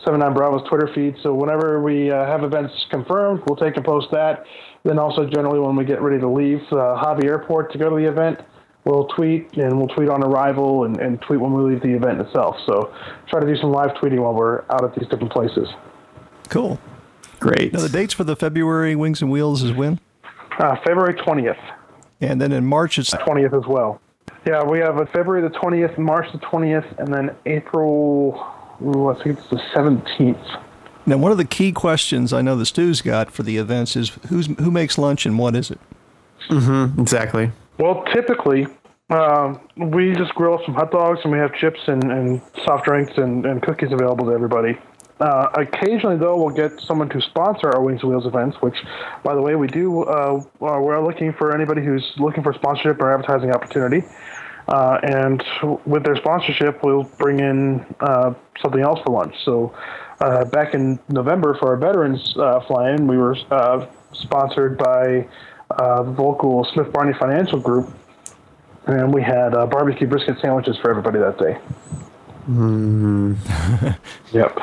79 0.03 0.35
Bravo's 0.35 0.69
Twitter 0.69 0.91
feed. 0.95 1.17
So 1.23 1.33
whenever 1.35 1.81
we 1.81 2.11
uh, 2.11 2.27
have 2.27 2.43
events 2.43 2.73
confirmed, 2.91 3.43
we'll 3.47 3.57
take 3.57 3.77
and 3.77 3.85
post 3.85 4.09
that. 4.11 4.45
Then 4.83 4.99
also 4.99 5.27
generally 5.27 5.61
when 5.61 5.77
we 5.77 5.85
get 5.85 6.03
ready 6.03 6.19
to 6.21 6.29
leave 6.29 6.61
uh, 6.73 6.97
Hobby 6.97 7.27
Airport 7.27 7.73
to 7.73 7.79
go 7.79 7.91
to 7.91 7.97
the 7.97 8.09
event, 8.09 8.41
we'll 8.85 9.07
tweet 9.09 9.57
and 9.57 9.79
we'll 9.79 9.89
tweet 9.89 10.09
on 10.09 10.23
arrival 10.25 10.85
and, 10.85 10.99
and 10.99 11.21
tweet 11.23 11.41
when 11.41 11.53
we 11.53 11.71
leave 11.71 11.83
the 11.83 11.95
event 11.95 12.21
itself. 12.21 12.57
So 12.67 12.93
try 13.29 13.41
to 13.41 13.47
do 13.47 13.57
some 13.61 13.71
live 13.71 13.91
tweeting 14.03 14.19
while 14.19 14.35
we're 14.35 14.63
out 14.71 14.85
at 14.85 14.95
these 14.95 15.09
different 15.09 15.33
places. 15.33 15.69
Cool. 16.49 16.79
Great. 17.39 17.73
Now 17.73 17.81
the 17.81 17.89
dates 17.89 18.15
for 18.15 18.25
the 18.25 18.37
February 18.37 18.97
Wings 18.97 19.23
and 19.23 19.31
Wheels 19.31 19.63
is 19.63 19.73
when? 19.73 20.01
Uh, 20.59 20.77
February 20.85 21.15
20th. 21.15 21.59
And 22.21 22.41
then 22.41 22.53
in 22.53 22.65
March 22.65 22.99
it's 22.99 23.11
20th 23.11 23.57
as 23.57 23.69
well. 23.69 24.01
Yeah, 24.47 24.63
we 24.63 24.79
have 24.81 24.99
a 25.01 25.07
February 25.07 25.41
the 25.41 25.55
20th, 25.57 25.97
March 25.99 26.27
the 26.33 26.39
20th, 26.39 26.99
and 26.99 27.13
then 27.13 27.35
April 27.47 28.54
Ooh, 28.83 29.09
I 29.09 29.23
think 29.23 29.39
it's 29.39 29.49
the 29.51 29.61
17th. 29.75 30.63
Now, 31.07 31.19
one 31.19 31.33
of 31.33 31.39
the 31.39 31.45
key 31.45 31.71
questions 31.71 32.33
I 32.33 32.41
know 32.41 32.57
the 32.57 32.65
Stu's 32.65 33.03
got 33.03 33.31
for 33.31 33.43
the 33.43 33.59
events 33.59 33.95
is 33.95 34.11
who's 34.29 34.47
who 34.47 34.71
makes 34.71 34.97
lunch 34.97 35.27
and 35.27 35.39
what 35.39 35.55
is 35.55 35.71
it? 35.71 35.79
Mm-hmm. 36.49 37.01
Exactly. 37.01 37.53
Well, 37.79 38.05
typically, 38.13 38.67
uh, 39.11 39.55
we 39.77 40.13
just 40.13 40.35
grill 40.35 40.61
some 40.65 40.75
hot 40.75 40.91
dogs 40.91 41.21
and 41.25 41.33
we 41.33 41.39
have 41.39 41.55
chips 41.55 41.81
and, 41.87 42.11
and 42.11 42.41
soft 42.65 42.87
drinks 42.87 43.13
and, 43.17 43.45
and 43.45 43.63
cookies 43.63 43.93
available 43.93 44.27
to 44.27 44.33
everybody. 44.33 44.79
Uh, 45.21 45.49
occasionally, 45.55 46.17
though, 46.17 46.37
we'll 46.37 46.55
get 46.55 46.73
someone 46.81 47.09
to 47.09 47.21
sponsor 47.21 47.71
our 47.71 47.81
Wings 47.81 48.01
and 48.03 48.11
Wheels 48.11 48.27
events, 48.27 48.57
which, 48.61 48.75
by 49.23 49.35
the 49.35 49.41
way, 49.41 49.55
we 49.55 49.69
do. 49.69 50.03
Uh, 50.05 50.41
uh 50.61 50.81
we're 50.81 51.05
looking 51.05 51.33
for 51.33 51.55
anybody 51.55 51.85
who's 51.85 52.13
looking 52.17 52.43
for 52.43 52.53
sponsorship 52.53 53.01
or 53.01 53.13
advertising 53.13 53.53
opportunity. 53.53 54.03
Uh, 54.69 54.99
and 55.03 55.45
with 55.85 56.05
their 56.05 56.17
sponsorship, 56.17 56.83
we'll 56.83 57.05
bring 57.19 57.41
in 57.41 57.85
uh, 58.01 58.33
something 58.63 58.81
else 58.81 59.01
for 59.05 59.13
lunch. 59.13 59.35
So, 59.45 59.75
uh, 60.21 60.45
back 60.47 60.75
in 60.75 60.99
November 61.09 61.55
for 61.59 61.69
our 61.71 61.77
veterans 61.77 62.33
fly-in, 62.67 63.07
we 63.07 63.19
were 63.19 63.37
sponsored 64.13 64.79
by 64.79 65.29
the 65.69 66.15
local 66.17 66.65
Smith 66.73 66.93
Barney 66.93 67.13
Financial 67.19 67.61
Group, 67.61 67.93
and 68.87 69.13
we 69.13 69.23
had 69.23 69.51
barbecue 69.71 70.07
brisket 70.07 70.41
sandwiches 70.41 70.79
for 70.79 70.91
everybody 70.91 71.19
that 71.19 71.39
day. 71.39 71.59
Mm. 72.49 73.37
yep. 74.33 74.57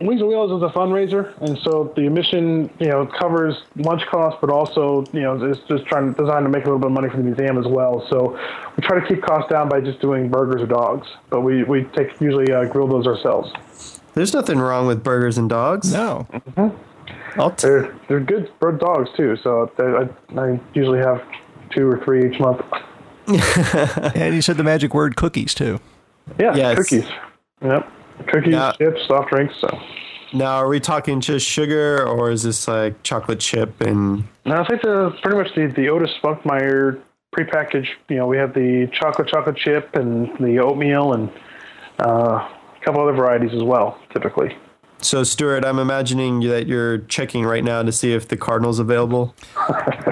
Wings 0.00 0.20
and 0.22 0.30
Wheels 0.30 0.50
is 0.50 0.62
a 0.62 0.72
fundraiser, 0.72 1.38
and 1.42 1.58
so 1.58 1.92
the 1.94 2.08
mission, 2.08 2.70
you 2.78 2.88
know, 2.88 3.06
covers 3.06 3.54
lunch 3.76 4.02
costs, 4.06 4.38
but 4.40 4.48
also, 4.48 5.04
you 5.12 5.20
know, 5.20 5.36
it's 5.44 5.60
just 5.68 5.84
trying 5.84 6.14
to 6.14 6.18
design 6.18 6.42
to 6.44 6.48
make 6.48 6.64
a 6.64 6.66
little 6.66 6.78
bit 6.78 6.86
of 6.86 6.92
money 6.92 7.10
for 7.10 7.18
the 7.18 7.22
museum 7.22 7.58
as 7.58 7.66
well. 7.66 8.06
So 8.08 8.38
we 8.76 8.82
try 8.82 8.98
to 8.98 9.06
keep 9.06 9.22
costs 9.22 9.50
down 9.50 9.68
by 9.68 9.82
just 9.82 10.00
doing 10.00 10.30
burgers 10.30 10.62
or 10.62 10.66
dogs, 10.66 11.06
but 11.28 11.42
we 11.42 11.64
we 11.64 11.84
take 11.94 12.18
usually 12.18 12.50
uh, 12.50 12.64
grill 12.64 12.88
those 12.88 13.06
ourselves. 13.06 13.52
There's 14.14 14.32
nothing 14.32 14.58
wrong 14.58 14.86
with 14.86 15.04
burgers 15.04 15.36
and 15.36 15.50
dogs. 15.50 15.92
No. 15.92 16.26
Mm-hmm. 16.32 16.76
T- 17.56 17.66
they're 17.66 17.94
they're 18.08 18.20
good 18.20 18.50
bird 18.58 18.80
dogs 18.80 19.10
too. 19.16 19.36
So 19.42 19.70
I, 19.78 20.40
I 20.40 20.60
usually 20.72 20.98
have 21.00 21.22
two 21.70 21.86
or 21.86 22.02
three 22.04 22.30
each 22.30 22.40
month. 22.40 22.62
and 24.16 24.34
you 24.34 24.40
said 24.40 24.56
the 24.56 24.64
magic 24.64 24.94
word 24.94 25.14
cookies 25.16 25.52
too. 25.52 25.78
Yeah, 26.38 26.56
yes. 26.56 26.76
cookies. 26.78 27.08
Yep. 27.62 27.99
Cookies, 28.28 28.52
now, 28.52 28.72
chips, 28.72 29.00
soft 29.06 29.30
drinks. 29.30 29.54
So. 29.60 29.68
Now, 30.32 30.56
are 30.56 30.68
we 30.68 30.78
talking 30.78 31.20
just 31.20 31.46
sugar, 31.46 32.06
or 32.06 32.30
is 32.30 32.42
this 32.42 32.68
like 32.68 33.02
chocolate 33.02 33.40
chip 33.40 33.80
and? 33.80 34.24
No, 34.44 34.56
I 34.56 34.66
think 34.66 34.82
the 34.82 35.16
pretty 35.22 35.36
much 35.36 35.54
the 35.54 35.66
the 35.66 35.88
Otis 35.88 36.10
Spunkmeyer 36.22 37.00
prepackaged. 37.34 37.88
You 38.08 38.16
know, 38.16 38.26
we 38.26 38.36
have 38.36 38.54
the 38.54 38.88
chocolate 38.92 39.28
chocolate 39.28 39.56
chip 39.56 39.94
and 39.94 40.28
the 40.38 40.58
oatmeal 40.58 41.14
and 41.14 41.30
uh, 41.98 42.48
a 42.48 42.84
couple 42.84 43.02
other 43.02 43.12
varieties 43.12 43.54
as 43.54 43.62
well. 43.62 43.98
Typically. 44.12 44.56
So, 45.02 45.24
Stuart, 45.24 45.64
I'm 45.64 45.78
imagining 45.78 46.40
that 46.40 46.66
you're 46.66 46.98
checking 46.98 47.44
right 47.46 47.64
now 47.64 47.82
to 47.82 47.90
see 47.90 48.12
if 48.12 48.28
the 48.28 48.36
Cardinal's 48.36 48.78
available. 48.78 49.34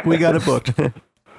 we 0.07 0.17
got 0.17 0.35
it 0.35 0.45
booked. 0.47 0.73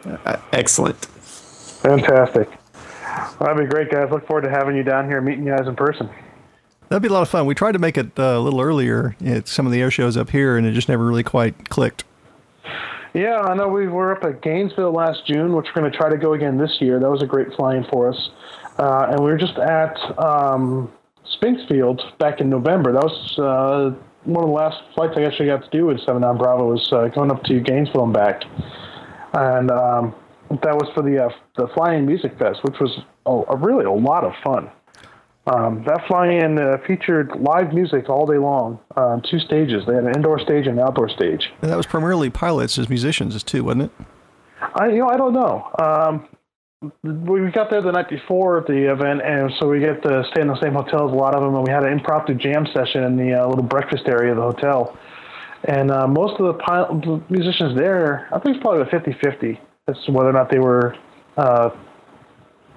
Excellent. 0.53 1.03
Fantastic. 1.03 2.47
Well, 2.47 3.37
that'd 3.39 3.57
be 3.57 3.65
great, 3.65 3.89
guys. 3.89 4.09
Look 4.11 4.27
forward 4.27 4.43
to 4.43 4.51
having 4.51 4.75
you 4.75 4.83
down 4.83 5.07
here, 5.07 5.19
meeting 5.19 5.47
you 5.47 5.55
guys 5.55 5.67
in 5.67 5.75
person. 5.75 6.09
That'd 6.89 7.03
be 7.03 7.07
a 7.07 7.13
lot 7.13 7.21
of 7.21 7.29
fun. 7.29 7.45
We 7.45 7.55
tried 7.55 7.73
to 7.73 7.79
make 7.79 7.97
it 7.97 8.17
uh, 8.17 8.37
a 8.37 8.39
little 8.39 8.61
earlier 8.61 9.15
at 9.23 9.47
some 9.47 9.65
of 9.67 9.71
the 9.71 9.79
air 9.81 9.91
shows 9.91 10.17
up 10.17 10.31
here, 10.31 10.57
and 10.57 10.65
it 10.65 10.71
just 10.73 10.89
never 10.89 11.05
really 11.05 11.23
quite 11.23 11.69
clicked. 11.69 12.03
Yeah, 13.13 13.39
I 13.41 13.55
know 13.55 13.67
we 13.67 13.87
were 13.87 14.15
up 14.15 14.23
at 14.23 14.41
Gainesville 14.41 14.91
last 14.91 15.25
June, 15.25 15.55
which 15.55 15.67
we're 15.67 15.81
going 15.81 15.91
to 15.91 15.97
try 15.97 16.09
to 16.09 16.17
go 16.17 16.33
again 16.33 16.57
this 16.57 16.77
year. 16.79 16.99
That 16.99 17.09
was 17.09 17.21
a 17.21 17.25
great 17.25 17.53
flying 17.55 17.83
for 17.89 18.09
us. 18.09 18.29
Uh, 18.77 19.07
and 19.11 19.19
we 19.19 19.31
were 19.31 19.37
just 19.37 19.57
at 19.57 19.97
um, 20.19 20.91
Spinksfield 21.39 22.17
back 22.17 22.39
in 22.39 22.49
November. 22.49 22.91
That 22.93 23.03
was 23.03 23.39
uh, 23.39 23.95
one 24.25 24.43
of 24.43 24.49
the 24.49 24.53
last 24.53 24.81
flights 24.95 25.13
I 25.17 25.23
actually 25.23 25.47
got 25.47 25.63
to 25.63 25.69
do 25.69 25.85
with 25.85 25.99
7 26.01 26.23
on 26.23 26.37
Bravo 26.37 26.71
was 26.71 26.91
uh, 26.91 27.07
going 27.07 27.31
up 27.31 27.43
to 27.43 27.59
Gainesville 27.59 28.05
and 28.05 28.13
back. 28.13 28.43
And 29.33 29.71
um, 29.71 30.15
that 30.49 30.75
was 30.75 30.89
for 30.95 31.03
the 31.03 31.25
uh, 31.25 31.29
the 31.55 31.67
Flying 31.75 32.05
Music 32.05 32.37
Fest, 32.39 32.63
which 32.63 32.79
was 32.79 32.99
a, 33.25 33.53
a 33.53 33.55
really 33.55 33.85
a 33.85 33.91
lot 33.91 34.23
of 34.23 34.33
fun. 34.43 34.71
Um, 35.51 35.83
that 35.87 36.05
fly-in 36.07 36.59
uh, 36.59 36.77
featured 36.85 37.31
live 37.39 37.73
music 37.73 38.07
all 38.07 38.25
day 38.27 38.37
long 38.37 38.79
on 38.95 39.23
two 39.23 39.39
stages. 39.39 39.83
They 39.87 39.95
had 39.95 40.03
an 40.03 40.15
indoor 40.15 40.39
stage 40.39 40.67
and 40.67 40.77
an 40.77 40.85
outdoor 40.85 41.09
stage. 41.09 41.49
And 41.61 41.71
that 41.71 41.77
was 41.77 41.87
primarily 41.87 42.29
pilots 42.29 42.77
as 42.77 42.87
musicians 42.87 43.35
as 43.35 43.43
too, 43.43 43.63
wasn't 43.63 43.83
it? 43.83 43.91
I 44.75 44.89
you 44.89 44.99
know 44.99 45.09
I 45.09 45.17
don't 45.17 45.33
know. 45.33 45.71
Um, 45.79 46.27
we 47.03 47.51
got 47.51 47.69
there 47.69 47.81
the 47.81 47.91
night 47.91 48.09
before 48.09 48.63
the 48.67 48.91
event, 48.91 49.21
and 49.23 49.51
so 49.59 49.67
we 49.67 49.79
get 49.79 50.01
to 50.03 50.23
stay 50.31 50.41
in 50.41 50.47
the 50.47 50.59
same 50.61 50.73
hotel 50.73 51.07
as 51.07 51.13
a 51.13 51.15
lot 51.15 51.35
of 51.35 51.41
them, 51.41 51.55
and 51.55 51.65
we 51.65 51.71
had 51.71 51.83
an 51.83 51.91
impromptu 51.91 52.35
jam 52.35 52.65
session 52.73 53.03
in 53.03 53.17
the 53.17 53.33
uh, 53.33 53.47
little 53.47 53.63
breakfast 53.63 54.03
area 54.07 54.31
of 54.31 54.37
the 54.37 54.43
hotel. 54.43 54.97
And 55.65 55.91
uh, 55.91 56.07
most 56.07 56.39
of 56.39 56.47
the 56.47 56.53
pilot, 56.53 57.29
musicians 57.29 57.77
there, 57.77 58.29
I 58.31 58.39
think 58.39 58.55
it's 58.55 58.63
probably 58.63 58.83
a 58.83 58.85
50-50 58.85 59.59
as 59.89 59.97
to 60.05 60.11
whether 60.13 60.29
or 60.29 60.33
not 60.33 60.49
they 60.49 60.59
were 60.59 60.95
uh, 61.35 61.71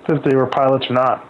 if 0.08 0.24
they 0.24 0.34
were 0.34 0.46
pilots 0.46 0.86
or 0.90 0.94
not. 0.94 1.28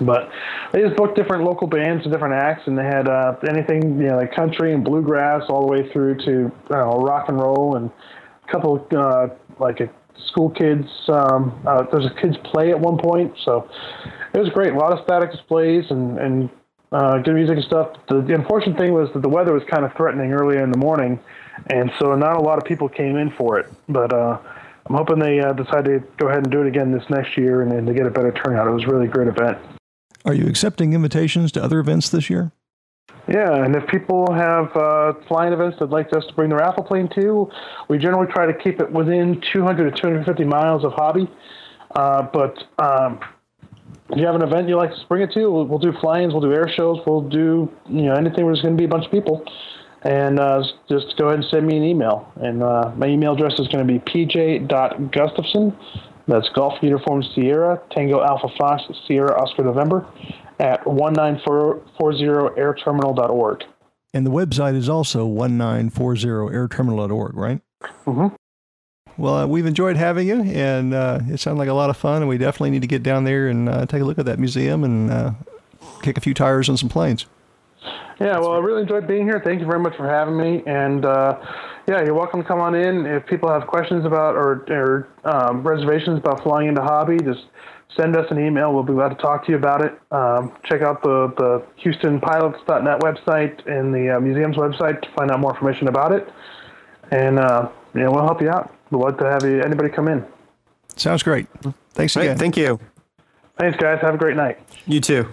But 0.00 0.30
they 0.72 0.80
just 0.80 0.96
booked 0.96 1.16
different 1.16 1.44
local 1.44 1.66
bands 1.66 2.04
and 2.04 2.12
different 2.12 2.34
acts, 2.34 2.66
and 2.66 2.76
they 2.76 2.84
had 2.84 3.08
uh, 3.08 3.36
anything 3.48 4.00
you 4.00 4.08
know 4.08 4.16
like 4.16 4.34
country 4.34 4.72
and 4.72 4.84
bluegrass 4.84 5.44
all 5.48 5.66
the 5.66 5.72
way 5.72 5.92
through 5.92 6.16
to 6.24 6.52
know, 6.70 7.00
rock 7.00 7.28
and 7.28 7.38
roll 7.38 7.76
and 7.76 7.90
a 8.48 8.52
couple 8.52 8.86
uh, 8.96 9.28
like 9.58 9.80
a 9.80 9.90
school 10.28 10.50
kids. 10.50 10.86
Um, 11.08 11.60
uh, 11.66 11.84
there's 11.90 12.06
a 12.06 12.14
kids 12.20 12.36
play 12.44 12.70
at 12.70 12.80
one 12.80 12.98
point, 12.98 13.34
so 13.44 13.68
it 14.34 14.38
was 14.38 14.48
great. 14.50 14.72
A 14.72 14.76
lot 14.76 14.92
of 14.92 15.04
static 15.04 15.30
displays 15.32 15.84
and 15.90 16.18
and 16.18 16.50
uh, 16.92 17.18
good 17.18 17.34
music 17.34 17.56
and 17.56 17.64
stuff. 17.64 17.96
The, 18.08 18.20
the 18.20 18.34
unfortunate 18.34 18.78
thing 18.78 18.92
was 18.92 19.08
that 19.14 19.22
the 19.22 19.28
weather 19.28 19.52
was 19.52 19.62
kind 19.70 19.84
of 19.84 19.92
threatening 19.96 20.32
earlier 20.32 20.62
in 20.62 20.70
the 20.70 20.78
morning, 20.78 21.18
and 21.70 21.90
so 21.98 22.14
not 22.14 22.36
a 22.36 22.42
lot 22.42 22.58
of 22.58 22.64
people 22.64 22.88
came 22.88 23.16
in 23.16 23.30
for 23.30 23.58
it. 23.58 23.66
But 23.88 24.12
uh, 24.12 24.38
I'm 24.86 24.96
hoping 24.96 25.18
they 25.18 25.40
uh, 25.40 25.52
decide 25.52 25.84
to 25.86 26.02
go 26.18 26.28
ahead 26.28 26.44
and 26.44 26.50
do 26.50 26.62
it 26.62 26.68
again 26.68 26.92
this 26.92 27.08
next 27.08 27.36
year 27.36 27.62
and, 27.62 27.72
and 27.72 27.86
to 27.86 27.94
get 27.94 28.06
a 28.06 28.10
better 28.10 28.32
turnout. 28.32 28.66
It 28.66 28.72
was 28.72 28.84
a 28.84 28.88
really 28.88 29.06
great 29.06 29.28
event. 29.28 29.58
Are 30.24 30.34
you 30.34 30.46
accepting 30.46 30.92
invitations 30.92 31.52
to 31.52 31.62
other 31.62 31.78
events 31.80 32.08
this 32.08 32.30
year? 32.30 32.52
Yeah, 33.28 33.64
and 33.64 33.76
if 33.76 33.86
people 33.86 34.32
have 34.32 34.76
uh, 34.76 35.12
flying 35.28 35.52
events 35.52 35.78
they'd 35.78 35.90
like 35.90 36.12
us 36.12 36.24
to 36.26 36.34
bring 36.34 36.50
the 36.50 36.56
raffle 36.56 36.82
plane 36.82 37.08
to, 37.14 37.48
we 37.88 37.98
generally 37.98 38.30
try 38.32 38.46
to 38.46 38.54
keep 38.54 38.80
it 38.80 38.90
within 38.90 39.40
200 39.52 39.94
to 39.94 40.00
250 40.00 40.44
miles 40.44 40.84
of 40.84 40.92
hobby. 40.92 41.30
Uh, 41.94 42.22
but 42.22 42.64
um, 42.78 43.20
if 44.10 44.18
you 44.18 44.26
have 44.26 44.34
an 44.34 44.42
event 44.42 44.68
you'd 44.68 44.76
like 44.76 44.90
to 44.90 45.06
bring 45.08 45.22
it 45.22 45.32
to, 45.32 45.50
we'll, 45.50 45.66
we'll 45.66 45.78
do 45.78 45.92
fly-ins, 46.00 46.32
we'll 46.32 46.42
do 46.42 46.52
air 46.52 46.68
shows, 46.68 46.98
we'll 47.06 47.20
do 47.20 47.70
you 47.88 48.02
know 48.02 48.14
anything 48.14 48.44
where 48.44 48.54
there's 48.54 48.62
going 48.62 48.76
to 48.76 48.80
be 48.80 48.84
a 48.84 48.88
bunch 48.88 49.04
of 49.04 49.10
people. 49.12 49.44
And 50.02 50.40
uh, 50.40 50.64
just 50.88 51.16
go 51.16 51.26
ahead 51.28 51.38
and 51.38 51.48
send 51.48 51.64
me 51.64 51.76
an 51.76 51.84
email. 51.84 52.32
And 52.36 52.60
uh, 52.60 52.90
my 52.96 53.06
email 53.06 53.34
address 53.34 53.52
is 53.60 53.68
going 53.68 53.86
to 53.86 53.92
be 53.92 54.00
pj.gustafson 54.00 55.76
that's 56.28 56.48
Golf 56.50 56.74
Uniform 56.82 57.24
Sierra, 57.34 57.80
Tango 57.90 58.22
Alpha 58.22 58.48
Fox, 58.58 58.82
Sierra 59.06 59.40
Oscar 59.40 59.64
November 59.64 60.06
at 60.58 60.84
1940airterminal.org. 60.84 63.64
And 64.14 64.26
the 64.26 64.30
website 64.30 64.76
is 64.76 64.88
also 64.88 65.26
1940airterminal.org, 65.26 67.34
right? 67.34 67.60
Mm-hmm. 68.06 68.34
Well, 69.16 69.34
uh, 69.34 69.46
we've 69.46 69.66
enjoyed 69.66 69.96
having 69.96 70.28
you, 70.28 70.42
and 70.42 70.94
uh, 70.94 71.18
it 71.28 71.38
sounded 71.38 71.58
like 71.58 71.68
a 71.68 71.74
lot 71.74 71.90
of 71.90 71.96
fun. 71.96 72.22
And 72.22 72.28
we 72.28 72.38
definitely 72.38 72.70
need 72.70 72.82
to 72.82 72.88
get 72.88 73.02
down 73.02 73.24
there 73.24 73.48
and 73.48 73.68
uh, 73.68 73.86
take 73.86 74.02
a 74.02 74.04
look 74.04 74.18
at 74.18 74.26
that 74.26 74.38
museum 74.38 74.84
and 74.84 75.10
uh, 75.10 75.32
kick 76.02 76.16
a 76.16 76.20
few 76.20 76.34
tires 76.34 76.68
on 76.68 76.76
some 76.76 76.88
planes. 76.88 77.26
Yeah, 78.20 78.38
well, 78.38 78.52
I 78.52 78.58
really 78.58 78.82
enjoyed 78.82 79.06
being 79.06 79.24
here. 79.24 79.40
Thank 79.44 79.60
you 79.60 79.66
very 79.66 79.80
much 79.80 79.96
for 79.96 80.08
having 80.08 80.36
me. 80.36 80.62
And 80.66 81.04
uh, 81.04 81.40
yeah, 81.88 82.02
you're 82.04 82.14
welcome 82.14 82.42
to 82.42 82.48
come 82.48 82.60
on 82.60 82.74
in. 82.74 83.06
If 83.06 83.26
people 83.26 83.50
have 83.50 83.66
questions 83.66 84.04
about 84.04 84.36
or, 84.36 84.64
or 84.70 85.08
um, 85.24 85.62
reservations 85.66 86.18
about 86.18 86.42
flying 86.42 86.68
into 86.68 86.82
hobby, 86.82 87.18
just 87.18 87.46
send 87.96 88.16
us 88.16 88.26
an 88.30 88.38
email. 88.38 88.72
We'll 88.72 88.82
be 88.82 88.92
glad 88.92 89.10
to 89.10 89.14
talk 89.16 89.44
to 89.46 89.52
you 89.52 89.58
about 89.58 89.84
it. 89.84 89.98
Um, 90.10 90.52
check 90.64 90.82
out 90.82 91.02
the, 91.02 91.32
the 91.36 91.66
HoustonPilots.net 91.84 93.00
website 93.00 93.66
and 93.66 93.94
the 93.94 94.16
uh, 94.16 94.20
museum's 94.20 94.56
website 94.56 95.00
to 95.02 95.08
find 95.16 95.30
out 95.30 95.40
more 95.40 95.52
information 95.52 95.88
about 95.88 96.12
it. 96.12 96.28
And 97.10 97.38
uh, 97.38 97.68
yeah, 97.94 98.08
we'll 98.08 98.24
help 98.24 98.40
you 98.40 98.48
out. 98.48 98.74
We'd 98.90 98.98
love 98.98 99.18
to 99.18 99.24
have 99.24 99.42
you, 99.44 99.60
anybody 99.60 99.88
come 99.88 100.08
in. 100.08 100.24
Sounds 100.96 101.22
great. 101.22 101.46
Thanks 101.92 102.16
again. 102.16 102.30
Right, 102.30 102.38
thank 102.38 102.56
you. 102.56 102.78
Thanks, 103.58 103.76
guys. 103.78 103.98
Have 104.02 104.14
a 104.14 104.18
great 104.18 104.36
night. 104.36 104.58
You 104.86 105.00
too. 105.00 105.28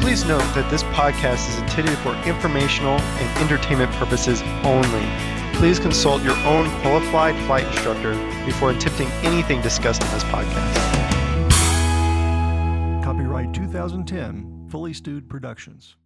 Please 0.00 0.24
note 0.24 0.42
that 0.54 0.68
this 0.70 0.82
podcast 0.84 1.48
is 1.48 1.58
intended 1.58 1.96
for 1.98 2.14
informational 2.26 3.00
and 3.00 3.38
entertainment 3.38 3.90
purposes 3.92 4.42
only. 4.64 5.34
Please 5.58 5.78
consult 5.78 6.22
your 6.22 6.36
own 6.38 6.68
qualified 6.82 7.36
flight 7.46 7.66
instructor 7.66 8.14
before 8.44 8.70
attempting 8.70 9.08
anything 9.22 9.62
discussed 9.62 10.02
in 10.02 10.10
this 10.10 10.24
podcast. 10.24 10.74
Copyright 13.02 13.54
2010, 13.54 14.66
Fully 14.68 14.92
Stewed 14.92 15.28
Productions. 15.28 15.96